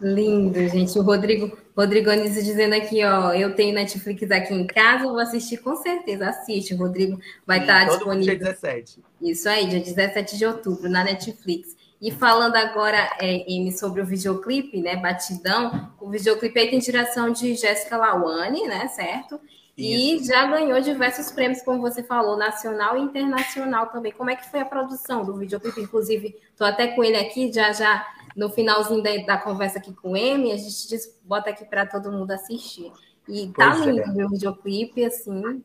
Lindo, 0.00 0.58
gente. 0.68 0.96
O 0.98 1.02
Rodrigo, 1.02 1.56
Rodrigo 1.76 2.10
Anísio 2.10 2.42
dizendo 2.42 2.74
aqui, 2.74 3.04
ó, 3.04 3.32
eu 3.32 3.54
tenho 3.54 3.74
Netflix 3.74 4.30
aqui 4.30 4.54
em 4.54 4.66
casa, 4.66 5.04
vou 5.04 5.18
assistir 5.18 5.58
com 5.58 5.74
certeza. 5.76 6.28
Assiste, 6.28 6.74
o 6.74 6.76
Rodrigo 6.78 7.18
vai 7.46 7.58
Sim, 7.58 7.62
estar 7.62 7.84
disponível. 7.84 8.36
Dia 8.36 8.38
17. 8.38 9.02
Isso 9.20 9.48
aí, 9.48 9.66
dia 9.66 9.80
17 9.80 10.36
de 10.36 10.46
outubro, 10.46 10.88
na 10.88 11.02
Netflix. 11.02 11.76
E 12.00 12.12
falando 12.12 12.54
agora, 12.54 13.10
é, 13.20 13.44
sobre 13.72 14.00
o 14.00 14.06
videoclipe, 14.06 14.80
né, 14.80 14.96
Batidão, 14.96 15.90
o 16.00 16.08
videoclipe 16.08 16.58
aí 16.58 16.70
tem 16.70 16.78
direção 16.78 17.32
de 17.32 17.56
Jéssica 17.56 17.96
Lawane, 17.96 18.68
né, 18.68 18.86
certo? 18.88 19.40
E 19.76 20.18
já 20.24 20.44
ganhou 20.46 20.80
diversos 20.80 21.30
prêmios, 21.30 21.62
como 21.62 21.80
você 21.80 22.02
falou, 22.02 22.36
nacional 22.36 22.96
e 22.96 23.00
internacional 23.00 23.86
também. 23.86 24.10
Como 24.10 24.28
é 24.28 24.34
que 24.34 24.50
foi 24.50 24.58
a 24.58 24.64
produção 24.64 25.24
do 25.24 25.36
videoclipe? 25.36 25.80
Inclusive, 25.80 26.34
estou 26.50 26.66
até 26.66 26.88
com 26.88 27.04
ele 27.04 27.16
aqui, 27.16 27.52
já 27.52 27.72
já 27.72 28.04
no 28.38 28.48
finalzinho 28.48 29.02
da, 29.02 29.16
da 29.26 29.36
conversa 29.36 29.80
aqui 29.80 29.92
com 29.92 30.12
o 30.12 30.16
Emi, 30.16 30.52
a 30.52 30.56
gente 30.56 30.86
diz, 30.86 31.18
bota 31.24 31.50
aqui 31.50 31.64
para 31.64 31.84
todo 31.84 32.12
mundo 32.12 32.30
assistir. 32.30 32.92
E 33.28 33.48
tá 33.48 33.72
pois 33.72 33.84
lindo 33.84 34.20
é. 34.20 34.24
o 34.24 34.28
videoclipe, 34.28 35.04
assim. 35.04 35.64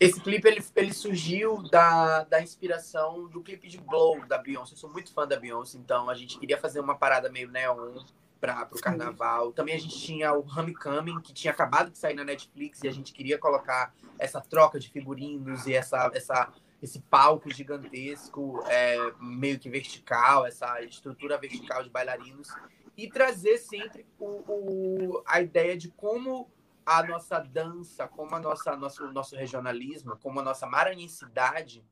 Esse 0.00 0.20
clipe 0.20 0.48
ele, 0.48 0.62
ele 0.74 0.92
surgiu 0.92 1.62
da, 1.70 2.24
da 2.24 2.42
inspiração 2.42 3.28
do 3.28 3.40
clipe 3.40 3.68
de 3.68 3.78
Blow 3.78 4.26
da 4.26 4.36
Beyoncé. 4.36 4.74
Eu 4.74 4.78
sou 4.78 4.90
muito 4.90 5.12
fã 5.12 5.24
da 5.24 5.38
Beyoncé, 5.38 5.78
então 5.78 6.10
a 6.10 6.14
gente 6.16 6.36
queria 6.36 6.58
fazer 6.58 6.80
uma 6.80 6.96
parada 6.96 7.30
meio 7.30 7.48
neon 7.48 7.94
para 8.40 8.68
o 8.72 8.80
carnaval. 8.80 9.52
Também 9.52 9.76
a 9.76 9.78
gente 9.78 9.96
tinha 9.96 10.34
o 10.34 10.44
Homecoming, 10.44 11.20
que 11.20 11.32
tinha 11.32 11.52
acabado 11.52 11.92
de 11.92 11.96
sair 11.96 12.14
na 12.14 12.24
Netflix, 12.24 12.82
e 12.82 12.88
a 12.88 12.92
gente 12.92 13.12
queria 13.12 13.38
colocar 13.38 13.94
essa 14.18 14.40
troca 14.40 14.80
de 14.80 14.90
figurinos 14.90 15.64
e 15.68 15.74
essa, 15.74 16.10
essa, 16.12 16.52
esse 16.84 17.00
palco 17.00 17.50
gigantesco, 17.50 18.62
é, 18.68 19.12
meio 19.18 19.58
que 19.58 19.70
vertical, 19.70 20.46
essa 20.46 20.82
estrutura 20.82 21.38
vertical 21.38 21.82
de 21.82 21.88
bailarinos, 21.88 22.48
e 22.96 23.08
trazer 23.08 23.56
sempre 23.58 24.06
o, 24.18 24.26
o, 24.46 25.22
a 25.26 25.40
ideia 25.40 25.76
de 25.76 25.88
como 25.88 26.50
a 26.84 27.02
nossa 27.02 27.38
dança, 27.38 28.06
como 28.06 28.34
a 28.34 28.38
nossa 28.38 28.76
nosso, 28.76 29.10
nosso 29.10 29.34
regionalismo, 29.34 30.16
como 30.18 30.40
a 30.40 30.42
nossa 30.42 30.66
maranhensidade, 30.66 31.82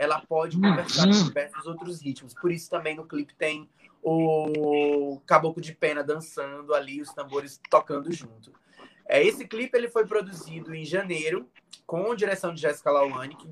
ela 0.00 0.20
pode 0.20 0.58
conversar 0.58 1.04
com 1.04 1.24
diversos 1.24 1.66
outros 1.66 2.00
ritmos. 2.00 2.32
Por 2.32 2.50
isso 2.50 2.70
também 2.70 2.96
no 2.96 3.06
clipe 3.06 3.34
tem 3.34 3.68
o 4.02 5.20
Caboclo 5.26 5.60
de 5.60 5.74
Pena 5.74 6.02
dançando 6.02 6.72
ali, 6.72 7.02
os 7.02 7.12
tambores 7.12 7.60
tocando 7.68 8.10
junto. 8.10 8.52
É, 9.06 9.22
esse 9.22 9.46
clipe 9.46 9.76
ele 9.76 9.88
foi 9.88 10.06
produzido 10.06 10.74
em 10.74 10.84
janeiro, 10.84 11.46
com 11.86 12.14
direção 12.14 12.54
de 12.54 12.62
Jessica 12.62 12.90
Lawane, 12.90 13.36
que 13.36 13.48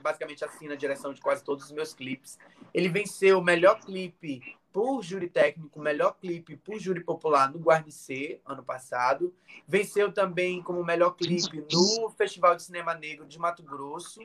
basicamente 0.00 0.44
assina 0.44 0.74
a 0.74 0.76
direção 0.76 1.12
de 1.12 1.20
quase 1.20 1.42
todos 1.42 1.64
os 1.66 1.72
meus 1.72 1.94
clipes. 1.94 2.38
Ele 2.72 2.88
venceu 2.88 3.38
o 3.38 3.42
melhor 3.42 3.80
clipe 3.80 4.56
por 4.72 5.02
júri 5.02 5.28
técnico, 5.28 5.80
melhor 5.80 6.16
clipe 6.20 6.56
por 6.56 6.78
júri 6.80 7.00
popular 7.00 7.52
no 7.52 7.60
Guarnicê, 7.60 8.40
ano 8.44 8.64
passado. 8.64 9.32
Venceu 9.68 10.12
também 10.12 10.62
como 10.62 10.84
melhor 10.84 11.10
clipe 11.10 11.64
no 11.72 12.10
Festival 12.10 12.56
de 12.56 12.64
Cinema 12.64 12.94
Negro 12.94 13.24
de 13.24 13.38
Mato 13.38 13.62
Grosso. 13.62 14.20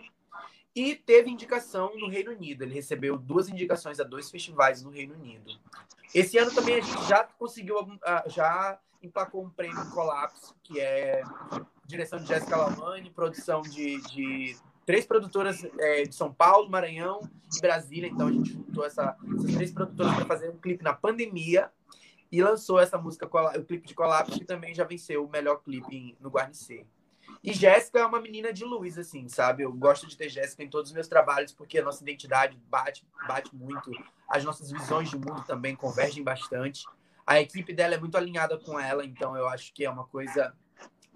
E 0.75 0.96
teve 0.96 1.29
indicação 1.29 1.96
no 1.98 2.10
Reino 2.10 2.31
Unido. 2.31 2.63
Ele 2.63 2.74
recebeu 2.74 3.17
duas 3.17 3.48
indicações 3.50 4.00
a 4.00 4.03
dois 4.03 4.31
festivais 4.31 4.81
no 4.81 4.89
Reino 4.89 5.13
Unido. 5.13 5.51
Esse 6.13 6.38
ano 6.38 6.53
também 6.53 6.77
a 6.77 6.81
gente 6.81 7.08
já 7.08 7.24
conseguiu, 7.24 7.77
ah, 8.03 8.24
já 8.27 8.79
emplacou 9.01 9.43
um 9.43 9.50
prêmio 9.50 9.89
Colapso, 9.91 10.55
que 10.63 10.79
é 10.79 11.22
direção 11.86 12.19
de 12.19 12.25
Jéssica 12.25 12.58
Lamani, 12.58 13.10
produção 13.10 13.62
de, 13.62 14.01
de 14.10 14.58
três 14.89 15.05
produtoras 15.05 15.63
é, 15.77 16.01
de 16.01 16.15
São 16.15 16.34
Paulo, 16.34 16.67
Maranhão 16.67 17.22
e 17.55 17.62
Brasília. 17.62 18.10
Então 18.10 18.25
a 18.25 18.31
gente 18.31 18.53
juntou 18.53 18.84
essa, 18.84 19.15
essas 19.38 19.53
três 19.53 19.72
produtoras 19.72 20.15
para 20.15 20.25
fazer 20.25 20.50
um 20.50 20.58
clipe 20.58 20.84
na 20.84 20.96
pandemia 20.96 21.72
e 22.31 22.41
lançou 22.41 22.79
essa 22.79 22.98
música, 22.98 23.29
o 23.55 23.63
clipe 23.65 23.88
de 23.88 23.93
Colapso, 23.93 24.39
que 24.39 24.43
também 24.43 24.74
já 24.74 24.84
venceu 24.84 25.24
o 25.24 25.29
melhor 25.29 25.58
clipe 25.58 26.17
no 26.19 26.31
Guarnicê. 26.31 26.88
E 27.43 27.53
Jéssica 27.53 28.00
é 28.00 28.05
uma 28.08 28.19
menina 28.19 28.51
de 28.51 28.65
luz, 28.65 28.98
assim, 28.98 29.29
sabe? 29.29 29.62
Eu 29.62 29.72
gosto 29.72 30.08
de 30.08 30.17
ter 30.17 30.27
Jéssica 30.27 30.63
em 30.63 30.69
todos 30.72 30.89
os 30.89 30.96
meus 30.96 31.08
trabalhos, 31.08 31.53
porque 31.53 31.77
a 31.77 31.84
nossa 31.84 32.01
identidade 32.01 32.60
bate, 32.67 33.05
bate 33.27 33.55
muito, 33.55 33.91
as 34.27 34.43
nossas 34.43 34.72
visões 34.72 35.08
de 35.12 35.17
mundo 35.19 35.43
também 35.46 35.75
convergem 35.75 36.24
bastante. 36.24 36.84
A 37.27 37.39
equipe 37.39 37.74
dela 37.74 37.93
é 37.93 38.00
muito 38.00 38.17
alinhada 38.17 38.58
com 38.58 38.79
ela, 38.79 39.05
então 39.05 39.38
eu 39.38 39.48
acho 39.48 39.72
que 39.72 39.86
é 39.86 39.89
uma 39.89 40.05
coisa 40.05 40.51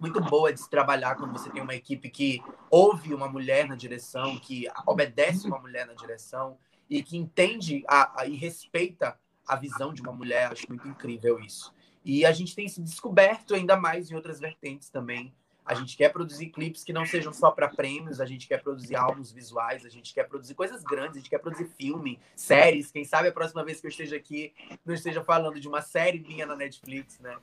muito 0.04 0.20
boa 0.20 0.52
de 0.52 0.60
se 0.60 0.70
trabalhar 0.70 1.16
quando 1.16 1.32
você 1.32 1.50
tem 1.50 1.62
uma 1.62 1.74
equipe 1.74 2.10
que 2.10 2.44
ouve 2.70 3.14
uma 3.14 3.30
mulher 3.30 3.66
na 3.66 3.76
direção, 3.76 4.38
que 4.38 4.68
obedece 4.86 5.48
uma 5.48 5.58
mulher 5.58 5.88
na 5.88 5.94
direção 5.94 6.58
e 6.90 7.02
que 7.02 7.16
entende 7.16 7.86
a, 7.88 8.22
a, 8.22 8.28
e 8.28 8.36
respeita 8.36 9.18
a 9.48 9.56
visão 9.56 9.94
de 9.94 10.02
uma 10.02 10.12
mulher. 10.12 10.52
Acho 10.52 10.68
muito 10.68 10.86
incrível 10.90 11.40
isso. 11.40 11.74
E 12.04 12.26
a 12.26 12.34
gente 12.34 12.54
tem 12.54 12.68
se 12.68 12.82
descoberto 12.82 13.56
ainda 13.56 13.78
mais 13.78 14.12
em 14.12 14.16
outras 14.16 14.42
vertentes 14.42 14.90
também. 14.90 15.34
A 15.66 15.74
gente 15.74 15.96
quer 15.96 16.10
produzir 16.10 16.48
clipes 16.48 16.84
que 16.84 16.92
não 16.92 17.06
sejam 17.06 17.32
só 17.32 17.50
para 17.50 17.70
prêmios, 17.70 18.20
a 18.20 18.26
gente 18.26 18.46
quer 18.46 18.62
produzir 18.62 18.98
álbuns 18.98 19.32
visuais, 19.32 19.86
a 19.86 19.90
gente 19.90 20.14
quer 20.14 20.28
produzir 20.28 20.54
coisas 20.54 20.84
grandes, 20.84 21.16
a 21.16 21.20
gente 21.22 21.30
quer 21.30 21.40
produzir 21.40 21.70
filme, 21.78 22.20
séries. 22.36 22.92
Quem 22.92 23.06
sabe 23.06 23.30
a 23.30 23.32
próxima 23.32 23.64
vez 23.64 23.80
que 23.80 23.88
eu 23.88 23.90
esteja 23.90 24.18
aqui 24.18 24.54
não 24.86 24.94
esteja 24.94 25.24
falando 25.24 25.62
de 25.62 25.68
uma 25.70 25.82
série 25.82 26.20
minha 26.20 26.46
na 26.46 26.58
Netflix, 26.58 27.18
né? 27.22 27.38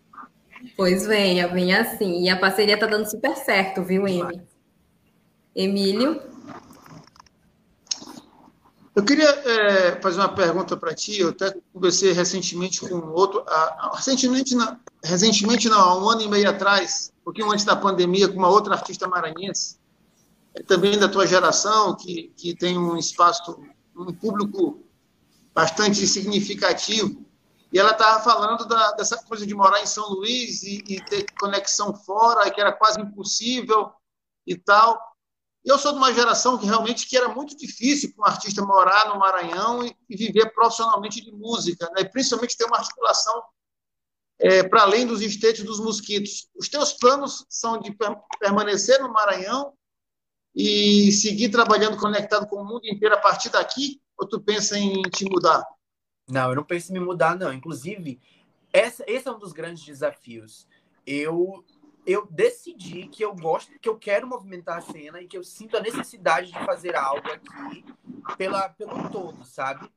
Pois 0.77 1.07
venha, 1.07 1.49
venha 1.49 1.81
assim. 1.81 2.23
E 2.23 2.29
a 2.29 2.39
parceria 2.39 2.79
tá 2.79 2.87
dando 2.87 3.09
super 3.09 3.37
certo, 3.37 3.83
viu, 3.83 4.07
Emi? 4.07 4.43
Emílio? 5.55 6.23
Eu 8.95 9.05
queria 9.05 9.29
é, 9.29 10.01
fazer 10.01 10.21
uma 10.21 10.35
pergunta 10.35 10.77
para 10.77 10.95
ti. 10.95 11.21
Eu 11.21 11.31
até 11.31 11.55
conversei 11.73 12.13
recentemente 12.13 12.81
com 12.81 12.97
outro. 13.11 13.45
Recentemente, 13.95 14.55
não, 14.55 14.79
recentemente, 15.03 15.69
não, 15.69 16.05
um 16.05 16.11
ano 16.11 16.23
e 16.23 16.29
meio 16.29 16.51
atrás, 16.51 17.13
um 17.21 17.25
pouquinho 17.25 17.51
antes 17.51 17.65
da 17.65 17.77
pandemia, 17.77 18.29
com 18.29 18.37
uma 18.37 18.49
outra 18.49 18.75
artista 18.75 19.09
maranhense, 19.09 19.79
é 20.55 20.63
também 20.63 20.99
da 20.99 21.09
tua 21.09 21.27
geração, 21.27 21.97
que, 21.97 22.33
que 22.37 22.55
tem 22.55 22.77
um 22.77 22.97
espaço, 22.97 23.59
um 23.97 24.13
público 24.13 24.83
bastante 25.55 26.07
significativo. 26.07 27.25
E 27.73 27.79
ela 27.79 27.93
estava 27.93 28.23
falando 28.23 28.67
da, 28.67 28.93
dessa 28.93 29.17
coisa 29.25 29.47
de 29.47 29.55
morar 29.55 29.81
em 29.81 29.87
São 29.87 30.09
Luís 30.09 30.63
e, 30.63 30.83
e 30.89 31.05
ter 31.05 31.25
conexão 31.39 31.95
fora, 31.95 32.51
que 32.51 32.61
era 32.61 32.73
quase 32.73 33.01
impossível 33.01 33.93
e 34.47 34.57
tal. 34.57 35.01
Eu 35.65 35.79
sou 35.79 35.93
de 35.93 35.99
uma 35.99 36.13
geração 36.13 36.59
que 36.59 36.67
realmente 36.67 37.07
que 37.07 37.17
era 37.17 37.29
muito 37.29 37.57
difícil 37.57 38.13
para 38.15 38.25
um 38.25 38.33
artista 38.33 38.65
morar 38.65 39.09
no 39.09 39.19
Maranhão 39.19 39.85
e, 39.85 39.95
e 40.09 40.17
viver 40.17 40.53
profissionalmente 40.53 41.21
de 41.21 41.31
música, 41.33 41.89
né? 41.95 42.05
principalmente 42.05 42.57
ter 42.57 42.65
uma 42.65 42.79
articulação 42.79 43.43
é, 44.39 44.63
para 44.63 44.83
além 44.83 45.07
dos 45.07 45.21
estetes 45.21 45.63
dos 45.63 45.79
mosquitos. 45.79 46.49
Os 46.57 46.69
teus 46.69 46.95
planos 46.95 47.45
são 47.49 47.79
de 47.79 47.95
permanecer 48.41 49.01
no 49.01 49.13
Maranhão 49.13 49.75
e 50.55 51.13
seguir 51.13 51.51
trabalhando 51.51 51.99
conectado 51.99 52.49
com 52.49 52.57
o 52.57 52.65
mundo 52.65 52.87
inteiro 52.87 53.15
a 53.15 53.21
partir 53.21 53.51
daqui? 53.51 54.01
Ou 54.19 54.27
tu 54.27 54.41
pensa 54.41 54.79
em 54.79 55.03
te 55.03 55.25
mudar? 55.25 55.65
Não, 56.31 56.51
eu 56.51 56.57
não 56.57 56.65
penso 56.65 56.91
em 56.91 56.99
me 56.99 57.05
mudar, 57.05 57.37
não. 57.37 57.53
Inclusive, 57.53 58.21
essa, 58.73 59.05
esse 59.07 59.29
é 59.29 59.33
um 59.33 59.39
dos 59.39 59.53
grandes 59.53 59.85
desafios. 59.85 60.67
Eu 61.07 61.65
eu 62.07 62.27
decidi 62.31 63.07
que 63.07 63.23
eu 63.25 63.35
gosto, 63.35 63.79
que 63.79 63.89
eu 63.89 63.97
quero 63.97 64.27
movimentar 64.27 64.79
a 64.79 64.81
cena 64.81 65.21
e 65.21 65.27
que 65.27 65.37
eu 65.37 65.45
sinto 65.45 65.77
a 65.77 65.81
necessidade 65.81 66.51
de 66.51 66.65
fazer 66.65 66.97
algo 66.97 67.31
aqui 67.31 67.85
pela, 68.37 68.69
pelo 68.69 69.09
todo, 69.11 69.45
sabe? 69.45 69.91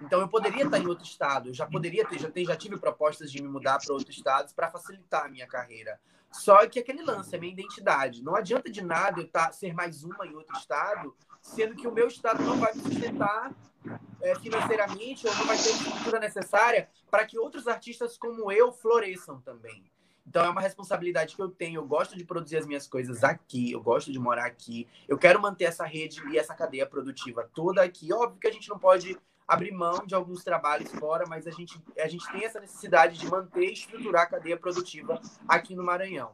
Então 0.00 0.20
eu 0.20 0.28
poderia 0.28 0.64
estar 0.64 0.78
em 0.78 0.86
outro 0.86 1.04
estado, 1.04 1.50
eu 1.50 1.54
já 1.54 1.66
poderia 1.66 2.06
ter, 2.06 2.18
já, 2.18 2.30
ter, 2.30 2.44
já 2.44 2.56
tive 2.56 2.78
propostas 2.78 3.30
de 3.30 3.42
me 3.42 3.48
mudar 3.48 3.78
para 3.78 3.92
outros 3.92 4.16
estados 4.16 4.52
para 4.52 4.70
facilitar 4.70 5.26
a 5.26 5.28
minha 5.28 5.46
carreira. 5.46 6.00
Só 6.32 6.66
que 6.66 6.78
aquele 6.78 7.02
lance 7.02 7.34
é 7.34 7.38
minha 7.38 7.52
identidade. 7.52 8.22
Não 8.22 8.36
adianta 8.36 8.70
de 8.70 8.82
nada 8.82 9.20
eu 9.20 9.28
tá, 9.28 9.52
ser 9.52 9.74
mais 9.74 10.04
uma 10.04 10.26
em 10.26 10.34
outro 10.34 10.56
estado, 10.56 11.14
sendo 11.42 11.74
que 11.74 11.86
o 11.86 11.92
meu 11.92 12.06
estado 12.06 12.42
não 12.42 12.56
vai 12.56 12.72
me 12.72 12.82
sustentar 12.82 13.52
é, 14.20 14.34
financeiramente 14.36 15.26
ou 15.26 15.34
não 15.34 15.46
vai 15.46 15.56
ter 15.56 15.70
a 15.70 15.72
estrutura 15.72 16.20
necessária 16.20 16.88
para 17.10 17.24
que 17.26 17.38
outros 17.38 17.66
artistas 17.66 18.16
como 18.16 18.50
eu 18.52 18.72
floresçam 18.72 19.40
também. 19.40 19.90
Então 20.26 20.44
é 20.44 20.48
uma 20.48 20.60
responsabilidade 20.60 21.34
que 21.34 21.42
eu 21.42 21.48
tenho. 21.48 21.80
Eu 21.80 21.86
gosto 21.86 22.16
de 22.16 22.24
produzir 22.24 22.58
as 22.58 22.66
minhas 22.66 22.86
coisas 22.86 23.24
aqui, 23.24 23.72
eu 23.72 23.82
gosto 23.82 24.12
de 24.12 24.18
morar 24.18 24.46
aqui. 24.46 24.86
Eu 25.08 25.18
quero 25.18 25.40
manter 25.40 25.64
essa 25.64 25.84
rede 25.84 26.22
e 26.30 26.38
essa 26.38 26.54
cadeia 26.54 26.86
produtiva 26.86 27.50
toda 27.54 27.82
aqui. 27.82 28.12
Óbvio 28.12 28.38
que 28.38 28.46
a 28.46 28.52
gente 28.52 28.68
não 28.68 28.78
pode 28.78 29.18
abrir 29.48 29.72
mão 29.72 30.06
de 30.06 30.14
alguns 30.14 30.44
trabalhos 30.44 30.92
fora, 30.92 31.24
mas 31.26 31.46
a 31.48 31.50
gente, 31.50 31.82
a 31.98 32.06
gente 32.06 32.30
tem 32.30 32.44
essa 32.44 32.60
necessidade 32.60 33.18
de 33.18 33.28
manter 33.28 33.68
e 33.68 33.72
estruturar 33.72 34.22
a 34.22 34.26
cadeia 34.26 34.56
produtiva 34.56 35.20
aqui 35.48 35.74
no 35.74 35.82
Maranhão. 35.82 36.32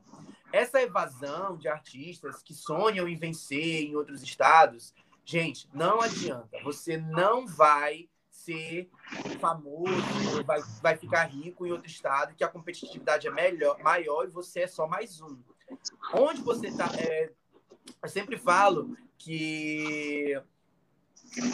Essa 0.52 0.82
evasão 0.82 1.56
de 1.56 1.66
artistas 1.66 2.42
que 2.42 2.52
sonham 2.52 3.08
em 3.08 3.16
vencer 3.16 3.84
em 3.84 3.96
outros 3.96 4.22
estados, 4.22 4.92
gente, 5.26 5.68
não 5.74 6.00
adianta. 6.00 6.56
Você 6.62 6.96
não 6.96 7.46
vai 7.46 8.08
ser 8.30 8.88
famoso, 9.40 10.44
vai, 10.44 10.60
vai 10.80 10.96
ficar 10.96 11.24
rico 11.24 11.66
em 11.66 11.72
outro 11.72 11.88
estado, 11.88 12.34
que 12.34 12.44
a 12.44 12.48
competitividade 12.48 13.26
é 13.26 13.30
melhor, 13.30 13.78
maior 13.82 14.24
e 14.24 14.30
você 14.30 14.60
é 14.60 14.66
só 14.68 14.86
mais 14.86 15.20
um. 15.20 15.42
Onde 16.14 16.40
você 16.42 16.68
está. 16.68 16.88
É, 16.96 17.32
eu 18.02 18.08
sempre 18.08 18.38
falo 18.38 18.96
que 19.18 20.40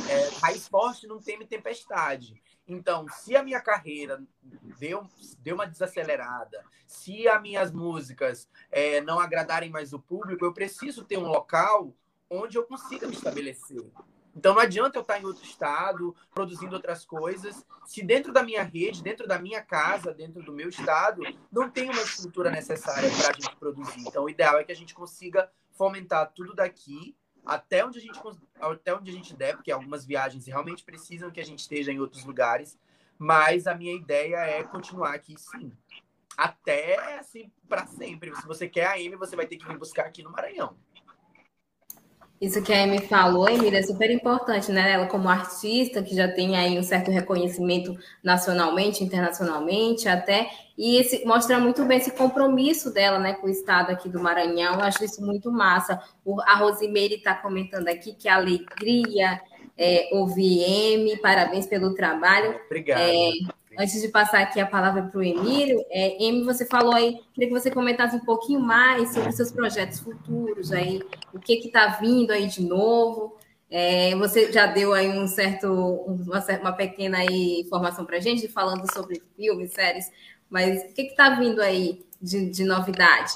é, 0.09 0.29
raiz 0.41 0.69
forte 0.69 1.07
não 1.07 1.21
teme 1.21 1.47
tempestade. 1.47 2.43
Então, 2.69 3.07
se 3.09 3.35
a 3.35 3.43
minha 3.43 3.61
carreira 3.61 4.23
deu, 4.79 5.09
deu 5.39 5.55
uma 5.55 5.67
desacelerada, 5.67 6.65
se 6.87 7.27
as 7.27 7.41
minhas 7.41 7.73
músicas 7.73 8.49
é, 8.71 9.01
não 9.01 9.19
agradarem 9.19 9.71
mais 9.71 9.93
o 9.93 9.99
público, 9.99 10.45
eu 10.45 10.53
preciso 10.53 11.05
ter 11.05 11.17
um 11.17 11.27
local 11.27 11.95
onde 12.33 12.57
eu 12.57 12.65
consiga 12.65 13.07
me 13.07 13.15
estabelecer. 13.15 13.85
Então 14.35 14.55
não 14.55 14.63
adianta 14.63 14.97
eu 14.97 15.03
estar 15.03 15.21
em 15.21 15.25
outro 15.27 15.45
estado, 15.45 16.17
produzindo 16.35 16.75
outras 16.75 17.05
coisas, 17.05 17.67
se 17.85 18.03
dentro 18.03 18.33
da 18.33 18.43
minha 18.43 18.63
rede, 18.63 19.03
dentro 19.03 19.29
da 19.29 19.39
minha 19.39 19.61
casa, 19.61 20.15
dentro 20.15 20.43
do 20.43 20.53
meu 20.53 20.71
estado, 20.71 21.23
não 21.51 21.71
tem 21.71 21.91
uma 21.91 22.01
estrutura 22.01 22.51
necessária 22.51 23.11
para 23.11 23.31
a 23.31 23.33
gente 23.35 23.57
produzir. 23.57 24.01
Então 24.01 24.25
o 24.25 24.31
ideal 24.31 24.59
é 24.59 24.65
que 24.65 24.73
a 24.73 24.77
gente 24.77 24.95
consiga 24.95 25.51
fomentar 25.73 26.33
tudo 26.35 26.55
daqui 26.55 27.15
até 27.45 27.85
onde 27.85 27.99
a 27.99 28.03
gente 28.03 28.21
até 28.61 28.95
onde 28.95 29.11
a 29.11 29.15
gente 29.15 29.35
der, 29.35 29.57
porque 29.57 29.71
algumas 29.71 30.07
viagens 30.07 30.47
realmente 30.47 30.85
precisam 30.85 31.31
que 31.31 31.41
a 31.41 31.45
gente 31.45 31.59
esteja 31.59 31.93
em 31.93 31.99
outros 31.99 32.25
lugares, 32.25 32.79
mas 33.19 33.67
a 33.67 33.75
minha 33.75 33.95
ideia 33.95 34.37
é 34.37 34.63
continuar 34.63 35.15
aqui 35.15 35.35
sim. 35.37 35.73
Até 36.37 37.19
assim 37.19 37.53
para 37.69 37.87
sempre. 37.87 38.35
Se 38.37 38.47
você 38.47 38.69
quer 38.69 38.87
a 38.87 38.99
M, 38.99 39.17
você 39.17 39.37
vai 39.37 39.47
ter 39.47 39.57
que 39.57 39.67
vir 39.67 39.77
buscar 39.77 40.07
aqui 40.07 40.23
no 40.23 40.31
Maranhão. 40.31 40.77
Isso 42.43 42.61
que 42.61 42.73
a 42.73 42.83
Amy 42.83 42.99
falou, 43.03 43.49
Emília, 43.49 43.79
é 43.79 43.83
super 43.83 44.11
importante, 44.11 44.73
né? 44.73 44.95
Ela 44.95 45.07
como 45.07 45.29
artista, 45.29 46.03
que 46.03 46.13
já 46.13 46.27
tem 46.27 46.57
aí 46.57 46.77
um 46.77 46.83
certo 46.83 47.09
reconhecimento 47.09 47.97
nacionalmente, 48.21 49.05
internacionalmente 49.05 50.09
até, 50.09 50.51
e 50.77 50.97
esse, 50.97 51.25
mostra 51.25 51.61
muito 51.61 51.85
bem 51.85 51.99
esse 51.99 52.11
compromisso 52.11 52.93
dela, 52.93 53.21
né, 53.21 53.35
com 53.35 53.47
o 53.47 53.51
estado 53.51 53.93
aqui 53.93 54.09
do 54.09 54.19
Maranhão. 54.19 54.75
Eu 54.75 54.81
acho 54.81 55.05
isso 55.05 55.25
muito 55.25 55.53
massa. 55.53 56.03
O, 56.25 56.41
a 56.41 56.57
Rosimeire 56.57 57.15
está 57.15 57.33
comentando 57.33 57.87
aqui 57.87 58.13
que 58.13 58.29
a 58.29 58.35
alegria 58.35 59.41
é, 59.79 60.09
ouvir 60.11 60.63
M, 60.63 61.17
parabéns 61.19 61.67
pelo 61.67 61.95
trabalho. 61.95 62.59
Obrigado. 62.67 63.03
É, 63.03 63.31
Antes 63.79 64.03
de 64.03 64.09
passar 64.09 64.43
aqui 64.43 64.61
a 64.61 64.67
palavra 64.67 65.03
para 65.05 65.19
o 65.19 65.23
Emílio, 65.23 65.83
é, 65.91 66.23
Emi, 66.23 66.45
você 66.45 66.67
falou 66.67 66.95
aí, 66.95 67.21
queria 67.33 67.49
que 67.49 67.59
você 67.59 67.71
comentasse 67.71 68.15
um 68.15 68.21
pouquinho 68.21 68.61
mais 68.61 69.15
sobre 69.15 69.33
seus 69.33 69.51
projetos 69.51 69.99
futuros 69.99 70.42
aí, 70.71 71.03
o 71.33 71.41
que 71.41 71.55
está 71.55 71.87
vindo 71.99 72.31
aí 72.31 72.47
de 72.47 72.63
novo. 72.63 73.37
É, 73.71 74.15
você 74.17 74.53
já 74.53 74.67
deu 74.67 74.93
aí 74.93 75.09
um 75.09 75.27
certo, 75.27 75.67
uma, 75.73 76.45
uma 76.61 76.73
pequena 76.73 77.19
aí 77.19 77.61
informação 77.61 78.05
para 78.05 78.19
a 78.19 78.21
gente, 78.21 78.47
falando 78.47 78.85
sobre 78.93 79.23
filmes, 79.35 79.73
séries, 79.73 80.13
mas 80.51 80.83
o 80.83 80.95
que 80.95 81.03
está 81.03 81.31
vindo 81.31 81.63
aí 81.63 82.05
de, 82.21 82.51
de 82.51 82.65
novidade 82.65 83.33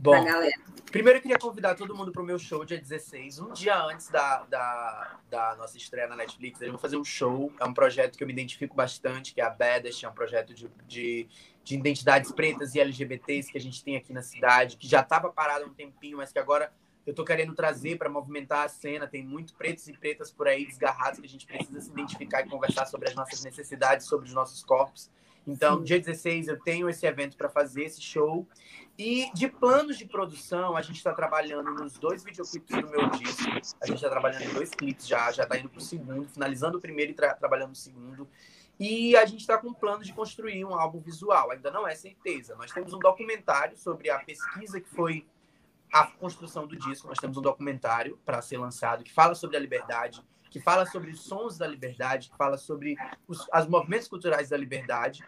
para 0.00 0.20
a 0.20 0.24
galera? 0.24 0.68
Primeiro, 0.90 1.18
eu 1.18 1.22
queria 1.22 1.38
convidar 1.38 1.74
todo 1.74 1.94
mundo 1.94 2.10
para 2.10 2.22
o 2.22 2.24
meu 2.24 2.38
show 2.38 2.64
dia 2.64 2.78
16, 2.78 3.40
um 3.40 3.52
dia 3.52 3.78
antes 3.84 4.08
da, 4.08 4.44
da, 4.44 5.18
da, 5.28 5.56
nossa 5.56 5.76
estreia 5.76 6.08
na 6.08 6.16
Netflix. 6.16 6.62
Eu 6.62 6.70
vou 6.70 6.78
fazer 6.78 6.96
um 6.96 7.04
show. 7.04 7.52
É 7.60 7.64
um 7.66 7.74
projeto 7.74 8.16
que 8.16 8.22
eu 8.22 8.26
me 8.26 8.32
identifico 8.32 8.74
bastante, 8.74 9.34
que 9.34 9.40
é 9.40 9.44
a 9.44 9.50
Baddest, 9.50 10.04
é 10.04 10.08
um 10.08 10.14
projeto 10.14 10.54
de, 10.54 10.70
de, 10.86 11.28
de, 11.68 11.76
identidades 11.76 12.32
pretas 12.32 12.74
e 12.74 12.80
LGBTs 12.80 13.52
que 13.52 13.58
a 13.58 13.60
gente 13.60 13.84
tem 13.84 13.96
aqui 13.96 14.12
na 14.12 14.22
cidade, 14.22 14.76
que 14.76 14.88
já 14.88 15.00
estava 15.00 15.30
parado 15.30 15.64
há 15.64 15.66
um 15.66 15.74
tempinho, 15.74 16.16
mas 16.16 16.32
que 16.32 16.38
agora 16.38 16.72
eu 17.06 17.10
estou 17.10 17.24
querendo 17.24 17.54
trazer 17.54 17.96
para 17.98 18.08
movimentar 18.08 18.64
a 18.64 18.68
cena. 18.68 19.06
Tem 19.06 19.22
muito 19.22 19.54
pretos 19.54 19.86
e 19.88 19.92
pretas 19.92 20.30
por 20.30 20.48
aí 20.48 20.66
desgarrados 20.66 21.20
que 21.20 21.26
a 21.26 21.28
gente 21.28 21.46
precisa 21.46 21.80
se 21.80 21.90
identificar 21.90 22.40
e 22.42 22.48
conversar 22.48 22.86
sobre 22.86 23.08
as 23.08 23.14
nossas 23.14 23.42
necessidades, 23.42 24.06
sobre 24.06 24.26
os 24.26 24.34
nossos 24.34 24.62
corpos. 24.62 25.10
Então, 25.46 25.78
Sim. 25.78 25.84
dia 25.84 25.98
16 25.98 26.48
eu 26.48 26.58
tenho 26.60 26.88
esse 26.88 27.06
evento 27.06 27.36
para 27.36 27.48
fazer, 27.48 27.84
esse 27.84 28.02
show. 28.02 28.46
E 28.98 29.30
de 29.32 29.48
planos 29.48 29.96
de 29.96 30.04
produção, 30.04 30.76
a 30.76 30.82
gente 30.82 30.96
está 30.96 31.14
trabalhando 31.14 31.70
nos 31.70 31.98
dois 31.98 32.24
videoclipes 32.24 32.76
do 32.76 32.90
meu 32.90 33.08
disco. 33.10 33.48
A 33.80 33.86
gente 33.86 33.96
está 33.96 34.10
trabalhando 34.10 34.42
em 34.42 34.52
dois 34.52 34.70
clipes 34.70 35.06
já, 35.06 35.30
já 35.30 35.44
está 35.44 35.56
indo 35.56 35.68
para 35.68 35.78
o 35.78 35.82
segundo, 35.82 36.28
finalizando 36.28 36.78
o 36.78 36.80
primeiro 36.80 37.12
e 37.12 37.14
tra 37.14 37.34
trabalhando 37.34 37.72
o 37.72 37.76
segundo. 37.76 38.28
E 38.78 39.16
a 39.16 39.26
gente 39.26 39.40
está 39.40 39.58
com 39.58 39.72
plano 39.72 40.04
de 40.04 40.12
construir 40.12 40.64
um 40.64 40.74
álbum 40.74 41.00
visual, 41.00 41.50
ainda 41.50 41.70
não 41.70 41.86
é 41.86 41.94
certeza. 41.96 42.54
Nós 42.54 42.70
temos 42.70 42.92
um 42.92 42.98
documentário 42.98 43.76
sobre 43.76 44.08
a 44.08 44.20
pesquisa 44.20 44.80
que 44.80 44.88
foi 44.88 45.26
a 45.92 46.06
construção 46.06 46.66
do 46.66 46.76
disco. 46.76 47.08
Nós 47.08 47.18
temos 47.18 47.36
um 47.36 47.42
documentário 47.42 48.18
para 48.24 48.40
ser 48.40 48.58
lançado 48.58 49.02
que 49.02 49.12
fala 49.12 49.34
sobre 49.34 49.56
a 49.56 49.60
liberdade, 49.60 50.22
que 50.48 50.60
fala 50.60 50.86
sobre 50.86 51.10
os 51.10 51.22
sons 51.22 51.58
da 51.58 51.66
liberdade, 51.66 52.30
que 52.30 52.36
fala 52.36 52.56
sobre 52.56 52.96
os, 53.26 53.40
os 53.40 53.66
movimentos 53.66 54.06
culturais 54.06 54.50
da 54.50 54.56
liberdade, 54.56 55.24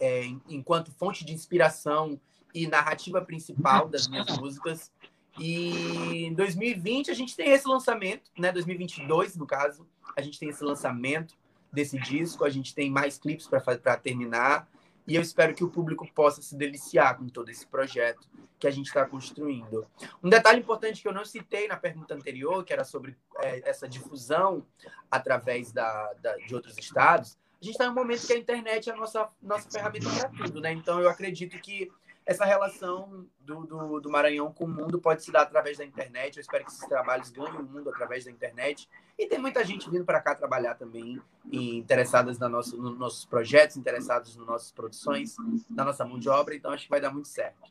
é, 0.00 0.24
enquanto 0.48 0.92
fonte 0.92 1.24
de 1.24 1.32
inspiração 1.32 2.20
e 2.54 2.68
narrativa 2.68 3.20
principal 3.20 3.88
das 3.88 4.06
minhas 4.06 4.38
músicas. 4.38 4.92
E 5.38 6.24
em 6.24 6.34
2020 6.34 7.10
a 7.10 7.14
gente 7.14 7.34
tem 7.34 7.50
esse 7.50 7.66
lançamento, 7.66 8.30
né? 8.38 8.52
2022 8.52 9.36
no 9.36 9.46
caso, 9.46 9.88
a 10.16 10.22
gente 10.22 10.38
tem 10.38 10.48
esse 10.48 10.62
lançamento 10.62 11.36
desse 11.74 11.98
disco, 11.98 12.44
a 12.44 12.50
gente 12.50 12.74
tem 12.74 12.90
mais 12.90 13.18
clipes 13.18 13.46
para 13.46 13.96
terminar 13.96 14.68
e 15.06 15.16
eu 15.16 15.22
espero 15.22 15.54
que 15.54 15.64
o 15.64 15.68
público 15.68 16.08
possa 16.14 16.40
se 16.40 16.56
deliciar 16.56 17.18
com 17.18 17.28
todo 17.28 17.50
esse 17.50 17.66
projeto 17.66 18.26
que 18.58 18.66
a 18.66 18.70
gente 18.70 18.86
está 18.86 19.04
construindo. 19.04 19.86
Um 20.22 20.30
detalhe 20.30 20.60
importante 20.60 21.02
que 21.02 21.08
eu 21.08 21.12
não 21.12 21.24
citei 21.24 21.68
na 21.68 21.76
pergunta 21.76 22.14
anterior, 22.14 22.64
que 22.64 22.72
era 22.72 22.84
sobre 22.84 23.14
é, 23.40 23.68
essa 23.68 23.86
difusão 23.86 24.64
através 25.10 25.72
da, 25.72 26.12
da, 26.14 26.36
de 26.36 26.54
outros 26.54 26.78
estados, 26.78 27.36
a 27.60 27.64
gente 27.64 27.76
está 27.76 27.86
em 27.86 27.88
um 27.88 27.94
momento 27.94 28.26
que 28.26 28.32
a 28.34 28.38
internet 28.38 28.90
é 28.90 28.92
a 28.92 28.96
nossa, 28.96 29.28
nossa 29.40 29.70
ferramenta 29.70 30.10
para 30.10 30.28
tudo, 30.28 30.60
né? 30.60 30.72
Então 30.72 31.00
eu 31.00 31.08
acredito 31.08 31.58
que 31.60 31.90
essa 32.26 32.44
relação 32.44 33.26
do, 33.40 33.66
do, 33.66 34.00
do, 34.00 34.10
Maranhão 34.10 34.50
com 34.50 34.64
o 34.64 34.68
mundo 34.68 34.98
pode 34.98 35.22
se 35.22 35.30
dar 35.30 35.42
através 35.42 35.76
da 35.76 35.84
internet. 35.84 36.36
Eu 36.36 36.40
espero 36.40 36.64
que 36.64 36.70
esses 36.70 36.86
trabalhos 36.88 37.30
ganhem 37.30 37.60
o 37.60 37.62
mundo 37.62 37.90
através 37.90 38.24
da 38.24 38.30
internet. 38.30 38.88
E 39.18 39.26
tem 39.26 39.38
muita 39.38 39.62
gente 39.64 39.90
vindo 39.90 40.04
para 40.04 40.20
cá 40.20 40.34
trabalhar 40.34 40.74
também, 40.74 41.20
e 41.52 41.76
interessadas 41.76 42.38
na 42.38 42.48
nosso, 42.48 42.76
nos 42.76 42.98
nossos 42.98 43.24
projetos, 43.26 43.76
interessados 43.76 44.36
nas 44.36 44.46
nossas 44.46 44.72
produções, 44.72 45.36
na 45.68 45.84
nossa 45.84 46.04
mão 46.04 46.18
de 46.18 46.28
obra. 46.28 46.54
Então, 46.54 46.72
acho 46.72 46.84
que 46.84 46.90
vai 46.90 47.00
dar 47.00 47.12
muito 47.12 47.28
certo. 47.28 47.70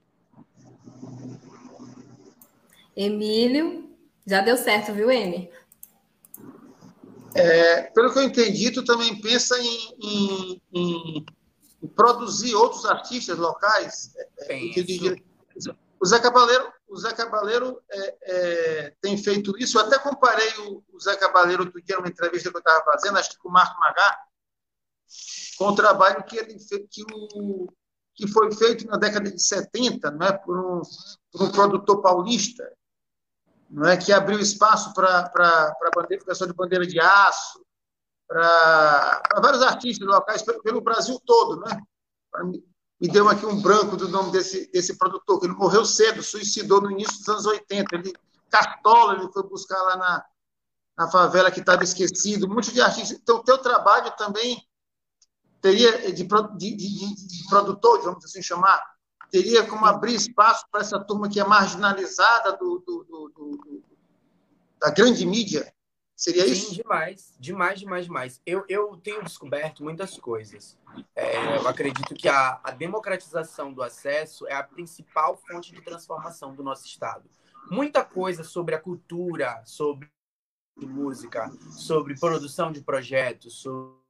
Emílio, 2.95 3.89
já 4.25 4.41
deu 4.41 4.55
certo, 4.55 4.93
viu, 4.93 5.09
Emi? 5.09 5.49
É, 7.35 7.81
pelo 7.81 8.13
que 8.13 8.19
eu 8.19 8.23
entendi, 8.23 8.69
tu 8.69 8.85
também 8.85 9.19
pensa 9.19 9.57
em, 9.59 9.95
em, 9.99 10.61
em 10.71 11.25
produzir 11.87 12.55
outros 12.55 12.85
artistas 12.85 13.37
locais. 13.37 14.13
o 15.99 16.05
Zé 16.05 16.19
Cabaleiro, 16.19 16.73
o 16.87 16.97
Zé 16.97 17.13
Cabaleiro 17.13 17.81
é, 17.89 18.17
é, 18.23 18.95
tem 19.01 19.17
feito 19.17 19.57
isso. 19.57 19.77
Eu 19.77 19.85
até 19.85 19.97
comparei 19.99 20.49
o, 20.59 20.83
o 20.91 20.99
Zé 20.99 21.15
Cabaleiro 21.15 21.65
do 21.65 21.81
dia 21.81 21.97
numa 21.97 22.07
entrevista 22.07 22.49
que 22.49 22.55
eu 22.55 22.59
estava 22.59 22.83
fazendo, 22.85 23.17
acho 23.17 23.31
que 23.31 23.37
com 23.37 23.49
o 23.49 23.51
Marco 23.51 23.79
Magá, 23.79 24.19
com 25.57 25.67
o 25.67 25.75
trabalho 25.75 26.23
que 26.23 26.37
ele 26.37 26.55
que, 26.89 27.03
o, 27.13 27.67
que 28.15 28.27
foi 28.27 28.51
feito 28.53 28.85
na 28.87 28.97
década 28.97 29.31
de 29.31 29.41
70, 29.41 30.11
não 30.11 30.25
é, 30.25 30.31
por 30.33 30.57
um, 30.57 30.81
por 31.31 31.43
um 31.43 31.51
produtor 31.51 32.01
paulista, 32.01 32.63
não 33.69 33.89
é, 33.89 33.97
que 33.97 34.11
abriu 34.11 34.39
espaço 34.39 34.93
para 34.93 35.29
para 35.29 35.75
bandeira, 35.95 36.23
de 36.23 36.53
bandeira 36.53 36.85
de 36.85 36.99
aço, 36.99 37.63
para 38.27 39.21
vários 39.41 39.61
artistas 39.61 40.07
locais 40.07 40.41
pelo, 40.41 40.81
Brasil 40.81 41.19
todo, 41.25 41.59
né? 41.61 41.81
Me 42.99 43.07
deu 43.07 43.27
aqui 43.27 43.45
um 43.45 43.61
branco 43.61 43.97
do 43.97 44.07
nome 44.07 44.31
desse, 44.31 44.71
desse 44.71 44.97
produtor, 44.97 45.39
que 45.39 45.45
ele 45.45 45.53
morreu 45.53 45.85
cedo, 45.85 46.23
suicidou 46.23 46.81
no 46.81 46.91
início 46.91 47.17
dos 47.19 47.29
anos 47.29 47.45
80. 47.45 47.95
Ele, 47.95 48.13
Cartola, 48.49 49.15
ele 49.15 49.31
foi 49.31 49.43
buscar 49.43 49.81
lá 49.81 49.97
na, 49.97 50.25
na 50.97 51.11
favela 51.11 51.51
que 51.51 51.59
estava 51.59 51.83
esquecido, 51.83 52.47
um 52.47 52.53
monte 52.53 52.71
de 52.71 52.81
artistas. 52.81 53.19
Então, 53.19 53.37
o 53.37 53.43
teu 53.43 53.57
trabalho 53.57 54.15
também 54.15 54.65
teria, 55.61 56.11
de, 56.13 56.23
de, 56.23 56.75
de, 56.75 57.27
de 57.27 57.47
produtor, 57.49 58.01
vamos 58.03 58.23
assim 58.23 58.41
chamar, 58.41 58.81
teria 59.31 59.65
como 59.65 59.85
abrir 59.85 60.13
espaço 60.13 60.65
para 60.71 60.81
essa 60.81 60.99
turma 60.99 61.29
que 61.29 61.39
é 61.39 61.43
marginalizada 61.43 62.55
do, 62.57 62.83
do, 62.85 63.03
do, 63.03 63.29
do 63.29 63.83
da 64.79 64.89
grande 64.89 65.25
mídia, 65.25 65.73
Seria 66.23 66.45
Sim, 66.45 66.51
isso? 66.53 66.75
demais. 66.75 67.35
Demais, 67.37 67.79
demais, 67.81 68.05
demais. 68.05 68.41
Eu, 68.45 68.63
eu 68.69 68.95
tenho 68.95 69.21
descoberto 69.21 69.83
muitas 69.83 70.17
coisas. 70.17 70.79
É, 71.13 71.57
eu 71.57 71.67
acredito 71.67 72.15
que 72.15 72.29
a, 72.29 72.61
a 72.63 72.71
democratização 72.71 73.73
do 73.73 73.83
acesso 73.83 74.47
é 74.47 74.53
a 74.53 74.63
principal 74.63 75.35
fonte 75.35 75.73
de 75.73 75.81
transformação 75.81 76.55
do 76.55 76.63
nosso 76.63 76.85
Estado. 76.85 77.29
Muita 77.69 78.05
coisa 78.05 78.41
sobre 78.41 78.73
a 78.73 78.79
cultura, 78.79 79.61
sobre 79.65 80.09
música, 80.77 81.51
sobre 81.71 82.17
produção 82.17 82.71
de 82.71 82.79
projetos, 82.79 83.55
sobre 83.55 84.03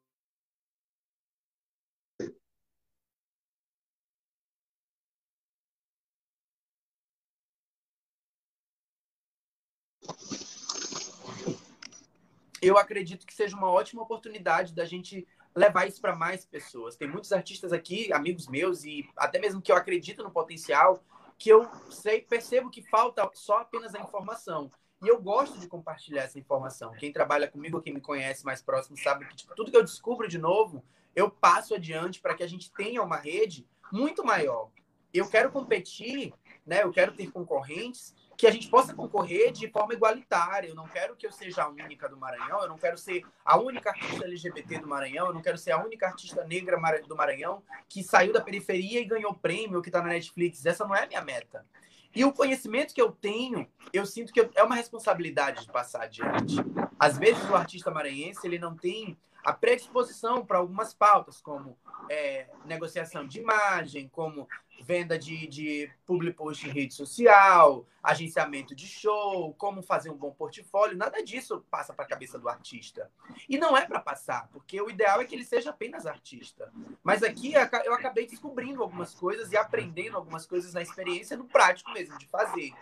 eu 12.68 12.78
acredito 12.78 13.26
que 13.26 13.34
seja 13.34 13.56
uma 13.56 13.70
ótima 13.70 14.02
oportunidade 14.02 14.74
da 14.74 14.86
gente 14.86 15.28
levar 15.56 15.88
isso 15.88 16.02
para 16.02 16.16
mais 16.16 16.46
pessoas. 16.46 16.96
Tem 16.96 17.08
muitos 17.08 17.32
artistas 17.32 17.72
aqui, 17.72 18.12
amigos 18.12 18.48
meus, 18.48 18.84
e 18.84 19.08
até 19.16 19.40
mesmo 19.40 19.62
que 19.62 19.72
eu 19.72 19.76
acredito 19.76 20.24
no 20.24 20.32
potencial, 20.32 21.04
que 21.38 21.50
eu 21.50 21.70
sei, 21.90 22.22
percebo 22.22 22.70
que 22.70 22.82
falta 22.82 23.30
só 23.34 23.60
apenas 23.60 23.94
a 23.94 24.00
informação. 24.00 24.72
E 25.02 25.08
eu 25.08 25.22
gosto 25.22 25.60
de 25.60 25.68
compartilhar 25.68 26.24
essa 26.24 26.40
informação. 26.40 26.92
Quem 26.94 27.12
trabalha 27.12 27.48
comigo, 27.48 27.82
quem 27.82 27.94
me 27.94 28.02
conhece 28.02 28.46
mais 28.46 28.62
próximo, 28.62 28.98
sabe 28.98 29.26
que 29.26 29.36
tipo, 29.36 29.54
tudo 29.54 29.70
que 29.70 29.78
eu 29.78 29.84
descubro 29.84 30.28
de 30.28 30.38
novo, 30.38 30.84
eu 31.16 31.30
passo 31.30 31.76
adiante 31.76 32.22
para 32.22 32.34
que 32.34 32.44
a 32.44 32.48
gente 32.48 32.72
tenha 32.72 33.04
uma 33.04 33.18
rede 33.18 33.68
muito 33.92 34.24
maior. 34.24 34.72
Eu 35.14 35.30
quero 35.30 35.52
competir, 35.52 36.34
né? 36.66 36.84
Eu 36.84 36.92
quero 36.92 37.12
ter 37.12 37.30
concorrentes 37.30 38.16
que 38.38 38.48
a 38.48 38.52
gente 38.52 38.68
possa 38.68 38.94
concorrer 38.94 39.52
de 39.52 39.68
forma 39.70 39.94
igualitária. 39.94 40.68
Eu 40.68 40.76
não 40.76 40.88
quero 40.88 41.16
que 41.16 41.26
eu 41.26 41.32
seja 41.32 41.64
a 41.64 41.70
única 41.70 42.10
do 42.10 42.18
Maranhão, 42.18 42.62
eu 42.62 42.70
não 42.70 42.78
quero 42.78 42.98
ser 42.98 43.24
a 43.44 43.58
única 43.58 43.90
artista 43.90 44.26
LGBT 44.26 44.80
do 44.80 44.88
Maranhão, 44.88 45.28
eu 45.28 45.34
não 45.34 45.42
quero 45.42 45.58
ser 45.58 45.72
a 45.72 45.84
única 45.84 46.08
artista 46.08 46.44
negra 46.44 46.78
do 47.08 47.16
Maranhão 47.16 47.64
que 47.88 48.04
saiu 48.04 48.34
da 48.34 48.42
periferia 48.42 49.00
e 49.00 49.06
ganhou 49.06 49.34
prêmio, 49.34 49.82
que 49.82 49.90
está 49.90 50.02
na 50.02 50.10
Netflix. 50.10 50.66
Essa 50.66 50.86
não 50.86 50.96
é 50.96 51.04
a 51.04 51.08
minha 51.08 51.22
meta. 51.22 51.66
E 52.16 52.24
o 52.24 52.32
conhecimento 52.32 52.94
que 52.94 53.02
eu 53.02 53.12
tenho, 53.12 53.68
eu 53.92 54.06
sinto 54.06 54.32
que 54.32 54.48
é 54.54 54.64
uma 54.64 54.76
responsabilidade 54.76 55.66
de 55.66 55.72
passar 55.72 56.04
adiante. 56.04 56.58
Às 57.00 57.18
vezes 57.18 57.44
o 57.50 57.56
artista 57.56 57.90
maranhense 57.90 58.46
ele 58.46 58.60
não 58.60 58.76
tem 58.76 59.18
a 59.44 59.52
predisposição 59.52 60.46
para 60.46 60.58
algumas 60.58 60.94
pautas, 60.94 61.42
como 61.42 61.78
é, 62.10 62.48
negociação 62.66 63.28
de 63.28 63.40
imagem, 63.40 64.08
como 64.08 64.48
venda 64.82 65.18
de, 65.18 65.48
de 65.48 65.90
public 66.06 66.36
post 66.36 66.68
em 66.68 66.72
rede 66.72 66.94
social, 66.94 67.86
agenciamento 68.02 68.76
de 68.76 68.86
show, 68.86 69.54
como 69.54 69.82
fazer 69.82 70.10
um 70.10 70.18
bom 70.18 70.32
portfólio, 70.32 70.98
nada 70.98 71.24
disso 71.24 71.64
passa 71.72 71.94
para 71.94 72.06
a 72.06 72.08
cabeça 72.08 72.38
do 72.38 72.50
artista. 72.50 73.10
E 73.48 73.58
não 73.58 73.78
é 73.78 73.86
para 73.86 74.00
passar, 74.00 74.50
porque 74.52 74.82
o 74.82 74.90
ideal 74.90 75.22
é 75.22 75.26
que 75.26 75.36
ele 75.36 75.46
seja 75.46 75.70
apenas 75.70 76.06
artista. 76.06 76.72
Mas 77.04 77.24
aqui 77.24 77.54
eu 77.54 77.94
acabei 77.94 78.28
descobrindo 78.28 78.82
algumas 78.82 79.14
coisas 79.14 79.52
e 79.52 79.58
aprendendo 79.58 80.18
algumas 80.18 80.46
coisas 80.46 80.74
na 80.74 80.82
experiência, 80.82 81.38
no 81.38 81.46
prático 81.46 81.92
mesmo, 81.92 82.18
de 82.18 82.28
fazer. 82.28 82.74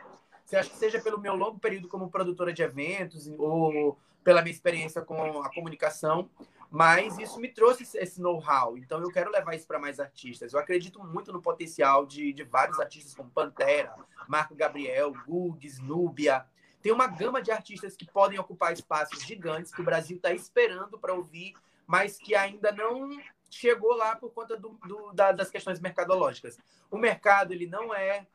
Você 0.45 0.57
acha 0.57 0.69
que 0.69 0.77
seja 0.77 0.99
pelo 0.99 1.19
meu 1.19 1.35
longo 1.35 1.59
período 1.59 1.87
como 1.87 2.09
produtora 2.09 2.51
de 2.51 2.61
eventos 2.61 3.27
ou 3.37 3.97
pela 4.23 4.41
minha 4.41 4.53
experiência 4.53 5.01
com 5.01 5.41
a 5.41 5.53
comunicação, 5.53 6.29
mas 6.69 7.17
isso 7.17 7.39
me 7.39 7.49
trouxe 7.49 7.83
esse 7.97 8.21
know-how. 8.21 8.77
Então 8.77 9.01
eu 9.01 9.11
quero 9.11 9.29
levar 9.29 9.55
isso 9.55 9.67
para 9.67 9.79
mais 9.79 9.99
artistas. 9.99 10.53
Eu 10.53 10.59
acredito 10.59 11.03
muito 11.03 11.33
no 11.33 11.41
potencial 11.41 12.05
de, 12.05 12.31
de 12.31 12.43
vários 12.43 12.79
artistas 12.79 13.13
como 13.13 13.29
Pantera, 13.29 13.93
Marco 14.27 14.55
Gabriel, 14.55 15.13
Gugs, 15.27 15.79
Núbia. 15.79 16.45
Tem 16.81 16.91
uma 16.91 17.07
gama 17.07 17.41
de 17.41 17.51
artistas 17.51 17.95
que 17.95 18.05
podem 18.05 18.39
ocupar 18.39 18.73
espaços 18.73 19.21
gigantes 19.23 19.73
que 19.73 19.81
o 19.81 19.85
Brasil 19.85 20.17
está 20.17 20.31
esperando 20.31 20.97
para 20.97 21.13
ouvir, 21.13 21.53
mas 21.85 22.17
que 22.17 22.33
ainda 22.33 22.71
não 22.71 23.19
chegou 23.49 23.95
lá 23.95 24.15
por 24.15 24.31
conta 24.31 24.55
do, 24.55 24.69
do, 24.87 25.11
da, 25.11 25.33
das 25.33 25.51
questões 25.51 25.79
mercadológicas. 25.79 26.57
O 26.89 26.97
mercado 26.97 27.51
ele 27.53 27.67
não 27.67 27.93
é 27.93 28.25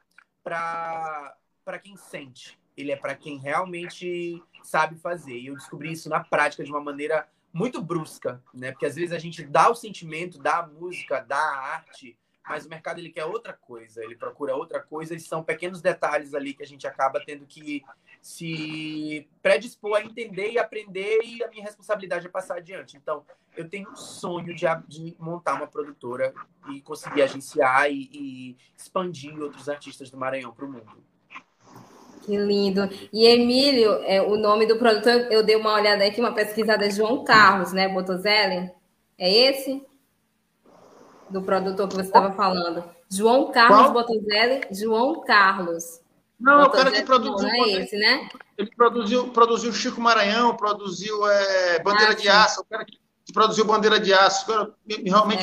para 0.44 1.78
quem 1.82 1.96
sente, 1.96 2.58
ele 2.76 2.92
é 2.92 2.96
para 2.96 3.14
quem 3.14 3.38
realmente 3.38 4.42
sabe 4.62 4.96
fazer. 4.96 5.38
E 5.38 5.46
eu 5.46 5.54
descobri 5.54 5.92
isso 5.92 6.08
na 6.08 6.20
prática 6.20 6.62
de 6.62 6.70
uma 6.70 6.80
maneira 6.80 7.28
muito 7.52 7.80
brusca, 7.80 8.42
né? 8.52 8.72
Porque 8.72 8.86
às 8.86 8.96
vezes 8.96 9.12
a 9.12 9.18
gente 9.18 9.42
dá 9.42 9.70
o 9.70 9.74
sentimento, 9.74 10.38
dá 10.38 10.58
a 10.58 10.66
música, 10.66 11.20
dá 11.20 11.38
a 11.38 11.74
arte, 11.74 12.18
mas 12.46 12.64
o 12.64 12.68
mercado 12.68 12.98
ele 12.98 13.10
quer 13.10 13.24
outra 13.24 13.52
coisa, 13.52 14.04
ele 14.04 14.14
procura 14.14 14.54
outra 14.54 14.80
coisa 14.80 15.14
e 15.14 15.20
são 15.20 15.42
pequenos 15.42 15.80
detalhes 15.80 16.32
ali 16.32 16.54
que 16.54 16.62
a 16.62 16.66
gente 16.66 16.86
acaba 16.86 17.20
tendo 17.24 17.44
que 17.46 17.82
se 18.20 19.28
predispor 19.42 19.96
a 19.96 20.04
entender 20.04 20.52
e 20.52 20.58
aprender 20.58 21.20
e 21.24 21.42
a 21.42 21.48
minha 21.48 21.64
responsabilidade 21.64 22.26
é 22.26 22.30
passar 22.30 22.58
adiante. 22.58 22.96
Então, 22.96 23.24
eu 23.56 23.68
tenho 23.68 23.90
um 23.90 23.96
sonho 23.96 24.54
de, 24.54 24.66
de 24.86 25.16
montar 25.18 25.54
uma 25.54 25.66
produtora 25.66 26.32
e 26.70 26.80
conseguir 26.82 27.22
agenciar 27.22 27.90
e, 27.90 28.10
e 28.12 28.56
expandir 28.76 29.40
outros 29.40 29.68
artistas 29.68 30.10
do 30.10 30.16
Maranhão 30.16 30.52
para 30.52 30.66
o 30.66 30.70
mundo. 30.70 31.04
Que 32.26 32.36
lindo. 32.36 32.90
E 33.12 33.24
Emílio, 33.24 34.02
é, 34.02 34.20
o 34.20 34.36
nome 34.36 34.66
do 34.66 34.76
produtor, 34.76 35.28
eu 35.30 35.44
dei 35.44 35.54
uma 35.54 35.72
olhada 35.72 36.04
aqui, 36.04 36.20
uma 36.20 36.34
pesquisada, 36.34 36.90
João 36.90 37.22
Carlos, 37.22 37.72
né, 37.72 37.88
Botozelli? 37.88 38.68
É 39.16 39.32
esse? 39.32 39.86
Do 41.30 41.40
produtor 41.40 41.88
que 41.88 41.94
você 41.94 42.02
estava 42.02 42.32
falando. 42.32 42.82
João 43.08 43.52
Carlos 43.52 43.82
Qual? 43.82 43.92
Botozelli, 43.92 44.62
João 44.72 45.22
Carlos. 45.22 46.00
Não, 46.38 46.62
é 46.62 46.64
o 46.64 46.70
cara 46.70 46.90
que 46.90 47.02
produziu. 47.04 47.48
Não 47.48 47.64
é 47.64 47.70
esse, 47.70 47.96
né? 47.96 48.28
Ele 48.58 48.70
produziu, 48.74 49.28
produziu 49.28 49.72
Chico 49.72 50.00
Maranhão, 50.00 50.56
produziu 50.56 51.26
é, 51.28 51.78
Bandeira 51.80 52.12
ah, 52.12 52.16
de 52.16 52.28
Aço, 52.28 52.60
o 52.60 52.64
cara 52.64 52.84
que 52.84 53.32
produziu 53.32 53.64
Bandeira 53.64 54.00
de 54.00 54.12
Aço. 54.12 54.44
realmente. 55.04 55.42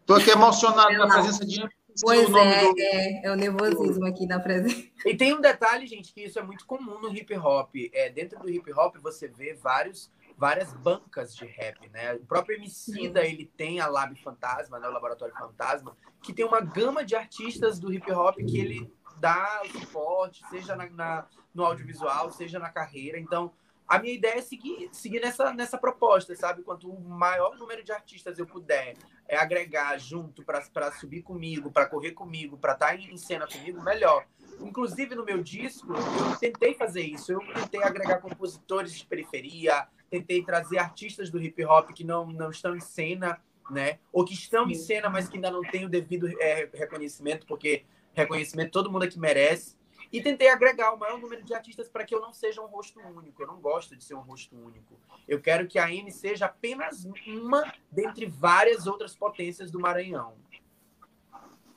Estou 0.00 0.16
é, 0.16 0.18
né? 0.18 0.24
aqui 0.24 0.30
emocionado 0.30 0.94
com 0.94 1.02
a 1.02 1.08
presença 1.08 1.46
de 1.46 1.62
Pois 2.00 2.28
é, 2.34 2.72
do... 2.72 2.80
é, 2.80 3.20
é 3.24 3.30
o 3.30 3.36
nervosismo 3.36 4.06
aqui 4.06 4.26
na 4.26 4.40
presença. 4.40 4.82
E 5.04 5.16
tem 5.16 5.34
um 5.34 5.40
detalhe, 5.40 5.86
gente, 5.86 6.12
que 6.12 6.22
isso 6.22 6.38
é 6.38 6.42
muito 6.42 6.64
comum 6.66 7.00
no 7.00 7.14
hip 7.14 7.34
hop. 7.36 7.74
É, 7.92 8.08
dentro 8.10 8.38
do 8.38 8.48
hip 8.48 8.72
hop 8.72 8.96
você 9.02 9.28
vê 9.28 9.54
vários, 9.54 10.10
várias 10.36 10.72
bancas 10.72 11.34
de 11.34 11.44
rap, 11.44 11.88
né? 11.90 12.14
O 12.14 12.26
próprio 12.26 12.56
Emicida, 12.56 13.24
ele 13.24 13.46
tem 13.56 13.80
a 13.80 13.86
Lab 13.86 14.14
Fantasma, 14.22 14.78
né? 14.78 14.88
o 14.88 14.92
Laboratório 14.92 15.34
Fantasma, 15.34 15.96
que 16.22 16.32
tem 16.32 16.44
uma 16.44 16.60
gama 16.60 17.04
de 17.04 17.14
artistas 17.14 17.78
do 17.78 17.92
hip 17.92 18.10
hop 18.12 18.36
que 18.36 18.58
ele 18.58 18.92
dá 19.18 19.62
o 19.64 19.78
suporte, 19.78 20.42
seja 20.48 20.74
na, 20.74 20.88
na 20.90 21.26
no 21.54 21.64
audiovisual, 21.64 22.30
seja 22.30 22.58
na 22.58 22.70
carreira. 22.70 23.18
Então, 23.18 23.52
a 23.86 23.98
minha 23.98 24.14
ideia 24.14 24.38
é 24.38 24.42
seguir, 24.42 24.88
seguir 24.92 25.20
nessa, 25.20 25.52
nessa 25.52 25.76
proposta, 25.76 26.34
sabe? 26.34 26.62
Quanto 26.62 26.92
maior 27.00 27.56
número 27.58 27.84
de 27.84 27.92
artistas 27.92 28.38
eu 28.38 28.46
puder 28.46 28.94
é 29.28 29.36
agregar 29.36 29.98
junto 29.98 30.44
para 30.44 30.92
subir 30.92 31.22
comigo, 31.22 31.70
para 31.70 31.86
correr 31.86 32.12
comigo, 32.12 32.56
para 32.56 32.72
estar 32.72 32.86
tá 32.88 32.96
em 32.96 33.16
cena 33.16 33.46
comigo, 33.46 33.82
melhor. 33.82 34.26
Inclusive 34.60 35.14
no 35.14 35.24
meu 35.24 35.42
disco, 35.42 35.92
eu 35.94 36.38
tentei 36.38 36.74
fazer 36.74 37.02
isso. 37.02 37.32
Eu 37.32 37.40
tentei 37.54 37.82
agregar 37.82 38.18
compositores 38.20 38.92
de 38.94 39.06
periferia, 39.06 39.86
tentei 40.10 40.42
trazer 40.42 40.78
artistas 40.78 41.30
do 41.30 41.42
hip 41.42 41.64
hop 41.64 41.90
que 41.90 42.04
não, 42.04 42.26
não 42.26 42.50
estão 42.50 42.76
em 42.76 42.80
cena, 42.80 43.40
né? 43.70 43.98
Ou 44.12 44.24
que 44.24 44.34
estão 44.34 44.68
em 44.68 44.74
cena, 44.74 45.08
mas 45.08 45.28
que 45.28 45.36
ainda 45.36 45.50
não 45.50 45.62
têm 45.62 45.84
o 45.84 45.88
devido 45.88 46.28
é, 46.40 46.68
reconhecimento, 46.74 47.46
porque 47.46 47.84
reconhecimento 48.12 48.70
todo 48.70 48.90
mundo 48.90 49.04
aqui 49.04 49.18
merece. 49.18 49.76
E 50.12 50.20
tentei 50.20 50.50
agregar 50.50 50.92
o 50.92 50.98
maior 50.98 51.18
número 51.18 51.42
de 51.42 51.54
artistas 51.54 51.88
para 51.88 52.04
que 52.04 52.14
eu 52.14 52.20
não 52.20 52.34
seja 52.34 52.60
um 52.60 52.66
rosto 52.66 53.00
único. 53.00 53.42
Eu 53.42 53.46
não 53.46 53.58
gosto 53.58 53.96
de 53.96 54.04
ser 54.04 54.14
um 54.14 54.20
rosto 54.20 54.54
único. 54.54 55.00
Eu 55.26 55.40
quero 55.40 55.66
que 55.66 55.78
a 55.78 55.90
M 55.90 56.12
seja 56.12 56.46
apenas 56.46 57.06
uma 57.26 57.72
dentre 57.90 58.26
várias 58.26 58.86
outras 58.86 59.16
potências 59.16 59.70
do 59.70 59.80
Maranhão. 59.80 60.34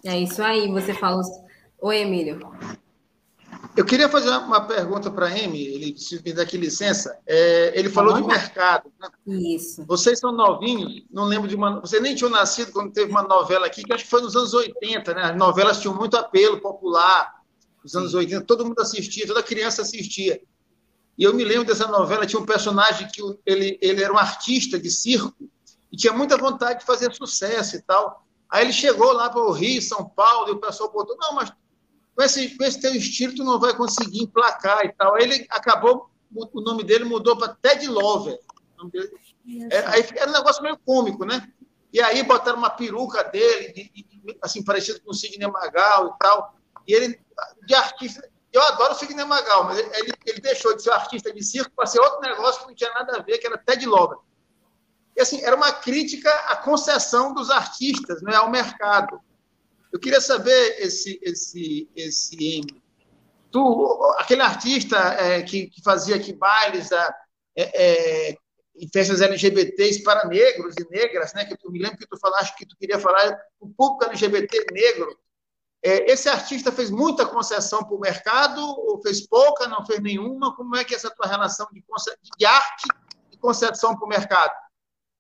É 0.04 0.20
isso 0.20 0.44
aí, 0.44 0.70
você 0.70 0.94
falou. 0.94 1.22
Oi, 1.80 1.98
Emílio. 2.00 2.40
Eu 3.76 3.86
queria 3.86 4.10
fazer 4.10 4.30
uma 4.30 4.66
pergunta 4.68 5.10
para 5.10 5.28
a 5.28 5.30
Amy, 5.30 5.66
ele 5.66 5.98
se 5.98 6.22
me 6.24 6.34
dá 6.34 6.44
aqui 6.44 6.58
licença. 6.58 7.18
É, 7.26 7.78
ele 7.78 7.90
falou 7.90 8.14
de 8.14 8.24
mercado. 8.26 8.92
Né? 9.00 9.10
Isso. 9.28 9.86
Vocês 9.86 10.20
são 10.20 10.32
novinhos, 10.32 11.04
não 11.10 11.26
lembro 11.26 11.48
de 11.48 11.56
uma. 11.56 11.80
Você 11.82 12.00
nem 12.00 12.16
tinha 12.16 12.30
nascido 12.30 12.72
quando 12.72 12.92
teve 12.92 13.12
uma 13.12 13.24
novela 13.24 13.66
aqui, 13.66 13.84
que 13.84 13.94
acho 13.94 14.04
que 14.04 14.10
foi 14.10 14.22
nos 14.22 14.36
anos 14.36 14.54
80, 14.54 15.14
né? 15.14 15.22
As 15.24 15.38
novelas 15.38 15.82
tinham 15.82 15.96
muito 15.96 16.16
apelo 16.16 16.60
popular 16.62 17.45
nos 17.86 17.96
anos 17.96 18.16
80, 18.16 18.44
todo 18.46 18.66
mundo 18.66 18.80
assistia, 18.80 19.28
toda 19.28 19.44
criança 19.44 19.84
assistia. 19.84 20.42
E 21.16 21.24
eu 21.24 21.36
me 21.36 21.44
lembro 21.44 21.66
dessa 21.66 21.88
novela, 21.88 22.26
tinha 22.26 22.42
um 22.42 22.46
personagem 22.46 23.08
que 23.08 23.22
ele, 23.46 23.78
ele 23.80 24.04
era 24.04 24.12
um 24.12 24.18
artista 24.18 24.80
de 24.80 24.90
circo 24.90 25.48
e 25.92 25.96
tinha 25.96 26.12
muita 26.12 26.36
vontade 26.36 26.80
de 26.80 26.86
fazer 26.86 27.14
sucesso 27.14 27.76
e 27.76 27.82
tal. 27.84 28.26
Aí 28.50 28.66
ele 28.66 28.74
chegou 28.74 29.12
lá 29.12 29.30
para 29.30 29.40
o 29.40 29.52
Rio, 29.52 29.80
São 29.84 30.04
Paulo, 30.04 30.50
e 30.50 30.54
o 30.54 30.60
pessoal 30.60 30.92
botou, 30.92 31.16
não, 31.18 31.36
mas 31.36 31.54
com 32.16 32.24
esse, 32.24 32.58
com 32.58 32.64
esse 32.64 32.82
teu 32.82 32.96
estilo 32.96 33.36
tu 33.36 33.44
não 33.44 33.60
vai 33.60 33.76
conseguir 33.76 34.24
emplacar 34.24 34.84
e 34.84 34.92
tal. 34.92 35.14
Aí 35.14 35.24
ele 35.24 35.46
acabou, 35.52 36.10
o 36.34 36.62
nome 36.62 36.84
dele 36.84 37.06
mudou 37.06 37.38
para 37.38 37.54
Ted 37.54 37.88
Lover. 37.88 38.40
É, 39.70 39.78
aí 39.86 40.04
era 40.16 40.32
um 40.32 40.34
negócio 40.34 40.64
meio 40.64 40.78
cômico, 40.84 41.24
né? 41.24 41.48
E 41.94 42.02
aí 42.02 42.24
botaram 42.24 42.58
uma 42.58 42.72
peruca 42.72 43.24
dele, 43.26 43.72
de, 43.74 43.92
de, 43.94 44.38
assim, 44.42 44.64
parecido 44.64 45.00
com 45.02 45.12
o 45.12 45.14
Sidney 45.14 45.48
Magal 45.48 46.08
e 46.08 46.20
tal. 46.20 46.56
E 46.88 46.94
ele, 46.94 47.20
de 47.66 47.74
artista, 47.74 48.30
eu 48.56 48.62
adoro 48.62 48.94
o 48.94 48.96
Sidney 48.96 49.26
Magal, 49.26 49.66
mas 49.66 49.78
ele, 49.78 50.14
ele 50.26 50.40
deixou 50.40 50.76
de 50.76 50.82
ser 50.82 50.92
artista 50.92 51.34
de 51.34 51.44
circo 51.44 51.72
para 51.76 51.86
ser 51.86 52.00
outro 52.00 52.22
negócio 52.22 52.62
que 52.62 52.68
não 52.68 52.76
tinha 52.76 52.94
nada 52.94 53.18
a 53.18 53.22
ver, 53.22 53.38
que 53.38 53.48
era 53.48 53.58
Ted 53.58 53.86
Lover. 53.86 54.18
E 55.16 55.22
assim, 55.22 55.42
era 55.42 55.56
uma 55.56 55.74
crítica 55.74 56.30
à 56.48 56.56
concessão 56.56 57.34
dos 57.34 57.50
artistas 57.50 58.22
né, 58.22 58.36
ao 58.36 58.50
mercado. 58.50 59.20
Eu 59.92 60.00
queria 60.00 60.22
saber 60.22 60.78
esse 60.80 61.20
esse 61.22 61.90
esse 61.96 62.62
tu 63.52 64.16
aquele 64.18 64.42
artista 64.42 64.98
é, 64.98 65.42
que, 65.42 65.68
que, 65.68 65.82
fazia 65.82 66.18
aqui 66.18 66.34
bailes 66.34 66.92
a, 66.92 67.16
é, 67.56 67.84
é, 68.32 68.38
em 68.78 68.90
festas 68.92 69.22
LGBTs 69.22 70.04
para 70.04 70.28
negros 70.28 70.76
e 70.78 70.90
negras, 70.90 71.34
né? 71.34 71.46
Que 71.46 71.56
eu 71.62 71.72
me 71.72 71.80
lembro 71.80 71.98
que 71.98 72.08
tu 72.08 72.18
falaste 72.18 72.56
que 72.58 72.66
tu 72.66 72.76
queria 72.78 73.00
falar 73.00 73.38
o 73.60 73.70
público 73.70 74.06
LGBT 74.06 74.66
negro 74.72 75.18
esse 75.86 76.28
artista 76.28 76.72
fez 76.72 76.90
muita 76.90 77.28
concessão 77.28 77.84
para 77.84 77.96
o 77.96 78.00
mercado, 78.00 78.60
ou 78.60 79.00
fez 79.02 79.28
pouca, 79.28 79.68
não 79.68 79.86
fez 79.86 80.00
nenhuma? 80.00 80.56
Como 80.56 80.76
é 80.76 80.84
que 80.84 80.96
é 80.96 80.98
essa 80.98 81.12
tua 81.12 81.28
relação 81.28 81.68
de, 81.72 81.84
de 82.38 82.46
arte 82.46 82.88
e 83.32 83.38
concessão 83.38 83.96
para 83.96 84.06
o 84.06 84.10
mercado? 84.10 84.54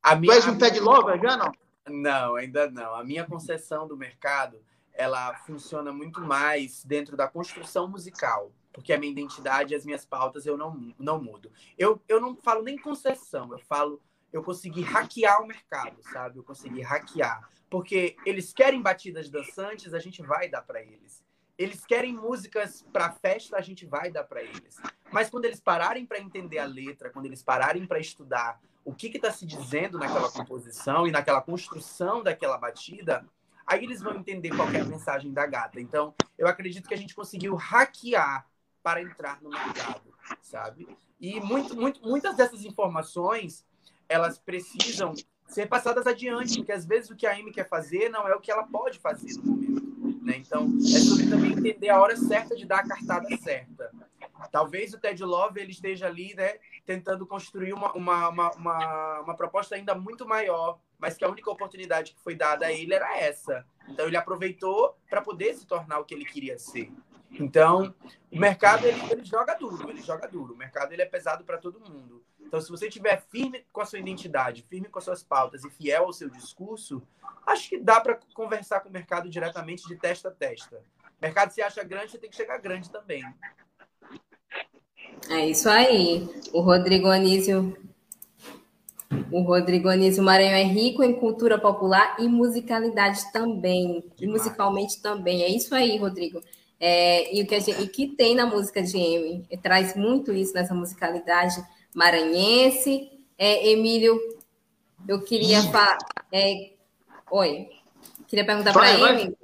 A 0.01 0.15
minha, 0.15 0.33
tu 0.33 0.35
és 0.35 0.47
um 0.47 0.57
Ted 0.57 0.79
Lover 0.79 1.21
já, 1.21 1.37
não? 1.37 1.51
Não, 1.87 2.35
ainda 2.35 2.69
não. 2.71 2.95
A 2.95 3.03
minha 3.03 3.25
concessão 3.25 3.87
do 3.87 3.95
mercado, 3.95 4.59
ela 4.91 5.35
funciona 5.35 5.93
muito 5.93 6.21
mais 6.21 6.83
dentro 6.83 7.15
da 7.15 7.27
construção 7.27 7.87
musical, 7.87 8.51
porque 8.73 8.91
a 8.91 8.97
minha 8.97 9.11
identidade 9.11 9.73
e 9.73 9.75
as 9.75 9.85
minhas 9.85 10.03
pautas 10.03 10.47
eu 10.47 10.57
não, 10.57 10.95
não 10.97 11.21
mudo. 11.21 11.51
Eu, 11.77 12.01
eu 12.07 12.19
não 12.19 12.35
falo 12.35 12.63
nem 12.63 12.75
concessão, 12.75 13.51
eu 13.51 13.59
falo 13.59 14.01
eu 14.31 14.43
consegui 14.43 14.81
hackear 14.81 15.41
o 15.41 15.47
mercado, 15.47 16.01
sabe? 16.03 16.39
Eu 16.39 16.43
consegui 16.43 16.81
hackear. 16.81 17.49
Porque 17.69 18.15
eles 18.25 18.53
querem 18.53 18.81
batidas 18.81 19.29
dançantes, 19.29 19.93
a 19.93 19.99
gente 19.99 20.21
vai 20.21 20.49
dar 20.49 20.61
para 20.61 20.81
eles. 20.81 21.23
eles 21.57 21.85
querem 21.85 22.13
músicas 22.13 22.85
para 22.91 23.11
festa, 23.11 23.57
a 23.57 23.61
gente 23.61 23.85
vai 23.85 24.11
dar 24.11 24.25
para 24.25 24.43
eles. 24.43 24.75
Mas 25.11 25.29
quando 25.29 25.45
eles 25.45 25.59
pararem 25.59 26.05
para 26.05 26.19
entender 26.19 26.59
a 26.59 26.65
letra, 26.65 27.09
quando 27.09 27.25
eles 27.25 27.41
pararem 27.41 27.85
para 27.85 27.99
estudar 27.99 28.59
o 28.83 28.93
que 28.93 29.07
está 29.07 29.31
se 29.31 29.45
dizendo 29.45 29.97
naquela 29.97 30.29
composição 30.31 31.07
e 31.07 31.11
naquela 31.11 31.41
construção 31.41 32.21
daquela 32.21 32.57
batida, 32.57 33.25
aí 33.65 33.83
eles 33.83 34.01
vão 34.01 34.15
entender 34.15 34.49
qual 34.49 34.69
é 34.69 34.81
a 34.81 34.85
mensagem 34.85 35.33
da 35.33 35.45
gata. 35.47 35.79
Então, 35.79 36.13
eu 36.37 36.47
acredito 36.47 36.87
que 36.87 36.93
a 36.93 36.97
gente 36.97 37.15
conseguiu 37.15 37.55
hackear 37.55 38.45
para 38.83 39.01
entrar 39.01 39.41
no 39.41 39.49
mercado, 39.49 40.13
sabe? 40.41 40.87
E 41.19 41.39
muito, 41.39 41.75
muito, 41.75 42.01
muitas 42.01 42.35
dessas 42.35 42.63
informações, 42.63 43.65
elas 44.07 44.37
precisam 44.37 45.13
ser 45.47 45.67
passadas 45.67 46.07
adiante, 46.07 46.57
porque 46.57 46.71
às 46.71 46.85
vezes 46.85 47.09
o 47.09 47.15
que 47.15 47.27
a 47.27 47.33
Amy 47.33 47.51
quer 47.51 47.67
fazer 47.67 48.09
não 48.09 48.27
é 48.27 48.35
o 48.35 48.39
que 48.39 48.51
ela 48.51 48.63
pode 48.63 48.99
fazer 48.99 49.33
no 49.37 49.51
momento. 49.51 49.85
Né? 50.23 50.37
Então, 50.37 50.67
é 50.81 50.99
sobre 50.99 51.29
também 51.29 51.51
entender 51.51 51.89
a 51.89 52.01
hora 52.01 52.15
certa 52.17 52.55
de 52.55 52.65
dar 52.65 52.79
a 52.79 52.87
cartada 52.87 53.27
certa. 53.37 53.91
Talvez 54.51 54.93
o 54.93 54.99
Ted 54.99 55.23
Love 55.23 55.59
ele 55.59 55.71
esteja 55.71 56.07
ali, 56.07 56.33
né, 56.35 56.57
tentando 56.85 57.25
construir 57.25 57.73
uma, 57.73 57.93
uma, 57.93 58.29
uma, 58.29 58.51
uma, 58.51 59.19
uma 59.21 59.35
proposta 59.35 59.75
ainda 59.75 59.93
muito 59.93 60.27
maior, 60.27 60.79
mas 60.97 61.15
que 61.15 61.23
a 61.23 61.29
única 61.29 61.49
oportunidade 61.49 62.13
que 62.13 62.19
foi 62.21 62.35
dada 62.35 62.65
a 62.65 62.73
ele 62.73 62.93
era 62.93 63.17
essa. 63.17 63.65
Então 63.87 64.07
ele 64.07 64.17
aproveitou 64.17 64.97
para 65.09 65.21
poder 65.21 65.53
se 65.53 65.65
tornar 65.65 65.99
o 65.99 66.05
que 66.05 66.13
ele 66.13 66.25
queria 66.25 66.57
ser. 66.57 66.91
Então, 67.31 67.93
o 68.31 68.39
mercado 68.39 68.85
ele, 68.85 68.99
ele 69.11 69.23
joga 69.23 69.55
duro, 69.55 69.89
ele 69.89 70.01
joga 70.01 70.27
duro. 70.27 70.53
O 70.53 70.57
mercado 70.57 70.91
ele 70.93 71.01
é 71.01 71.05
pesado 71.05 71.43
para 71.43 71.57
todo 71.57 71.79
mundo. 71.79 72.23
Então, 72.55 72.63
se 72.63 72.71
você 72.71 72.87
estiver 72.87 73.21
firme 73.29 73.65
com 73.73 73.81
a 73.81 73.85
sua 73.85 73.99
identidade, 73.99 74.65
firme 74.69 74.87
com 74.87 74.97
as 74.97 75.03
suas 75.03 75.21
pautas 75.21 75.65
e 75.65 75.69
fiel 75.69 76.05
ao 76.05 76.13
seu 76.13 76.29
discurso, 76.29 77.03
acho 77.45 77.67
que 77.67 77.77
dá 77.77 77.99
para 77.99 78.17
conversar 78.33 78.79
com 78.79 78.87
o 78.87 78.91
mercado 78.93 79.29
diretamente 79.29 79.85
de 79.85 79.97
testa 79.97 80.29
a 80.29 80.31
testa. 80.31 80.77
O 80.77 81.21
mercado 81.21 81.51
se 81.51 81.61
acha 81.61 81.83
grande, 81.83 82.11
você 82.11 82.17
tem 82.17 82.29
que 82.29 82.35
chegar 82.37 82.57
grande 82.59 82.89
também. 82.89 83.21
É 85.29 85.45
isso 85.49 85.67
aí. 85.67 86.29
O 86.53 86.61
Rodrigo 86.61 87.09
Anísio. 87.09 87.77
O 89.29 89.41
Rodrigo 89.41 89.89
Anísio 89.89 90.23
Maranhão 90.23 90.55
é 90.55 90.63
rico 90.63 91.03
em 91.03 91.19
cultura 91.19 91.59
popular 91.59 92.15
e 92.19 92.29
musicalidade 92.29 93.33
também. 93.33 94.09
E 94.17 94.27
musicalmente 94.27 95.01
também. 95.01 95.43
É 95.43 95.49
isso 95.49 95.75
aí, 95.75 95.97
Rodrigo. 95.97 96.41
É, 96.79 97.35
e 97.35 97.41
o 97.41 97.47
que, 97.47 97.59
gente, 97.59 97.81
e 97.81 97.87
que 97.89 98.07
tem 98.15 98.33
na 98.33 98.45
música 98.45 98.81
de 98.81 98.95
Amy, 98.95 99.45
traz 99.61 99.93
muito 99.93 100.31
isso 100.31 100.53
nessa 100.53 100.73
musicalidade 100.73 101.61
maranhense. 101.95 103.09
É, 103.37 103.69
Emílio, 103.69 104.19
eu 105.07 105.21
queria 105.21 105.63
falar. 105.63 105.97
É, 106.31 106.73
oi, 107.31 107.69
queria 108.27 108.45
perguntar 108.45 108.73
para 108.73 108.91
Amy. 108.91 109.35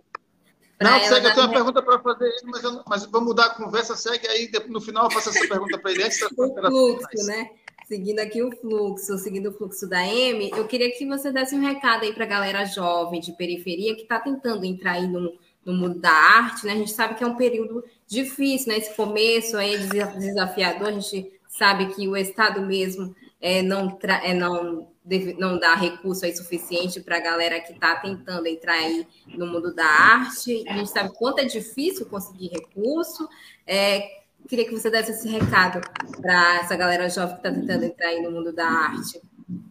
Não, 0.79 0.99
segue, 0.99 1.27
eu 1.27 1.33
tenho 1.33 1.45
uma 1.45 1.53
pergunta 1.53 1.81
para 1.81 1.99
fazer 1.99 2.25
ele, 2.25 2.51
mas, 2.51 2.63
eu, 2.63 2.83
mas 2.87 3.05
vamos 3.05 3.27
mudar 3.29 3.45
a 3.45 3.49
conversa, 3.51 3.95
segue 3.95 4.27
aí, 4.27 4.49
no 4.67 4.81
final 4.81 5.05
eu 5.05 5.11
faço 5.11 5.29
essa 5.29 5.47
pergunta 5.47 5.77
para 5.77 5.91
ele. 5.91 6.03
Antes 6.03 6.21
o 6.25 6.27
fluxo, 6.35 7.27
né? 7.27 7.51
Seguindo 7.87 8.19
aqui 8.19 8.41
o 8.41 8.51
fluxo, 8.55 9.17
seguindo 9.17 9.49
o 9.49 9.53
fluxo 9.53 9.87
da 9.87 10.05
M, 10.07 10.49
eu 10.55 10.67
queria 10.67 10.89
que 10.91 11.05
você 11.05 11.31
desse 11.31 11.55
um 11.55 11.61
recado 11.61 12.03
aí 12.03 12.13
para 12.13 12.23
a 12.23 12.27
galera 12.27 12.65
jovem 12.65 13.19
de 13.19 13.31
periferia 13.33 13.95
que 13.95 14.03
está 14.03 14.19
tentando 14.19 14.65
entrar 14.65 14.93
aí 14.93 15.07
no, 15.07 15.37
no 15.63 15.73
mundo 15.73 15.99
da 15.99 16.11
arte, 16.11 16.65
né? 16.65 16.73
A 16.73 16.77
gente 16.77 16.91
sabe 16.91 17.13
que 17.13 17.23
é 17.23 17.27
um 17.27 17.35
período 17.35 17.83
difícil, 18.07 18.69
né? 18.69 18.79
Esse 18.79 18.95
começo 18.95 19.57
aí 19.57 19.77
desafiador, 19.77 20.87
a 20.87 20.91
gente 20.93 21.31
sabe 21.61 21.93
que 21.93 22.07
o 22.07 22.17
Estado 22.17 22.59
mesmo 22.59 23.15
é, 23.39 23.61
não, 23.61 23.95
é, 24.01 24.33
não, 24.33 24.91
deve, 25.05 25.35
não 25.35 25.59
dá 25.59 25.75
recurso 25.75 26.25
aí 26.25 26.35
suficiente 26.35 26.99
para 27.01 27.17
a 27.17 27.19
galera 27.19 27.59
que 27.59 27.71
está 27.71 27.97
tentando 27.97 28.47
entrar 28.47 28.73
aí 28.73 29.07
no 29.27 29.45
mundo 29.45 29.71
da 29.71 29.85
arte. 29.85 30.67
A 30.67 30.73
gente 30.73 30.89
sabe 30.89 31.13
quanto 31.13 31.37
é 31.37 31.45
difícil 31.45 32.07
conseguir 32.07 32.47
recurso. 32.47 33.29
É, 33.67 34.23
queria 34.49 34.65
que 34.65 34.71
você 34.71 34.89
desse 34.89 35.11
esse 35.11 35.29
recado 35.29 35.81
para 36.19 36.61
essa 36.61 36.75
galera 36.75 37.07
jovem 37.07 37.35
que 37.35 37.47
está 37.47 37.51
tentando 37.51 37.83
entrar 37.83 38.07
aí 38.07 38.23
no 38.23 38.31
mundo 38.31 38.51
da 38.51 38.65
arte 38.65 39.21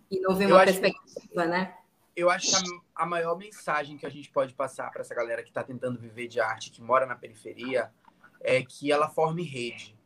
e 0.09 0.21
não 0.21 0.37
vê 0.37 0.47
uma 0.47 0.65
perspectiva, 0.65 1.45
né? 1.45 1.75
Eu 2.15 2.31
acho 2.31 2.51
que 2.51 2.81
a, 2.95 3.03
a 3.03 3.07
maior 3.07 3.37
mensagem 3.37 3.97
que 3.97 4.07
a 4.07 4.11
gente 4.11 4.31
pode 4.31 4.55
passar 4.55 4.93
para 4.93 5.01
essa 5.01 5.15
galera 5.15 5.43
que 5.43 5.49
está 5.49 5.65
tentando 5.65 5.99
viver 5.99 6.29
de 6.29 6.39
arte, 6.39 6.71
que 6.71 6.81
mora 6.81 7.05
na 7.05 7.17
periferia, 7.17 7.91
é 8.41 8.63
que 8.63 8.93
ela 8.93 9.09
forme 9.09 9.43
rede 9.43 9.99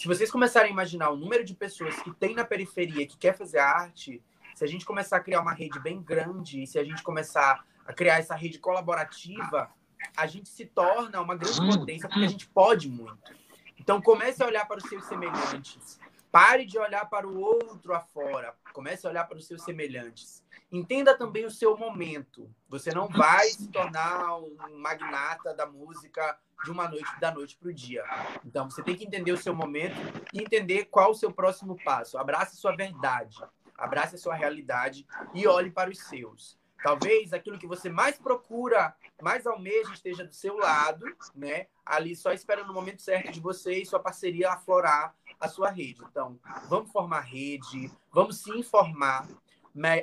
se 0.00 0.08
vocês 0.08 0.30
começarem 0.30 0.70
a 0.70 0.72
imaginar 0.72 1.10
o 1.10 1.16
número 1.16 1.44
de 1.44 1.54
pessoas 1.54 1.94
que 2.00 2.10
tem 2.14 2.34
na 2.34 2.42
periferia 2.42 3.06
que 3.06 3.18
quer 3.18 3.36
fazer 3.36 3.58
arte, 3.58 4.22
se 4.54 4.64
a 4.64 4.66
gente 4.66 4.86
começar 4.86 5.18
a 5.18 5.20
criar 5.20 5.42
uma 5.42 5.52
rede 5.52 5.78
bem 5.78 6.00
grande, 6.02 6.66
se 6.66 6.78
a 6.78 6.84
gente 6.84 7.02
começar 7.02 7.62
a 7.84 7.92
criar 7.92 8.16
essa 8.16 8.34
rede 8.34 8.58
colaborativa, 8.58 9.70
a 10.16 10.26
gente 10.26 10.48
se 10.48 10.64
torna 10.64 11.20
uma 11.20 11.36
grande 11.36 11.60
potência 11.76 12.08
porque 12.08 12.24
a 12.24 12.28
gente 12.28 12.48
pode 12.48 12.88
muito. 12.88 13.34
Então 13.78 14.00
comece 14.00 14.42
a 14.42 14.46
olhar 14.46 14.66
para 14.66 14.78
os 14.78 14.84
seus 14.84 15.04
semelhantes. 15.04 16.00
Pare 16.32 16.64
de 16.64 16.78
olhar 16.78 17.04
para 17.04 17.28
o 17.28 17.38
outro 17.38 17.92
afora. 17.92 18.54
Comece 18.72 19.06
a 19.06 19.10
olhar 19.10 19.28
para 19.28 19.36
os 19.36 19.46
seus 19.46 19.60
semelhantes. 19.62 20.42
Entenda 20.72 21.16
também 21.16 21.44
o 21.44 21.50
seu 21.50 21.76
momento. 21.76 22.48
Você 22.68 22.92
não 22.94 23.08
vai 23.08 23.48
se 23.48 23.68
tornar 23.68 24.36
um 24.36 24.78
magnata 24.78 25.52
da 25.52 25.66
música 25.66 26.38
de 26.64 26.70
uma 26.70 26.88
noite 26.88 27.10
da 27.18 27.32
noite 27.32 27.56
para 27.56 27.68
o 27.68 27.74
dia. 27.74 28.04
Então 28.44 28.70
você 28.70 28.82
tem 28.82 28.94
que 28.94 29.04
entender 29.04 29.32
o 29.32 29.36
seu 29.36 29.54
momento 29.54 29.96
e 30.32 30.40
entender 30.40 30.84
qual 30.84 31.10
o 31.10 31.14
seu 31.14 31.32
próximo 31.32 31.76
passo. 31.84 32.18
Abrace 32.18 32.56
sua 32.56 32.76
verdade, 32.76 33.36
abrace 33.76 34.14
a 34.14 34.18
sua 34.18 34.34
realidade 34.34 35.06
e 35.34 35.46
olhe 35.46 35.70
para 35.70 35.90
os 35.90 35.98
seus. 35.98 36.58
Talvez 36.82 37.32
aquilo 37.32 37.58
que 37.58 37.66
você 37.66 37.90
mais 37.90 38.18
procura, 38.18 38.94
mais 39.20 39.46
almeja, 39.46 39.92
esteja 39.92 40.24
do 40.24 40.32
seu 40.32 40.56
lado, 40.56 41.04
né? 41.34 41.66
Ali 41.84 42.16
só 42.16 42.32
esperando 42.32 42.70
o 42.70 42.74
momento 42.74 43.02
certo 43.02 43.30
de 43.30 43.40
você 43.40 43.82
e 43.82 43.86
sua 43.86 44.00
parceria 44.00 44.52
aflorar 44.52 45.14
a 45.38 45.48
sua 45.48 45.70
rede. 45.70 46.02
Então, 46.10 46.38
vamos 46.68 46.90
formar 46.90 47.20
rede, 47.20 47.90
vamos 48.10 48.42
se 48.42 48.50
informar, 48.50 49.28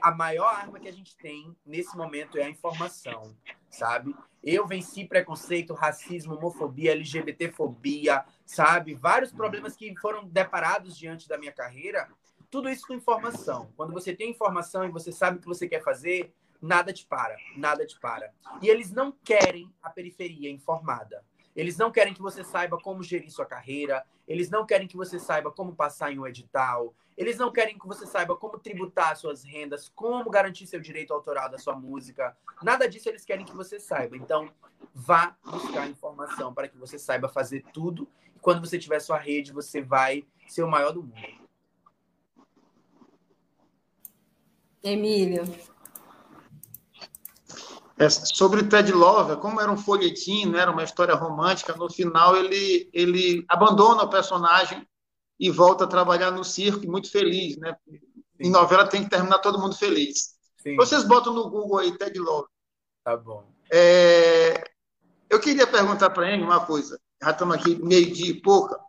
a 0.02 0.12
maior 0.12 0.54
arma 0.54 0.80
que 0.80 0.88
a 0.88 0.94
gente 0.94 1.16
tem 1.18 1.56
nesse 1.66 1.96
momento 1.98 2.38
é 2.38 2.44
a 2.44 2.50
informação, 2.50 3.36
sabe? 3.70 4.16
Eu 4.44 4.66
venci 4.66 5.06
preconceito, 5.06 5.74
racismo, 5.74 6.36
homofobia, 6.36 6.92
LGBTfobia, 6.92 8.24
sabe? 8.46 8.94
Vários 8.94 9.32
problemas 9.32 9.76
que 9.76 9.96
foram 9.98 10.28
deparados 10.28 10.98
diante 10.98 11.28
da 11.28 11.38
minha 11.38 11.52
carreira. 11.52 12.10
Tudo 12.50 12.70
isso 12.70 12.88
com 12.88 12.94
informação. 12.94 13.70
Quando 13.76 13.92
você 13.92 14.16
tem 14.16 14.32
informação 14.32 14.86
e 14.86 14.92
você 14.92 15.12
sabe 15.12 15.38
o 15.38 15.42
que 15.42 15.48
você 15.48 15.68
quer 15.68 15.84
fazer, 15.84 16.34
nada 16.62 16.94
te 16.94 17.06
para, 17.06 17.36
nada 17.58 17.86
te 17.86 18.00
para. 18.00 18.32
E 18.62 18.70
eles 18.70 18.92
não 18.92 19.12
querem 19.12 19.74
a 19.82 19.90
periferia 19.90 20.50
informada. 20.50 21.24
Eles 21.56 21.76
não 21.76 21.92
querem 21.92 22.14
que 22.14 22.22
você 22.22 22.44
saiba 22.44 22.78
como 22.80 23.02
gerir 23.02 23.32
sua 23.32 23.46
carreira, 23.46 24.06
eles 24.28 24.50
não 24.50 24.66
querem 24.66 24.88
que 24.88 24.96
você 24.96 25.20
saiba 25.20 25.52
como 25.52 25.76
passar 25.76 26.12
em 26.12 26.20
um 26.20 26.28
edital, 26.28 26.94
eles 27.18 27.38
não 27.38 27.52
querem 27.52 27.78
que 27.78 27.88
você 27.88 28.06
saiba 28.06 28.36
como 28.36 28.60
tributar 28.60 29.18
suas 29.18 29.44
rendas, 29.44 29.90
como 29.96 30.30
garantir 30.30 30.68
seu 30.68 30.80
direito 30.80 31.12
autoral 31.12 31.50
da 31.50 31.58
sua 31.58 31.76
música. 31.76 32.38
Nada 32.62 32.88
disso 32.88 33.10
eles 33.10 33.26
querem 33.26 33.44
que 33.44 33.56
você 33.56 33.80
saiba. 33.80 34.16
Então, 34.16 34.52
vá 34.94 35.36
buscar 35.44 35.90
informação 35.90 36.54
para 36.54 36.68
que 36.68 36.78
você 36.78 37.00
saiba 37.00 37.28
fazer 37.28 37.66
tudo. 37.74 38.08
E 38.36 38.40
quando 38.40 38.60
você 38.60 38.78
tiver 38.78 39.00
sua 39.00 39.18
rede, 39.18 39.52
você 39.52 39.82
vai 39.82 40.28
ser 40.48 40.62
o 40.62 40.70
maior 40.70 40.92
do 40.92 41.02
mundo. 41.02 41.48
Emílio. 44.84 45.44
É, 47.98 48.10
sobre 48.12 48.64
Ted 48.64 48.92
Love, 48.92 49.38
como 49.38 49.60
era 49.60 49.72
um 49.72 49.78
folhetim, 49.78 50.46
não 50.46 50.60
era 50.60 50.70
uma 50.70 50.84
história 50.84 51.16
romântica, 51.16 51.74
no 51.74 51.90
final 51.90 52.36
ele, 52.38 52.88
ele 52.94 53.44
abandona 53.50 54.04
o 54.04 54.10
personagem 54.10 54.88
e 55.40 55.50
volta 55.50 55.84
a 55.84 55.88
trabalhar 55.88 56.32
no 56.32 56.44
circo, 56.44 56.90
muito 56.90 57.12
feliz, 57.12 57.58
né? 57.58 57.76
Sim. 57.88 58.00
Em 58.40 58.50
novela 58.50 58.88
tem 58.88 59.04
que 59.04 59.10
terminar 59.10 59.40
todo 59.40 59.60
mundo 59.60 59.76
feliz. 59.76 60.36
Sim. 60.58 60.76
Vocês 60.76 61.04
botam 61.04 61.34
no 61.34 61.50
Google 61.50 61.80
aí 61.80 61.98
Ted 61.98 62.18
Love. 62.20 62.48
Tá 63.04 63.16
bom. 63.16 63.46
É, 63.72 64.64
eu 65.30 65.40
queria 65.40 65.68
perguntar 65.68 66.10
para 66.10 66.32
ele 66.32 66.44
uma 66.44 66.66
coisa. 66.66 67.00
Já 67.22 67.32
estamos 67.32 67.56
aqui 67.56 67.76
meio 67.76 68.12
dia 68.12 68.32
e 68.32 68.42
pouca. 68.42 68.80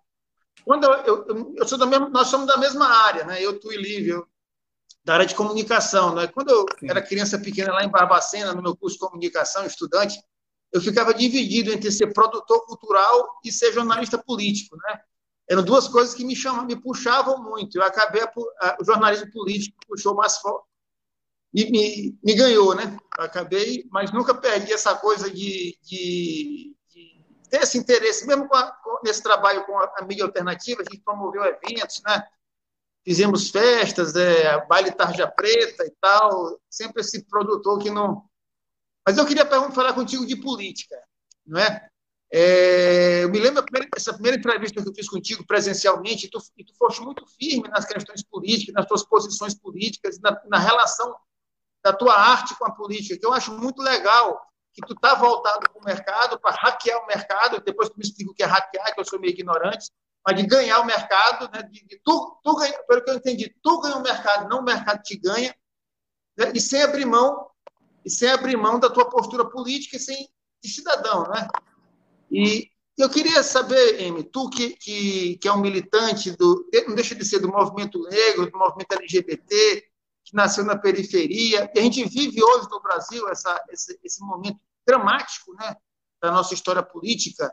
Quando 0.65 0.85
eu, 0.85 1.27
eu, 1.27 1.55
eu 1.57 1.69
sou 1.69 1.79
da 1.79 1.87
mesma, 1.87 2.09
nós 2.09 2.29
somos 2.29 2.47
da 2.47 2.57
mesma 2.57 2.87
área, 2.87 3.25
né? 3.25 3.43
Eu, 3.43 3.59
tu 3.59 3.73
e 3.73 3.77
Lívia, 3.77 4.23
da 5.05 5.15
área 5.15 5.27
de 5.27 5.35
comunicação. 5.35 6.15
Né? 6.15 6.27
Quando 6.27 6.51
eu 6.51 6.67
Sim. 6.79 6.91
era 6.91 7.01
criança 7.01 7.39
pequena 7.39 7.73
lá 7.73 7.85
em 7.85 7.91
Barbacena, 7.91 8.53
no 8.55 8.63
meu 8.63 8.77
curso 8.77 8.97
de 8.97 9.01
comunicação, 9.01 9.65
estudante, 9.65 10.21
eu 10.71 10.81
ficava 10.81 11.15
dividido 11.15 11.73
entre 11.73 11.91
ser 11.91 12.13
produtor 12.13 12.67
cultural 12.67 13.41
e 13.43 13.51
ser 13.51 13.73
jornalista 13.73 14.19
político, 14.19 14.77
né? 14.77 15.01
Eram 15.49 15.63
duas 15.63 15.89
coisas 15.89 16.15
que 16.15 16.25
me 16.25 16.37
chamam, 16.37 16.67
me 16.67 16.77
puxavam 16.77 17.43
muito. 17.43 17.79
Eu 17.79 17.83
acabei 17.83 18.23
a, 18.23 18.31
a, 18.61 18.77
o 18.81 18.85
jornalismo 18.85 19.31
político 19.33 19.79
puxou 19.87 20.15
mais 20.15 20.37
forte, 20.39 20.67
me, 21.53 21.71
me, 21.71 22.19
me, 22.23 22.35
ganhou, 22.35 22.75
né? 22.75 22.99
Eu 23.17 23.25
acabei, 23.25 23.87
mas 23.91 24.13
nunca 24.13 24.35
perdi 24.35 24.73
essa 24.73 24.95
coisa 24.95 25.31
de, 25.31 25.79
de, 25.83 26.77
de 26.91 27.25
ter 27.49 27.63
esse 27.63 27.79
interesse, 27.79 28.27
mesmo 28.27 28.47
com 28.47 28.57
a, 28.57 28.71
com, 28.71 29.01
nesse 29.03 29.23
trabalho 29.23 29.65
com 29.65 29.79
a, 29.79 30.05
mídia 30.07 30.25
alternativa, 30.25 30.83
a 30.83 30.85
gente 30.85 31.03
promoveu 31.03 31.43
eventos, 31.45 32.03
né? 32.07 32.23
fizemos 33.09 33.49
festas, 33.49 34.15
é, 34.17 34.67
baile 34.67 34.93
tarja 34.93 35.27
preta 35.27 35.83
e 35.83 35.91
tal, 35.99 36.61
sempre 36.69 37.01
esse 37.01 37.25
produtor 37.25 37.79
que 37.79 37.91
não. 37.91 38.23
Mas 39.07 39.17
eu 39.17 39.25
queria 39.25 39.47
falar 39.47 39.95
contigo 39.95 40.27
de 40.27 40.37
política, 40.37 40.95
não 41.47 41.59
é? 41.59 41.89
É, 42.31 43.25
eu 43.25 43.31
me 43.31 43.39
lembro 43.39 43.65
primeira, 43.65 43.89
essa 43.97 44.13
primeira 44.13 44.37
entrevista 44.37 44.83
que 44.83 44.89
eu 44.89 44.95
fiz 44.95 45.09
contigo 45.09 45.47
presencialmente, 45.47 46.27
e 46.27 46.31
tu, 46.31 46.39
e 46.57 46.65
tu 46.65 46.75
foste 46.77 47.01
muito 47.01 47.27
firme 47.27 47.69
nas 47.69 47.87
questões 47.87 48.23
políticas, 48.23 48.75
nas 48.75 48.87
tuas 48.87 49.03
posições 49.03 49.55
políticas, 49.55 50.19
na, 50.21 50.39
na 50.47 50.59
relação 50.59 51.15
da 51.83 51.93
tua 51.93 52.15
arte 52.15 52.57
com 52.59 52.67
a 52.67 52.73
política, 52.73 53.19
que 53.19 53.25
eu 53.25 53.33
acho 53.33 53.53
muito 53.53 53.81
legal, 53.81 54.41
que 54.75 54.87
tu 54.87 54.93
está 54.93 55.15
voltado 55.15 55.61
para 55.71 55.81
o 55.81 55.85
mercado, 55.85 56.39
para 56.39 56.55
hackear 56.55 57.03
o 57.03 57.07
mercado, 57.07 57.63
depois 57.65 57.89
tu 57.89 57.97
me 57.97 58.05
explica 58.05 58.31
o 58.31 58.35
que 58.35 58.43
é 58.43 58.47
hackear, 58.47 58.95
que 58.95 59.01
eu 59.01 59.05
sou 59.05 59.19
meio 59.19 59.33
ignorante, 59.33 59.91
mas 60.27 60.37
de 60.37 60.47
ganhar 60.47 60.81
o 60.81 60.85
mercado, 60.85 61.51
né, 61.51 61.63
de, 61.63 61.87
de 61.87 62.01
tu, 62.05 62.39
tu 62.45 62.57
ganha, 62.57 62.79
pelo 62.87 63.03
que 63.03 63.11
eu 63.11 63.15
entendi, 63.15 63.55
tu 63.63 63.81
ganha 63.81 63.97
o 63.97 64.03
mercado, 64.03 64.49
não 64.49 64.61
o 64.61 64.65
mercado 64.65 65.03
te 65.03 65.17
ganha, 65.17 65.57
né, 66.37 66.53
e 66.55 66.61
sem 66.61 66.83
abrir 66.83 67.07
mão, 67.07 67.49
e 68.05 68.11
sem 68.11 68.29
abrir 68.31 68.57
mão 68.57 68.79
da 68.79 68.91
tua 68.91 69.09
postura 69.09 69.49
política 69.49 69.97
e 69.97 70.01
sem 70.01 70.29
de 70.63 70.69
cidadão, 70.69 71.23
né? 71.29 71.49
E 72.31 72.71
eu 72.99 73.09
queria 73.09 73.43
saber, 73.43 74.05
Amy, 74.05 74.25
tu 74.25 74.51
que, 74.51 74.71
que, 74.71 75.39
que 75.39 75.49
é 75.49 75.53
um 75.53 75.61
militante, 75.61 76.33
do, 76.33 76.69
não 76.87 76.95
deixa 76.95 77.15
de 77.15 77.25
ser 77.25 77.39
do 77.39 77.49
movimento 77.49 78.03
negro, 78.03 78.51
do 78.51 78.59
movimento 78.59 78.93
LGBT, 78.93 79.85
que 80.25 80.35
nasceu 80.35 80.65
na 80.65 80.77
periferia, 80.77 81.71
e 81.75 81.79
a 81.79 81.83
gente 81.83 82.05
vive 82.05 82.43
hoje 82.43 82.69
no 82.71 82.83
Brasil 82.83 83.29
essa, 83.29 83.65
esse, 83.71 83.99
esse 84.03 84.21
momento 84.21 84.59
dramático 84.87 85.55
né, 85.55 85.77
da 86.21 86.31
nossa 86.31 86.53
história 86.53 86.83
política, 86.83 87.53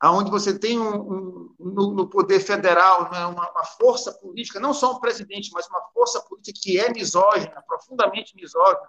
aonde 0.00 0.30
você 0.30 0.58
tem 0.58 0.78
um, 0.78 0.96
um 0.96 1.54
no, 1.58 1.92
no, 1.92 2.08
poder 2.08 2.40
federal 2.40 3.10
né, 3.10 3.26
uma, 3.26 3.50
uma, 3.50 3.64
força 3.64 4.12
política, 4.12 4.58
não 4.58 4.72
só 4.72 4.96
um 4.96 5.00
presidente, 5.00 5.50
mas 5.52 5.68
uma 5.68 5.82
força 5.92 6.20
política 6.22 6.58
que 6.62 6.80
é 6.80 6.90
misógina, 6.90 7.62
profundamente 7.66 8.34
misógina. 8.34 8.88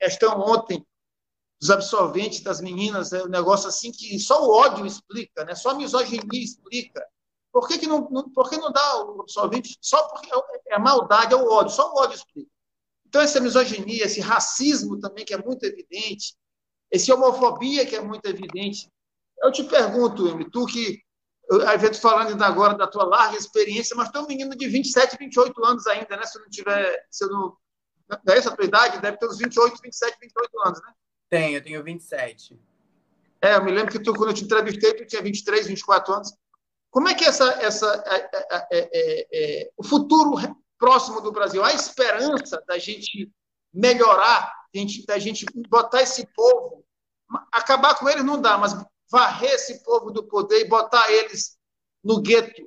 Questão 0.00 0.40
ontem 0.40 0.84
dos 1.64 1.70
absolventes, 1.70 2.40
das 2.40 2.60
meninas, 2.60 3.14
é 3.14 3.22
um 3.24 3.28
negócio 3.28 3.70
assim 3.70 3.90
que 3.90 4.18
só 4.18 4.46
o 4.46 4.50
ódio 4.50 4.84
explica, 4.84 5.46
né? 5.46 5.54
só 5.54 5.70
a 5.70 5.74
misoginia 5.74 6.44
explica. 6.44 7.02
Por 7.50 7.66
que, 7.66 7.78
que, 7.78 7.86
não, 7.86 8.06
não, 8.10 8.28
por 8.28 8.50
que 8.50 8.58
não 8.58 8.70
dá 8.70 9.02
o 9.02 9.22
absolvente? 9.22 9.78
Só 9.80 10.06
porque 10.08 10.28
é, 10.30 10.74
é 10.74 10.78
maldade, 10.78 11.32
é 11.32 11.36
o 11.36 11.50
ódio, 11.50 11.74
só 11.74 11.90
o 11.90 11.96
ódio 11.96 12.16
explica. 12.16 12.50
Então, 13.06 13.22
essa 13.22 13.40
misoginia, 13.40 14.04
esse 14.04 14.20
racismo 14.20 15.00
também, 15.00 15.24
que 15.24 15.32
é 15.32 15.42
muito 15.42 15.64
evidente, 15.64 16.36
esse 16.90 17.10
homofobia 17.10 17.86
que 17.86 17.96
é 17.96 18.02
muito 18.02 18.26
evidente. 18.26 18.92
Eu 19.38 19.50
te 19.50 19.64
pergunto, 19.64 20.28
Emi, 20.28 20.50
tu 20.50 20.66
que, 20.66 21.00
a 21.66 21.78
gente 21.78 21.98
falando 21.98 22.28
ainda 22.28 22.44
agora 22.44 22.74
da 22.74 22.86
tua 22.86 23.04
larga 23.04 23.38
experiência, 23.38 23.96
mas 23.96 24.10
tu 24.10 24.18
é 24.18 24.20
um 24.20 24.26
menino 24.26 24.54
de 24.54 24.68
27, 24.68 25.16
28 25.16 25.64
anos 25.64 25.86
ainda, 25.86 26.14
né? 26.14 26.26
Se 26.26 26.36
eu 26.36 26.42
não 26.42 26.50
tiver, 26.50 27.06
se 27.10 27.24
eu 27.24 27.30
não, 27.30 27.56
não 28.10 28.34
é 28.34 28.36
essa 28.36 28.50
a 28.50 28.54
tua 28.54 28.66
idade? 28.66 29.00
Deve 29.00 29.16
ter 29.16 29.26
uns 29.26 29.38
28, 29.38 29.80
27, 29.80 30.18
28 30.20 30.60
anos, 30.60 30.82
né? 30.82 30.92
Tenho, 31.34 31.56
eu 31.56 31.64
tenho 31.64 31.82
27. 31.82 32.56
É, 33.42 33.56
eu 33.56 33.64
me 33.64 33.72
lembro 33.72 33.90
que 33.90 33.98
tu, 33.98 34.14
quando 34.14 34.28
eu 34.28 34.34
te 34.34 34.44
entrevistei, 34.44 34.94
tu 34.94 35.04
tinha 35.04 35.20
23, 35.20 35.66
24 35.66 36.14
anos. 36.14 36.32
Como 36.92 37.08
é 37.08 37.14
que 37.14 37.24
essa, 37.24 37.44
essa 37.60 38.04
é, 38.06 38.30
é, 38.52 38.68
é, 38.70 39.26
é, 39.32 39.70
o 39.76 39.82
futuro 39.82 40.36
próximo 40.78 41.20
do 41.20 41.32
Brasil, 41.32 41.64
a 41.64 41.72
esperança 41.72 42.62
da 42.68 42.78
gente 42.78 43.28
melhorar, 43.72 44.48
da 45.08 45.18
gente 45.18 45.44
botar 45.68 46.02
esse 46.02 46.24
povo, 46.36 46.84
acabar 47.50 47.98
com 47.98 48.08
eles 48.08 48.24
não 48.24 48.40
dá, 48.40 48.56
mas 48.56 48.72
varrer 49.10 49.54
esse 49.54 49.82
povo 49.82 50.12
do 50.12 50.22
poder 50.22 50.60
e 50.60 50.68
botar 50.68 51.10
eles 51.10 51.58
no 52.04 52.22
gueto. 52.22 52.62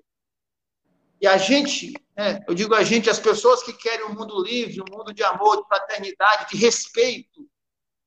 E 1.21 1.25
a 1.25 1.37
gente, 1.37 1.93
né, 2.17 2.43
eu 2.45 2.53
digo 2.53 2.75
a 2.75 2.83
gente, 2.83 3.09
as 3.09 3.17
pessoas 3.19 3.63
que 3.63 3.71
querem 3.71 4.07
um 4.07 4.13
mundo 4.13 4.43
livre, 4.43 4.81
um 4.81 4.93
mundo 4.93 5.13
de 5.13 5.23
amor, 5.23 5.61
de 5.61 5.67
fraternidade, 5.69 6.49
de 6.51 6.57
respeito, 6.57 7.46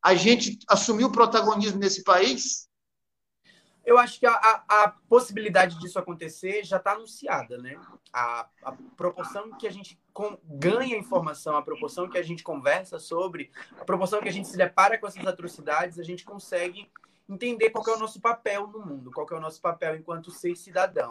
a 0.02 0.14
gente 0.14 0.58
assumiu 0.68 1.08
o 1.08 1.12
protagonismo 1.12 1.78
nesse 1.78 2.02
país? 2.02 2.68
Eu 3.84 3.98
acho 3.98 4.20
que 4.20 4.26
a, 4.26 4.32
a, 4.32 4.84
a 4.84 4.88
possibilidade 5.08 5.78
disso 5.78 5.98
acontecer 5.98 6.64
já 6.64 6.76
está 6.76 6.92
anunciada, 6.92 7.58
né? 7.58 7.76
A, 8.12 8.46
a, 8.62 8.72
proporção 8.96 9.50
que 9.52 9.66
a 9.66 9.70
gente 9.70 9.98
com, 10.12 10.38
ganha 10.44 10.96
informação, 10.96 11.56
a 11.56 11.62
proporção 11.62 12.08
que 12.08 12.18
a 12.18 12.22
gente 12.22 12.42
conversa 12.42 12.98
sobre, 12.98 13.50
a 13.78 13.84
proporção 13.84 14.20
que 14.20 14.28
a 14.28 14.32
gente 14.32 14.48
se 14.48 14.56
depara 14.56 14.98
com 14.98 15.06
essas 15.06 15.26
atrocidades, 15.26 15.98
a 15.98 16.04
gente 16.04 16.24
consegue 16.24 16.90
entender 17.28 17.70
qual 17.70 17.84
é 17.88 17.96
o 17.96 17.98
nosso 17.98 18.20
papel 18.20 18.66
no 18.66 18.84
mundo, 18.84 19.10
qual 19.12 19.26
é 19.30 19.34
o 19.34 19.40
nosso 19.40 19.60
papel 19.60 19.96
enquanto 19.96 20.30
ser 20.30 20.54
cidadão. 20.56 21.10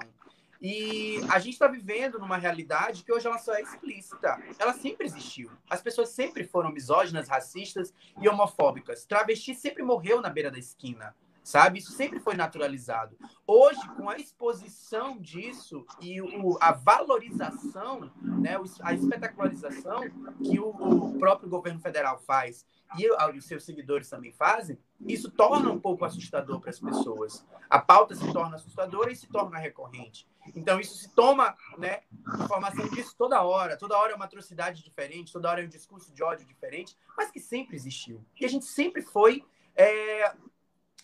E 0.61 1.21
a 1.29 1.39
gente 1.39 1.53
está 1.53 1.67
vivendo 1.67 2.19
numa 2.19 2.35
realidade 2.35 3.03
que 3.03 3.13
hoje 3.13 3.25
ela 3.25 3.37
só 3.37 3.53
é 3.53 3.61
explícita. 3.61 4.37
Ela 4.57 4.73
sempre 4.73 5.05
existiu. 5.05 5.49
As 5.69 5.81
pessoas 5.81 6.09
sempre 6.09 6.43
foram 6.43 6.71
misóginas, 6.71 7.29
racistas 7.29 7.93
e 8.21 8.27
homofóbicas. 8.27 9.05
Travesti 9.05 9.55
sempre 9.55 9.83
morreu 9.83 10.21
na 10.21 10.29
beira 10.29 10.51
da 10.51 10.59
esquina, 10.59 11.15
sabe? 11.43 11.79
Isso 11.79 11.93
sempre 11.93 12.19
foi 12.19 12.35
naturalizado. 12.35 13.17
Hoje, 13.47 13.79
com 13.95 14.09
a 14.09 14.17
exposição 14.17 15.17
disso 15.17 15.85
e 16.01 16.21
o, 16.21 16.57
a 16.59 16.73
valorização, 16.73 18.11
né, 18.21 18.57
a 18.81 18.93
espetacularização 18.93 20.01
que 20.43 20.59
o, 20.59 20.69
o 20.69 21.17
próprio 21.17 21.49
governo 21.49 21.79
federal 21.79 22.19
faz 22.19 22.65
e 22.97 23.09
os 23.09 23.45
seus 23.45 23.63
seguidores 23.63 24.09
também 24.09 24.33
fazem, 24.33 24.77
isso 25.07 25.31
torna 25.31 25.71
um 25.71 25.79
pouco 25.79 26.03
assustador 26.03 26.59
para 26.59 26.69
as 26.69 26.79
pessoas. 26.79 27.45
A 27.69 27.79
pauta 27.79 28.15
se 28.15 28.33
torna 28.33 28.55
assustadora 28.55 29.11
e 29.11 29.15
se 29.15 29.27
torna 29.27 29.57
recorrente. 29.57 30.27
Então, 30.55 30.79
isso 30.79 30.97
se 30.97 31.09
toma 31.09 31.55
né, 31.77 32.01
informação 32.43 32.87
disso 32.89 33.15
toda 33.17 33.41
hora. 33.41 33.77
Toda 33.77 33.97
hora 33.97 34.11
é 34.11 34.15
uma 34.15 34.25
atrocidade 34.25 34.83
diferente, 34.83 35.31
toda 35.31 35.49
hora 35.49 35.61
é 35.61 35.65
um 35.65 35.69
discurso 35.69 36.13
de 36.13 36.21
ódio 36.23 36.45
diferente, 36.45 36.97
mas 37.15 37.31
que 37.31 37.39
sempre 37.39 37.75
existiu. 37.75 38.23
E 38.39 38.45
a 38.45 38.49
gente 38.49 38.65
sempre 38.65 39.01
foi 39.01 39.45
é, 39.75 40.33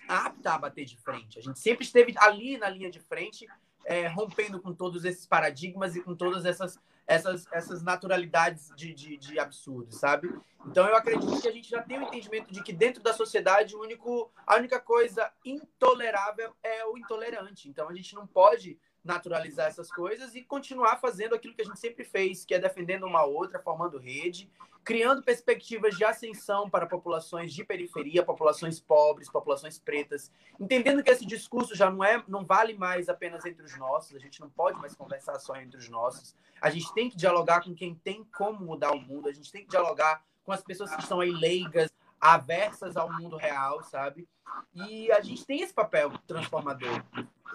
apta 0.07 0.53
a 0.53 0.57
bater 0.57 0.85
de 0.85 0.97
frente. 0.97 1.39
A 1.39 1.41
gente 1.41 1.59
sempre 1.59 1.85
esteve 1.85 2.13
ali 2.17 2.57
na 2.57 2.69
linha 2.69 2.89
de 2.89 2.99
frente, 2.99 3.47
é, 3.85 4.07
rompendo 4.07 4.61
com 4.61 4.73
todos 4.73 5.05
esses 5.05 5.25
paradigmas 5.25 5.95
e 5.95 6.01
com 6.01 6.15
todas 6.15 6.45
essas, 6.45 6.79
essas, 7.07 7.47
essas 7.51 7.83
naturalidades 7.83 8.71
de, 8.75 8.93
de, 8.93 9.17
de 9.17 9.39
absurdo, 9.39 9.93
sabe? 9.93 10.33
Então, 10.65 10.87
eu 10.87 10.95
acredito 10.95 11.39
que 11.39 11.47
a 11.47 11.51
gente 11.51 11.69
já 11.69 11.81
tem 11.81 11.99
o 11.99 12.01
um 12.01 12.07
entendimento 12.07 12.51
de 12.51 12.63
que 12.63 12.73
dentro 12.73 13.03
da 13.03 13.13
sociedade 13.13 13.75
o 13.75 13.81
único, 13.81 14.31
a 14.45 14.55
única 14.55 14.79
coisa 14.79 15.31
intolerável 15.43 16.55
é 16.63 16.85
o 16.85 16.97
intolerante. 16.97 17.69
Então, 17.69 17.87
a 17.87 17.93
gente 17.93 18.15
não 18.15 18.25
pode 18.25 18.79
naturalizar 19.05 19.67
essas 19.67 19.89
coisas 19.89 20.35
e 20.35 20.41
continuar 20.41 20.97
fazendo 20.97 21.35
aquilo 21.35 21.53
que 21.53 21.61
a 21.61 21.65
gente 21.65 21.79
sempre 21.79 22.03
fez, 22.03 22.43
que 22.43 22.53
é 22.53 22.59
defendendo 22.59 23.05
uma 23.05 23.23
outra, 23.23 23.59
formando 23.59 23.99
rede, 23.99 24.49
criando 24.83 25.23
perspectivas 25.23 25.95
de 25.95 26.03
ascensão 26.03 26.69
para 26.69 26.85
populações 26.85 27.53
de 27.53 27.63
periferia, 27.63 28.23
populações 28.23 28.79
pobres, 28.79 29.29
populações 29.29 29.79
pretas, 29.79 30.31
entendendo 30.59 31.03
que 31.03 31.09
esse 31.09 31.25
discurso 31.25 31.75
já 31.75 31.89
não 31.89 32.03
é, 32.03 32.23
não 32.27 32.43
vale 32.43 32.73
mais 32.73 33.07
apenas 33.07 33.45
entre 33.45 33.63
os 33.63 33.77
nossos, 33.77 34.15
a 34.15 34.19
gente 34.19 34.41
não 34.41 34.49
pode 34.49 34.79
mais 34.79 34.95
conversar 34.95 35.39
só 35.39 35.55
entre 35.55 35.79
os 35.79 35.87
nossos. 35.87 36.35
A 36.59 36.69
gente 36.69 36.93
tem 36.93 37.09
que 37.09 37.17
dialogar 37.17 37.63
com 37.63 37.73
quem 37.73 37.95
tem 37.95 38.23
como 38.35 38.65
mudar 38.65 38.91
o 38.91 38.99
mundo, 38.99 39.29
a 39.29 39.33
gente 39.33 39.51
tem 39.51 39.63
que 39.63 39.69
dialogar 39.69 40.23
com 40.43 40.51
as 40.51 40.63
pessoas 40.63 40.93
que 40.95 41.01
estão 41.01 41.19
aí 41.19 41.31
leigas, 41.31 41.91
aversas 42.19 42.97
ao 42.97 43.11
mundo 43.11 43.37
real, 43.37 43.83
sabe? 43.83 44.27
E 44.73 45.11
a 45.11 45.21
gente 45.21 45.45
tem 45.45 45.61
esse 45.61 45.73
papel 45.73 46.11
transformador. 46.27 47.03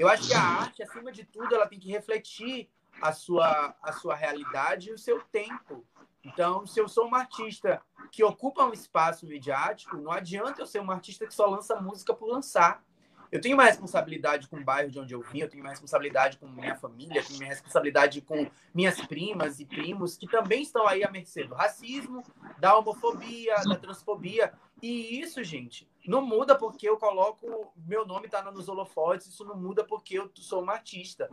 Eu 0.00 0.08
acho 0.08 0.28
que 0.28 0.32
a 0.32 0.40
arte, 0.40 0.82
acima 0.82 1.12
de 1.12 1.24
tudo, 1.24 1.54
ela 1.54 1.66
tem 1.66 1.78
que 1.78 1.90
refletir 1.90 2.70
a 3.02 3.12
sua, 3.12 3.76
a 3.82 3.92
sua 3.92 4.14
realidade 4.14 4.88
e 4.88 4.92
o 4.94 4.98
seu 4.98 5.20
tempo. 5.24 5.84
Então, 6.24 6.66
se 6.66 6.80
eu 6.80 6.88
sou 6.88 7.06
uma 7.06 7.18
artista 7.18 7.82
que 8.10 8.24
ocupa 8.24 8.64
um 8.64 8.72
espaço 8.72 9.26
midiático, 9.26 9.98
não 9.98 10.10
adianta 10.10 10.62
eu 10.62 10.66
ser 10.66 10.78
uma 10.78 10.94
artista 10.94 11.26
que 11.26 11.34
só 11.34 11.44
lança 11.44 11.78
música 11.78 12.14
por 12.14 12.30
lançar. 12.30 12.82
Eu 13.30 13.42
tenho 13.42 13.54
uma 13.54 13.64
responsabilidade 13.64 14.48
com 14.48 14.56
o 14.56 14.64
bairro 14.64 14.90
de 14.90 14.98
onde 14.98 15.14
eu 15.14 15.20
vim, 15.20 15.40
eu 15.40 15.50
tenho 15.50 15.62
uma 15.62 15.70
responsabilidade 15.70 16.38
com 16.38 16.48
minha 16.48 16.76
família, 16.76 17.22
tenho 17.22 17.38
uma 17.38 17.50
responsabilidade 17.50 18.22
com 18.22 18.50
minhas 18.74 18.98
primas 19.02 19.60
e 19.60 19.66
primos 19.66 20.16
que 20.16 20.26
também 20.26 20.62
estão 20.62 20.88
aí 20.88 21.04
à 21.04 21.10
mercê 21.10 21.44
do 21.44 21.54
racismo, 21.54 22.24
da 22.58 22.74
homofobia, 22.74 23.54
da 23.68 23.76
transfobia. 23.76 24.50
E 24.80 25.20
isso, 25.20 25.44
gente, 25.44 25.86
não 26.06 26.22
muda 26.22 26.56
porque 26.56 26.88
eu 26.88 26.96
coloco 26.96 27.72
meu 27.76 28.06
nome 28.06 28.28
tá 28.28 28.42
nos 28.50 28.68
holofotes, 28.68 29.26
isso 29.26 29.44
não 29.44 29.56
muda 29.56 29.84
porque 29.84 30.18
eu 30.18 30.30
sou 30.36 30.62
uma 30.62 30.72
artista. 30.72 31.28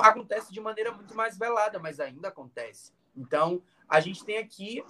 Acontece 0.00 0.52
de 0.52 0.60
maneira 0.60 0.92
muito 0.92 1.14
mais 1.16 1.36
velada, 1.36 1.78
mas 1.78 2.00
ainda 2.00 2.28
acontece. 2.28 2.92
Então, 3.16 3.62
a 3.88 4.00
gente 4.00 4.24
tem 4.24 4.38
aqui 4.38 4.84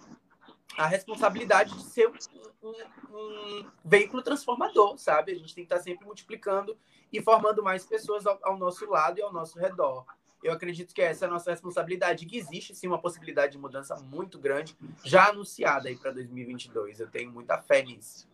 a 0.77 0.87
responsabilidade 0.87 1.75
de 1.75 1.85
ser 1.85 2.09
um, 2.09 2.15
um, 2.63 2.75
um, 3.17 3.71
veículo 3.85 4.23
transformador, 4.23 4.97
sabe? 4.97 5.33
A 5.33 5.35
gente 5.35 5.55
tem 5.55 5.65
que 5.65 5.73
estar 5.73 5.83
sempre 5.83 6.07
multiplicando 6.07 6.77
e 7.13 7.21
formando 7.21 7.63
mais 7.63 7.85
pessoas 7.85 8.27
ao, 8.27 8.39
ao, 8.43 8.57
nosso 8.57 8.89
lado 8.89 9.19
e 9.19 9.23
ao 9.23 9.33
nosso 9.33 9.59
redor. 9.59 10.07
Eu 10.43 10.53
acredito 10.53 10.95
que 10.95 11.03
essa 11.03 11.27
é 11.27 11.29
a 11.29 11.31
nossa 11.31 11.51
responsabilidade, 11.51 12.27
que 12.27 12.37
existe 12.37 12.75
sim 12.75 12.89
uma 12.89 13.01
possibilidade 13.01 13.53
de 13.53 13.59
mudança 13.59 13.95
muito 13.97 14.39
grande, 14.39 14.77
já 15.05 15.29
anunciada 15.29 15.89
aí 15.89 15.97
para 15.97 16.11
2022. 16.11 17.01
Eu 17.01 17.11
tenho 17.11 17.31
muita 17.31 17.59
fé 17.59 17.83
nisso. 17.83 18.32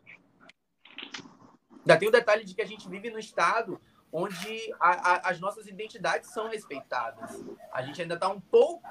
Ainda 1.88 1.98
tem 1.98 2.08
o 2.08 2.12
detalhe 2.12 2.44
de 2.44 2.54
que 2.54 2.60
a 2.60 2.66
gente 2.66 2.86
vive 2.86 3.08
no 3.08 3.18
estado 3.18 3.80
onde 4.12 4.74
a, 4.78 4.90
a, 4.90 5.30
as 5.30 5.40
nossas 5.40 5.66
identidades 5.66 6.30
são 6.30 6.50
respeitadas. 6.50 7.42
A 7.72 7.80
gente 7.80 8.02
ainda 8.02 8.12
está 8.14 8.28
um 8.28 8.40
pouco 8.40 8.86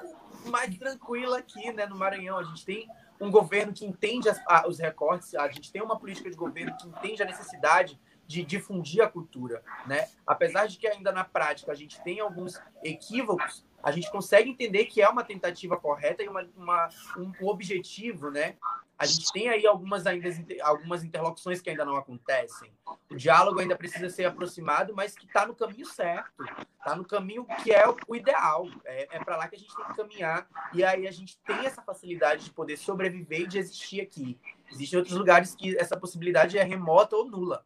mais 0.46 0.76
tranquila 0.76 1.38
aqui, 1.38 1.72
né, 1.72 1.86
no 1.86 1.96
Maranhão. 1.96 2.38
A 2.38 2.42
gente 2.42 2.64
tem 2.64 2.88
um 3.20 3.30
governo 3.30 3.72
que 3.72 3.86
entende 3.86 4.28
as, 4.28 4.40
a, 4.48 4.66
os 4.66 4.80
recortes, 4.80 5.32
a 5.36 5.48
gente 5.48 5.70
tem 5.70 5.80
uma 5.80 5.96
política 5.96 6.28
de 6.28 6.36
governo 6.36 6.76
que 6.76 6.88
entende 6.88 7.22
a 7.22 7.26
necessidade 7.26 8.00
de 8.26 8.44
difundir 8.44 9.00
a 9.02 9.08
cultura, 9.08 9.62
né? 9.86 10.08
Apesar 10.26 10.66
de 10.66 10.76
que 10.76 10.86
ainda 10.86 11.10
na 11.12 11.24
prática 11.24 11.72
a 11.72 11.74
gente 11.74 12.02
tem 12.02 12.20
alguns 12.20 12.60
equívocos, 12.82 13.64
a 13.82 13.90
gente 13.92 14.10
consegue 14.10 14.50
entender 14.50 14.84
que 14.86 15.00
é 15.00 15.08
uma 15.08 15.24
tentativa 15.24 15.76
correta 15.76 16.22
e 16.22 16.28
uma, 16.28 16.46
uma 16.56 16.88
um, 17.16 17.32
um 17.40 17.48
objetivo, 17.48 18.30
né? 18.30 18.56
A 18.98 19.06
gente 19.06 19.32
tem 19.32 19.48
aí 19.48 19.64
algumas 19.64 20.06
ainda 20.08 20.28
algumas 20.62 21.04
interlocuções 21.04 21.60
que 21.60 21.70
ainda 21.70 21.84
não 21.84 21.96
acontecem. 21.96 22.72
O 23.08 23.14
diálogo 23.14 23.60
ainda 23.60 23.76
precisa 23.76 24.10
ser 24.10 24.24
aproximado, 24.24 24.92
mas 24.92 25.14
que 25.14 25.24
está 25.24 25.46
no 25.46 25.54
caminho 25.54 25.86
certo, 25.86 26.44
está 26.78 26.96
no 26.96 27.04
caminho 27.04 27.46
que 27.62 27.70
é 27.70 27.84
o 28.08 28.16
ideal. 28.16 28.66
É, 28.84 29.16
é 29.16 29.24
para 29.24 29.36
lá 29.36 29.46
que 29.46 29.54
a 29.54 29.58
gente 29.58 29.74
tem 29.76 29.84
que 29.84 29.94
caminhar 29.94 30.48
e 30.74 30.82
aí 30.82 31.06
a 31.06 31.12
gente 31.12 31.38
tem 31.46 31.64
essa 31.64 31.80
facilidade 31.80 32.46
de 32.46 32.50
poder 32.50 32.76
sobreviver 32.76 33.42
e 33.42 33.46
de 33.46 33.58
existir 33.58 34.00
aqui. 34.00 34.36
Existem 34.70 34.98
outros 34.98 35.16
lugares 35.16 35.54
que 35.54 35.78
essa 35.78 35.96
possibilidade 35.96 36.58
é 36.58 36.64
remota 36.64 37.14
ou 37.14 37.24
nula. 37.24 37.64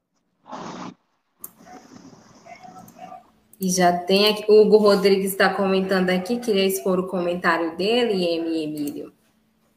E 3.59 3.71
já 3.71 3.97
tem 3.97 4.29
aqui, 4.29 4.45
o 4.51 4.63
Hugo 4.63 4.77
Rodrigues 4.77 5.33
está 5.33 5.55
comentando 5.55 6.11
aqui, 6.11 6.39
queria 6.41 6.67
expor 6.67 6.99
o 6.99 7.07
comentário 7.07 7.77
dele, 7.77 8.25
M. 8.25 8.65
Emílio. 8.65 9.12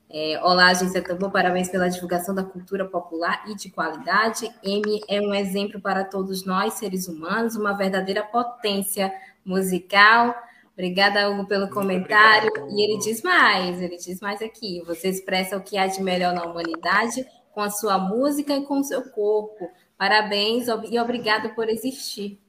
É, 0.10 0.40
Olá, 0.44 0.68
agência 0.68 1.02
Tambor, 1.02 1.32
parabéns 1.32 1.68
pela 1.68 1.90
divulgação 1.90 2.34
da 2.34 2.44
cultura 2.44 2.86
popular 2.86 3.44
e 3.48 3.56
de 3.56 3.70
qualidade. 3.70 4.50
M 4.64 5.02
é 5.10 5.20
um 5.20 5.34
exemplo 5.34 5.82
para 5.82 6.04
todos 6.04 6.46
nós, 6.46 6.76
seres 6.76 7.08
humanos, 7.08 7.56
uma 7.56 7.74
verdadeira 7.74 8.24
potência 8.24 9.12
musical. 9.44 10.36
Obrigada, 10.74 11.30
Hugo, 11.30 11.48
pelo 11.48 11.64
Muito 11.64 11.74
comentário. 11.74 12.50
Obrigado. 12.50 12.72
E 12.72 12.84
ele 12.84 13.00
diz 13.00 13.24
mais, 13.24 13.82
ele 13.82 13.98
diz 13.98 14.20
mais 14.22 14.42
aqui. 14.42 14.82
Você 14.86 15.10
expressa 15.10 15.58
o 15.58 15.62
que 15.62 15.78
há 15.78 15.88
de 15.88 16.02
melhor 16.02 16.34
na 16.34 16.44
humanidade 16.44 17.26
com 17.52 17.62
a 17.62 17.70
sua 17.70 17.98
música 17.98 18.56
e 18.56 18.64
com 18.66 18.80
o 18.80 18.84
seu 18.84 19.10
corpo. 19.10 19.72
Parabéns 19.98 20.68
e 20.68 21.00
obrigado 21.00 21.56
por 21.56 21.68
existir. 21.68 22.40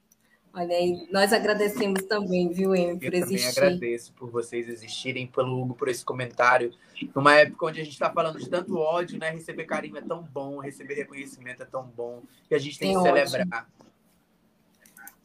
Olha 0.59 0.75
aí, 0.75 1.07
nós 1.13 1.35
agradecemos 1.35 2.03
também, 2.05 2.49
viu, 2.49 2.73
Amy, 2.73 2.99
por 2.99 3.13
existir. 3.13 3.49
Eu 3.49 3.55
também 3.55 3.69
agradeço 3.69 4.11
por 4.15 4.31
vocês 4.31 4.67
existirem, 4.71 5.27
pelo 5.27 5.61
Hugo, 5.61 5.75
por 5.75 5.87
esse 5.87 6.03
comentário. 6.03 6.73
Numa 7.15 7.35
época 7.35 7.67
onde 7.67 7.83
a 7.83 7.85
gente 7.85 7.93
está 7.93 8.11
falando 8.11 8.39
de 8.39 8.49
tanto 8.49 8.79
ódio, 8.79 9.19
né? 9.19 9.29
Receber 9.29 9.65
carinho 9.65 9.99
é 9.99 10.01
tão 10.01 10.23
bom, 10.23 10.59
receber 10.59 10.95
reconhecimento 10.95 11.63
é 11.63 11.67
tão 11.67 11.85
bom, 11.95 12.23
e 12.51 12.55
a 12.55 12.59
gente 12.59 12.79
tem, 12.79 12.95
tem 12.95 13.03
que 13.03 13.07
ódio. 13.07 13.29
celebrar. 13.29 13.69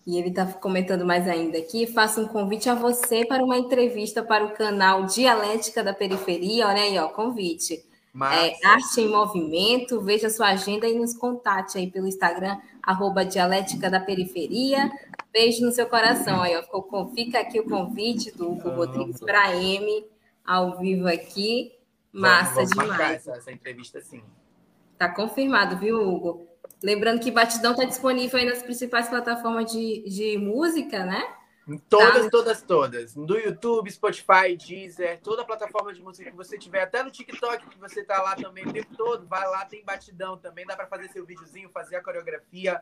E 0.05 0.17
ele 0.17 0.27
está 0.27 0.45
comentando 0.47 1.05
mais 1.05 1.25
ainda 1.25 1.57
aqui. 1.59 1.87
Faço 1.87 2.19
um 2.19 2.27
convite 2.27 2.69
a 2.69 2.75
você 2.75 3.25
para 3.25 3.41
uma 3.41 3.57
entrevista 3.57 4.21
para 4.21 4.43
o 4.43 4.51
canal 4.51 5.05
Dialética 5.05 5.81
da 5.81 5.93
Periferia. 5.93 6.67
Olha 6.67 6.81
aí, 6.81 6.97
ó, 6.97 7.07
convite. 7.07 7.85
É, 8.13 8.67
Arte 8.67 9.01
em 9.01 9.07
Movimento. 9.07 10.01
Veja 10.01 10.29
sua 10.29 10.47
agenda 10.47 10.87
e 10.87 10.97
nos 10.97 11.13
contate 11.13 11.77
aí 11.77 11.89
pelo 11.89 12.07
Instagram, 12.07 12.59
arroba 12.83 13.23
Dialética 13.23 13.89
da 13.89 13.99
Periferia. 13.99 14.91
Beijo 15.31 15.65
no 15.65 15.71
seu 15.71 15.87
coração. 15.87 16.41
Aí, 16.41 16.53
ó, 16.55 17.07
fica 17.15 17.39
aqui 17.39 17.59
o 17.59 17.69
convite 17.69 18.31
do 18.31 18.51
Hugo 18.51 18.69
Rodrigues 18.69 19.19
para 19.21 19.43
a 19.43 19.55
M, 19.55 20.05
ao 20.45 20.77
vivo 20.77 21.07
aqui. 21.07 21.71
Massa 22.11 22.55
vamos, 22.55 22.75
vamos 22.75 22.91
demais. 22.91 23.15
Essa, 23.15 23.37
essa 23.37 23.51
entrevista, 23.51 24.01
sim. 24.01 24.21
Tá 24.97 25.07
confirmado, 25.07 25.77
viu, 25.77 26.01
Hugo? 26.01 26.45
Lembrando 26.83 27.21
que 27.21 27.31
Batidão 27.31 27.71
está 27.71 27.85
disponível 27.85 28.39
aí 28.39 28.45
nas 28.45 28.61
principais 28.61 29.07
plataformas 29.07 29.71
de, 29.71 30.03
de 30.07 30.37
música, 30.37 31.05
né? 31.05 31.23
Todas, 31.77 32.23
tá. 32.23 32.29
todas, 32.29 32.61
todas. 32.61 33.15
No 33.15 33.37
YouTube, 33.37 33.91
Spotify, 33.91 34.55
Deezer, 34.57 35.19
toda 35.21 35.45
plataforma 35.45 35.93
de 35.93 36.01
música 36.01 36.29
que 36.29 36.35
você 36.35 36.57
tiver, 36.57 36.81
até 36.81 37.03
no 37.03 37.11
TikTok 37.11 37.69
que 37.69 37.79
você 37.79 38.03
tá 38.03 38.21
lá 38.21 38.35
também 38.35 38.65
o 38.65 38.73
tempo 38.73 38.95
todo, 38.95 39.25
vai 39.27 39.47
lá, 39.47 39.65
tem 39.65 39.83
batidão 39.83 40.37
também, 40.37 40.65
dá 40.65 40.75
para 40.75 40.87
fazer 40.87 41.09
seu 41.09 41.25
videozinho, 41.25 41.69
fazer 41.69 41.95
a 41.95 42.03
coreografia. 42.03 42.81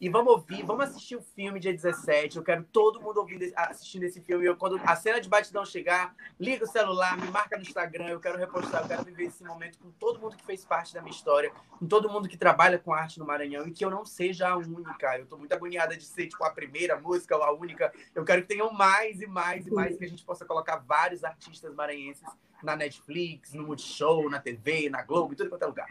E 0.00 0.08
vamos 0.08 0.32
ouvir, 0.32 0.64
vamos 0.64 0.86
assistir 0.86 1.14
o 1.14 1.20
filme 1.20 1.60
dia 1.60 1.74
17. 1.74 2.38
Eu 2.38 2.42
quero 2.42 2.64
todo 2.72 3.02
mundo 3.02 3.18
ouvindo, 3.18 3.44
assistindo 3.54 4.04
esse 4.04 4.18
filme. 4.22 4.46
Eu, 4.46 4.56
quando 4.56 4.80
a 4.82 4.96
cena 4.96 5.20
de 5.20 5.28
batidão 5.28 5.62
chegar, 5.62 6.16
liga 6.38 6.64
o 6.64 6.66
celular, 6.66 7.18
me 7.18 7.30
marca 7.30 7.54
no 7.58 7.62
Instagram. 7.62 8.08
Eu 8.08 8.18
quero 8.18 8.38
repostar, 8.38 8.80
eu 8.80 8.88
quero 8.88 9.04
viver 9.04 9.24
esse 9.24 9.44
momento 9.44 9.78
com 9.78 9.90
todo 9.90 10.18
mundo 10.18 10.38
que 10.38 10.46
fez 10.46 10.64
parte 10.64 10.94
da 10.94 11.02
minha 11.02 11.14
história, 11.14 11.52
com 11.78 11.86
todo 11.86 12.08
mundo 12.08 12.30
que 12.30 12.38
trabalha 12.38 12.78
com 12.78 12.94
arte 12.94 13.18
no 13.18 13.26
Maranhão 13.26 13.68
e 13.68 13.72
que 13.72 13.84
eu 13.84 13.90
não 13.90 14.06
seja 14.06 14.48
a 14.48 14.56
única. 14.56 15.18
Eu 15.18 15.26
tô 15.26 15.36
muito 15.36 15.52
agoniada 15.52 15.94
de 15.94 16.06
ser 16.06 16.28
tipo 16.28 16.42
a 16.44 16.50
primeira 16.50 16.98
música 16.98 17.36
ou 17.36 17.42
a 17.42 17.52
única. 17.52 17.92
Eu 18.14 18.24
quero 18.24 18.40
que 18.40 18.48
tenham 18.48 18.72
mais 18.72 19.20
e 19.20 19.26
mais 19.26 19.66
e 19.66 19.70
mais 19.70 19.98
que 19.98 20.04
a 20.06 20.08
gente 20.08 20.24
possa 20.24 20.46
colocar 20.46 20.76
vários 20.76 21.24
artistas 21.24 21.74
maranhenses 21.74 22.26
na 22.62 22.74
Netflix, 22.74 23.52
no 23.52 23.66
Multishow, 23.66 24.30
na 24.30 24.40
TV, 24.40 24.88
na 24.88 25.02
Globo, 25.02 25.34
em 25.34 25.36
tudo 25.36 25.50
quanto 25.50 25.62
é 25.64 25.66
lugar. 25.66 25.88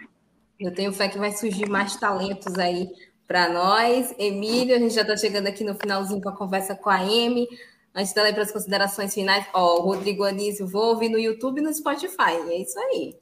Eu 0.59 0.73
tenho 0.73 0.91
fé 0.91 1.07
que 1.07 1.17
vai 1.17 1.31
surgir 1.31 1.69
mais 1.69 1.95
talentos 1.95 2.57
aí 2.57 2.89
para 3.29 3.47
nós. 3.47 4.15
Emílio, 4.17 4.75
a 4.75 4.79
gente 4.79 4.95
já 4.95 5.03
está 5.03 5.15
chegando 5.15 5.45
aqui 5.45 5.63
no 5.63 5.75
finalzinho 5.75 6.19
com 6.19 6.29
a 6.29 6.35
conversa 6.35 6.75
com 6.75 6.89
a 6.89 6.95
Amy. 6.95 7.47
Antes 7.93 8.11
dela 8.11 8.29
ir 8.29 8.33
para 8.33 8.41
as 8.41 8.51
considerações 8.51 9.13
finais, 9.13 9.45
ó, 9.53 9.77
o 9.77 9.81
Rodrigo 9.81 10.23
Anísio, 10.23 10.65
vou 10.65 10.87
ouvir 10.87 11.09
no 11.09 11.19
YouTube 11.19 11.59
e 11.59 11.61
no 11.61 11.71
Spotify. 11.71 12.41
É 12.49 12.59
isso 12.59 12.79
aí. 12.79 13.15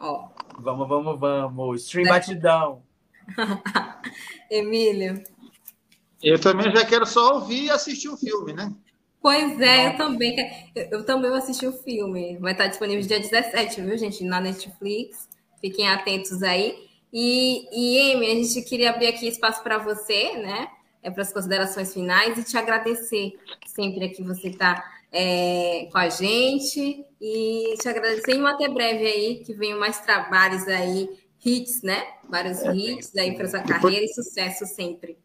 Ó. 0.00 0.28
Vamos, 0.58 0.88
vamos, 0.88 1.20
vamos. 1.20 1.82
Stream 1.82 2.06
né? 2.06 2.10
batidão. 2.10 2.82
Emílio. 4.50 5.22
Eu 6.20 6.40
também 6.40 6.74
já 6.74 6.84
quero 6.84 7.06
só 7.06 7.34
ouvir 7.34 7.66
e 7.66 7.70
assistir 7.70 8.08
o 8.08 8.16
filme, 8.16 8.52
né? 8.52 8.74
Pois 9.22 9.60
é, 9.60 9.88
eu 9.88 9.96
também, 9.96 10.34
eu, 10.74 10.88
eu 10.90 11.04
também 11.04 11.30
vou 11.30 11.38
assistir 11.38 11.68
o 11.68 11.72
filme. 11.72 12.36
Vai 12.38 12.52
estar 12.52 12.66
disponível 12.66 13.06
dia 13.06 13.20
17, 13.20 13.80
viu, 13.80 13.96
gente? 13.96 14.24
Na 14.24 14.40
Netflix. 14.40 15.28
Fiquem 15.60 15.88
atentos 15.88 16.42
aí. 16.42 16.89
E, 17.12 17.68
e 17.72 18.12
Amy, 18.12 18.26
a 18.30 18.34
gente 18.34 18.62
queria 18.62 18.90
abrir 18.90 19.08
aqui 19.08 19.26
espaço 19.26 19.62
para 19.62 19.78
você, 19.78 20.36
né? 20.36 20.68
É, 21.02 21.10
para 21.10 21.22
as 21.22 21.32
considerações 21.32 21.92
finais 21.94 22.36
e 22.38 22.44
te 22.44 22.56
agradecer 22.58 23.32
sempre 23.66 24.10
que 24.10 24.22
você 24.22 24.48
está 24.48 24.84
é, 25.10 25.88
com 25.90 25.98
a 25.98 26.08
gente 26.10 27.04
e 27.20 27.74
te 27.80 27.88
agradecer 27.88 28.36
e 28.36 28.46
até 28.46 28.68
breve 28.68 29.06
aí, 29.06 29.42
que 29.44 29.54
venham 29.54 29.78
mais 29.78 30.00
trabalhos 30.00 30.68
aí, 30.68 31.08
hits, 31.44 31.82
né? 31.82 32.06
Vários 32.28 32.62
é, 32.62 32.74
hits 32.74 33.16
aí 33.16 33.34
para 33.34 33.48
sua 33.48 33.60
carreira 33.60 34.04
e 34.04 34.08
sucesso 34.08 34.66
sempre. 34.66 35.18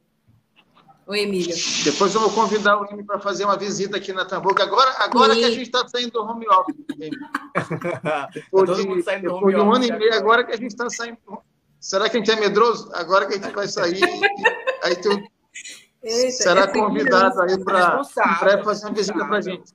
Oi, 1.07 1.19
Emílio. 1.19 1.55
Depois 1.83 2.15
eu 2.15 2.21
vou 2.21 2.31
convidar 2.31 2.81
o 2.81 2.85
Emílio 2.85 3.05
para 3.05 3.19
fazer 3.19 3.45
uma 3.45 3.57
visita 3.57 3.97
aqui 3.97 4.11
na 4.11 4.25
Tamboca. 4.25 4.63
Agora, 4.65 4.91
agora 4.97 5.35
que 5.35 5.43
a 5.43 5.51
gente 5.51 5.67
está 5.67 5.87
saindo 5.87 6.11
do 6.11 6.23
home 6.23 6.47
office. 6.47 6.75
depois 8.33 8.77
de, 8.77 9.21
depois 9.21 9.55
de 9.55 9.61
um 9.61 9.71
ano 9.71 9.85
e 9.85 9.91
meio, 9.91 10.13
agora 10.15 10.43
que 10.43 10.51
a 10.51 10.57
gente 10.57 10.71
está 10.71 10.89
saindo 10.89 11.17
Será 11.85 12.09
que 12.09 12.17
a 12.17 12.19
gente 12.19 12.31
é 12.31 12.35
medroso? 12.35 12.89
Agora 12.95 13.27
que 13.27 13.35
a 13.35 13.37
gente 13.37 13.53
vai 13.53 13.67
sair, 13.67 14.01
aí 14.81 14.95
tu 14.95 15.09
Eita, 16.01 16.31
será 16.31 16.61
é 16.61 16.67
convidado 16.67 17.39
aí 17.43 17.63
para 17.63 18.03
fazer 18.63 18.87
uma 18.87 18.93
visita 18.95 19.23
para 19.23 19.37
a 19.37 19.41
gente. 19.41 19.71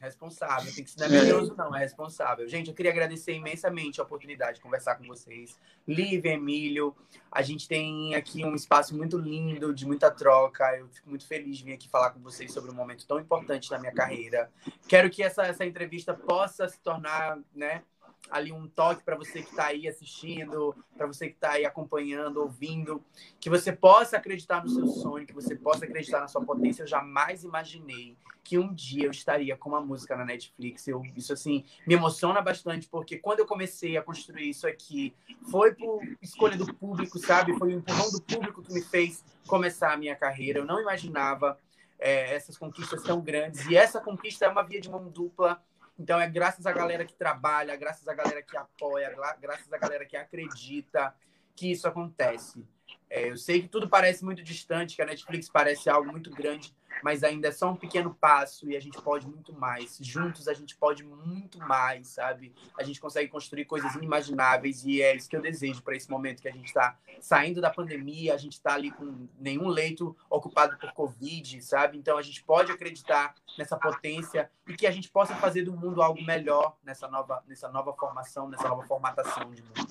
Responsável, 0.00 0.74
tem 0.74 0.82
que 0.82 0.90
ser 0.90 1.10
medroso, 1.10 1.54
não, 1.54 1.76
é 1.76 1.80
responsável. 1.80 2.48
Gente, 2.48 2.70
eu 2.70 2.74
queria 2.74 2.90
agradecer 2.90 3.34
imensamente 3.34 4.00
a 4.00 4.04
oportunidade 4.04 4.56
de 4.56 4.62
conversar 4.62 4.94
com 4.94 5.04
vocês. 5.04 5.54
Lívia, 5.86 6.32
Emílio, 6.32 6.96
a 7.30 7.42
gente 7.42 7.68
tem 7.68 8.14
aqui 8.14 8.42
um 8.46 8.54
espaço 8.54 8.96
muito 8.96 9.18
lindo, 9.18 9.74
de 9.74 9.86
muita 9.86 10.10
troca. 10.10 10.64
Eu 10.78 10.88
fico 10.88 11.10
muito 11.10 11.26
feliz 11.26 11.58
de 11.58 11.64
vir 11.64 11.74
aqui 11.74 11.86
falar 11.86 12.12
com 12.12 12.20
vocês 12.20 12.50
sobre 12.50 12.70
um 12.70 12.74
momento 12.74 13.06
tão 13.06 13.20
importante 13.20 13.70
na 13.70 13.78
minha 13.78 13.92
carreira. 13.92 14.50
Quero 14.88 15.10
que 15.10 15.22
essa, 15.22 15.42
essa 15.42 15.66
entrevista 15.66 16.14
possa 16.14 16.66
se 16.66 16.80
tornar, 16.80 17.38
né, 17.54 17.82
ali 18.30 18.52
um 18.52 18.66
toque 18.66 19.02
para 19.02 19.16
você 19.16 19.42
que 19.42 19.50
está 19.50 19.66
aí 19.66 19.86
assistindo, 19.86 20.74
para 20.96 21.06
você 21.06 21.28
que 21.28 21.34
está 21.34 21.52
aí 21.52 21.64
acompanhando, 21.64 22.38
ouvindo, 22.38 23.04
que 23.38 23.50
você 23.50 23.72
possa 23.72 24.16
acreditar 24.16 24.62
no 24.62 24.70
seu 24.70 24.86
sonho, 24.86 25.26
que 25.26 25.34
você 25.34 25.54
possa 25.54 25.84
acreditar 25.84 26.20
na 26.20 26.28
sua 26.28 26.44
potência. 26.44 26.82
Eu 26.82 26.86
jamais 26.86 27.44
imaginei 27.44 28.16
que 28.42 28.58
um 28.58 28.72
dia 28.72 29.04
eu 29.04 29.10
estaria 29.10 29.56
com 29.56 29.70
uma 29.70 29.80
música 29.80 30.16
na 30.16 30.24
Netflix. 30.24 30.88
Eu, 30.88 31.02
isso 31.16 31.32
assim 31.32 31.64
me 31.86 31.94
emociona 31.94 32.40
bastante 32.40 32.88
porque 32.88 33.18
quando 33.18 33.40
eu 33.40 33.46
comecei 33.46 33.96
a 33.96 34.02
construir 34.02 34.48
isso 34.48 34.66
aqui, 34.66 35.14
foi 35.50 35.74
por 35.74 36.02
escolha 36.20 36.56
do 36.56 36.72
público, 36.74 37.18
sabe? 37.18 37.56
Foi 37.58 37.68
o 37.68 37.78
empurrão 37.78 38.10
do 38.10 38.22
público 38.22 38.62
que 38.62 38.72
me 38.72 38.82
fez 38.82 39.24
começar 39.46 39.92
a 39.92 39.96
minha 39.96 40.16
carreira. 40.16 40.60
Eu 40.60 40.64
não 40.64 40.80
imaginava 40.80 41.58
é, 41.98 42.34
essas 42.34 42.58
conquistas 42.58 43.02
tão 43.02 43.20
grandes 43.20 43.66
e 43.66 43.76
essa 43.76 44.00
conquista 44.00 44.44
é 44.44 44.48
uma 44.48 44.62
via 44.62 44.80
de 44.80 44.90
mão 44.90 45.08
dupla 45.08 45.62
então 45.98 46.20
é 46.20 46.28
graças 46.28 46.66
à 46.66 46.72
galera 46.72 47.04
que 47.04 47.14
trabalha, 47.14 47.76
graças 47.76 48.06
à 48.08 48.14
galera 48.14 48.42
que 48.42 48.56
apoia, 48.56 49.14
graças 49.40 49.72
à 49.72 49.78
galera 49.78 50.04
que 50.04 50.16
acredita 50.16 51.14
que 51.54 51.70
isso 51.70 51.86
acontece. 51.86 52.66
É, 53.14 53.28
eu 53.28 53.36
sei 53.36 53.60
que 53.60 53.68
tudo 53.68 53.90
parece 53.90 54.24
muito 54.24 54.42
distante, 54.42 54.96
que 54.96 55.02
a 55.02 55.04
Netflix 55.04 55.46
parece 55.46 55.90
algo 55.90 56.10
muito 56.10 56.30
grande, 56.30 56.74
mas 57.02 57.22
ainda 57.22 57.48
é 57.48 57.52
só 57.52 57.70
um 57.70 57.76
pequeno 57.76 58.14
passo 58.14 58.70
e 58.70 58.74
a 58.74 58.80
gente 58.80 58.98
pode 59.02 59.28
muito 59.28 59.52
mais. 59.52 59.98
Juntos 60.00 60.48
a 60.48 60.54
gente 60.54 60.74
pode 60.74 61.04
muito 61.04 61.58
mais, 61.58 62.08
sabe? 62.08 62.54
A 62.74 62.82
gente 62.82 62.98
consegue 62.98 63.28
construir 63.28 63.66
coisas 63.66 63.94
inimagináveis 63.96 64.82
e 64.86 65.02
é 65.02 65.14
isso 65.14 65.28
que 65.28 65.36
eu 65.36 65.42
desejo 65.42 65.82
para 65.82 65.94
esse 65.94 66.10
momento 66.10 66.40
que 66.40 66.48
a 66.48 66.52
gente 66.52 66.68
está 66.68 66.96
saindo 67.20 67.60
da 67.60 67.68
pandemia, 67.68 68.32
a 68.32 68.38
gente 68.38 68.54
está 68.54 68.72
ali 68.72 68.90
com 68.90 69.28
nenhum 69.38 69.68
leito 69.68 70.16
ocupado 70.30 70.78
por 70.78 70.90
Covid, 70.94 71.60
sabe? 71.60 71.98
Então 71.98 72.16
a 72.16 72.22
gente 72.22 72.42
pode 72.42 72.72
acreditar 72.72 73.34
nessa 73.58 73.76
potência 73.76 74.50
e 74.66 74.72
que 74.72 74.86
a 74.86 74.90
gente 74.90 75.10
possa 75.10 75.34
fazer 75.34 75.64
do 75.64 75.76
mundo 75.76 76.00
algo 76.00 76.22
melhor 76.22 76.78
nessa 76.82 77.06
nova, 77.08 77.44
nessa 77.46 77.68
nova 77.68 77.92
formação, 77.92 78.48
nessa 78.48 78.70
nova 78.70 78.86
formatação 78.86 79.50
de 79.50 79.62
mundo. 79.62 79.86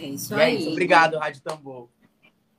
É 0.00 0.06
isso 0.06 0.34
E 0.34 0.40
é 0.40 0.44
aí. 0.44 0.58
isso. 0.58 0.70
Obrigado, 0.70 1.18
Rádio 1.18 1.42
Tambor. 1.42 1.88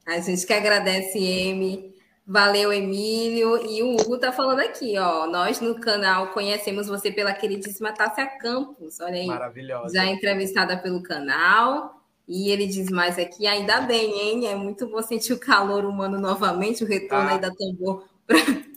A 0.06 0.20
gente 0.20 0.46
que 0.46 0.54
agradece, 0.54 1.18
M. 1.20 1.92
Valeu, 2.26 2.72
Emílio. 2.72 3.66
E 3.66 3.82
o 3.84 3.96
Hugo 3.96 4.18
tá 4.18 4.32
falando 4.32 4.60
aqui, 4.60 4.98
ó. 4.98 5.28
Nós 5.28 5.60
no 5.60 5.80
canal 5.80 6.28
conhecemos 6.28 6.88
você 6.88 7.12
pela 7.12 7.34
queridíssima 7.34 7.92
Tássia 7.94 8.26
Campos. 8.40 9.00
Olha 9.00 9.16
aí. 9.16 9.28
Maravilhosa. 9.28 9.94
Já 9.94 10.06
entrevistada 10.06 10.78
pelo 10.78 11.02
canal. 11.04 12.02
E 12.28 12.50
ele 12.52 12.66
diz 12.68 12.90
mais 12.90 13.18
aqui, 13.20 13.46
ainda 13.46 13.82
bem, 13.82 14.12
hein? 14.18 14.48
É 14.48 14.56
muito 14.56 14.88
bom 14.88 15.02
sentir 15.02 15.34
o 15.34 15.40
calor 15.40 15.84
humano 15.84 16.18
novamente, 16.20 16.84
o 16.84 16.88
retorno 16.88 17.30
Ah. 17.30 17.34
aí 17.34 17.40
da 17.42 17.52
tambor 17.54 18.06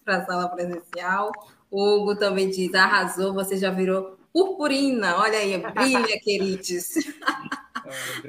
para 0.05 0.17
a 0.19 0.25
sala 0.27 0.49
presencial. 0.49 1.31
O 1.71 1.97
Hugo 2.01 2.17
também 2.17 2.51
diz, 2.51 2.75
arrasou, 2.75 3.33
você 3.33 3.57
já 3.57 3.71
virou 3.71 4.19
purpurina. 4.33 5.17
Olha 5.19 5.39
aí, 5.39 5.57
brilha, 5.59 6.19
queridos. 6.21 6.95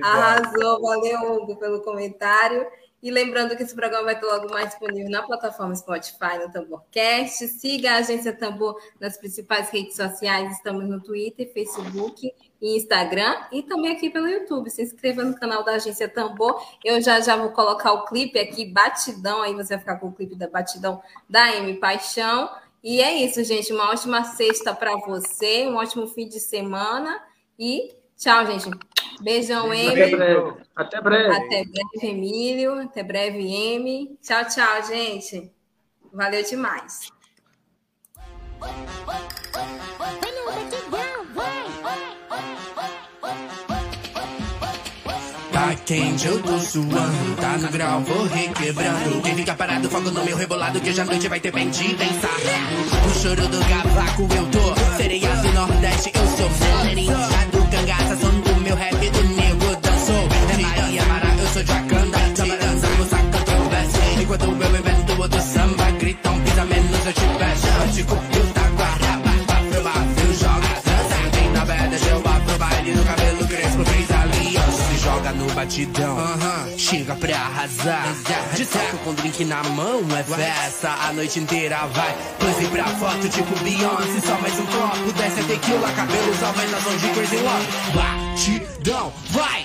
Arrasou, 0.01 0.81
valeu, 0.81 1.33
Hugo, 1.33 1.55
pelo 1.57 1.81
comentário. 1.81 2.65
E 3.05 3.11
lembrando 3.11 3.55
que 3.55 3.61
esse 3.61 3.75
programa 3.75 4.05
vai 4.05 4.19
ter 4.19 4.25
logo 4.25 4.49
mais 4.49 4.69
disponível 4.69 5.11
na 5.11 5.21
plataforma 5.21 5.75
Spotify, 5.75 6.39
no 6.39 6.51
Tamborcast. 6.51 7.47
Siga 7.49 7.91
a 7.91 7.97
Agência 7.97 8.33
Tambor 8.33 8.81
nas 8.99 9.15
principais 9.15 9.69
redes 9.69 9.95
sociais. 9.95 10.53
Estamos 10.53 10.89
no 10.89 10.99
Twitter, 10.99 11.53
Facebook 11.53 12.33
e 12.59 12.75
Instagram. 12.75 13.35
E 13.51 13.61
também 13.61 13.91
aqui 13.91 14.09
pelo 14.09 14.27
YouTube. 14.27 14.71
Se 14.71 14.81
inscreva 14.81 15.23
no 15.23 15.35
canal 15.35 15.63
da 15.63 15.73
Agência 15.73 16.09
Tambor. 16.09 16.59
Eu 16.83 16.99
já 16.99 17.19
já 17.19 17.35
vou 17.35 17.51
colocar 17.51 17.93
o 17.93 18.05
clipe 18.05 18.39
aqui, 18.39 18.65
Batidão. 18.65 19.43
Aí 19.43 19.53
você 19.53 19.75
vai 19.75 19.79
ficar 19.79 19.97
com 19.97 20.07
o 20.07 20.11
clipe 20.11 20.35
da 20.35 20.47
Batidão 20.47 20.99
da 21.29 21.55
M 21.57 21.75
Paixão. 21.75 22.49
E 22.83 23.01
é 23.01 23.13
isso, 23.23 23.43
gente. 23.43 23.71
Uma 23.71 23.91
ótima 23.91 24.23
sexta 24.23 24.73
para 24.73 24.97
você. 25.05 25.67
Um 25.67 25.75
ótimo 25.75 26.07
fim 26.07 26.27
de 26.27 26.39
semana. 26.39 27.21
E 27.59 27.95
tchau, 28.17 28.45
gente. 28.45 28.69
Beijão, 29.21 29.71
Até 29.71 29.83
M. 29.83 30.15
breve. 30.15 30.53
Até 30.75 31.01
breve. 31.01 31.35
Até 31.35 31.63
breve, 31.63 32.07
Emílio. 32.07 32.81
Até 32.81 33.03
breve, 33.03 33.47
M. 33.75 34.17
Tchau, 34.21 34.45
tchau, 34.45 34.83
gente. 34.87 35.51
Valeu 36.11 36.43
demais. 36.43 37.11
Quente, 45.85 46.27
eu 46.27 46.41
tô 46.41 46.59
suando, 46.59 47.35
tá 47.39 47.57
no 47.59 47.69
grau, 47.69 48.01
vou 48.01 48.25
requebrando. 48.25 49.21
Quem 49.21 49.35
fica 49.35 49.53
parado, 49.53 49.89
fogo 49.89 50.09
no 50.09 50.25
meu 50.25 50.35
rebolado, 50.35 50.79
que 50.81 50.89
hoje 50.89 50.99
à 50.99 51.05
noite 51.05 51.27
vai 51.29 51.39
ter 51.39 51.51
bem 51.51 51.69
de 51.69 51.83
sarrando. 51.83 53.07
No 53.07 53.13
choro 53.21 53.47
do 53.47 53.59
cavaco 53.59 54.27
eu 54.35 54.45
tô, 54.47 54.97
sereia 54.97 55.29
do 55.29 55.53
Nordeste, 55.53 56.11
eu 56.13 56.27
sou. 56.37 56.45
A 56.47 57.45
do 57.45 57.69
cangaça, 57.69 58.17
som 58.17 58.31
do 58.31 58.61
meu 58.61 58.75
rap, 58.75 58.95
do 58.95 59.23
nego 59.35 59.75
dançou. 59.81 60.27
É 60.49 60.61
Maria 60.61 61.05
Mara, 61.05 61.35
eu 61.37 61.47
sou 61.49 61.63
Jacanda, 61.63 62.17
tirando, 62.33 63.09
saca 63.09 63.39
teu 63.45 63.69
veste. 63.69 64.23
Enquanto 64.23 64.43
eu 64.43 64.79
invento 64.79 65.21
outro 65.21 65.41
samba, 65.41 65.91
gritam, 65.91 66.39
pisa 66.41 66.65
menos, 66.65 67.05
eu 67.05 67.13
te 67.13 67.21
peço. 67.37 67.67
Eu 67.67 67.91
te 67.91 68.24
No 75.45 75.53
batidão, 75.53 76.17
chega 76.75 77.15
pra 77.15 77.35
arrasar. 77.35 78.15
De 78.55 78.65
saco 78.65 78.97
com 79.03 79.13
drink 79.13 79.45
na 79.45 79.61
mão, 79.63 80.01
é 80.17 80.23
festa. 80.23 80.89
A 80.89 81.13
noite 81.13 81.39
inteira 81.39 81.85
vai. 81.85 82.17
Pose 82.39 82.65
pra 82.67 82.85
foto, 82.85 83.29
tipo 83.29 83.59
Beyoncé. 83.59 84.21
Só 84.25 84.41
mais 84.41 84.59
um 84.59 84.65
copo, 84.65 85.13
desce 85.13 85.41
a 85.41 85.43
tequila, 85.43 85.91
cabelos 85.91 86.41
aumentam, 86.41 86.81
som 86.81 86.97
de 86.97 87.09
crazy 87.09 87.37
love. 87.37 87.67
Batidão, 87.93 89.13
vai! 89.29 89.64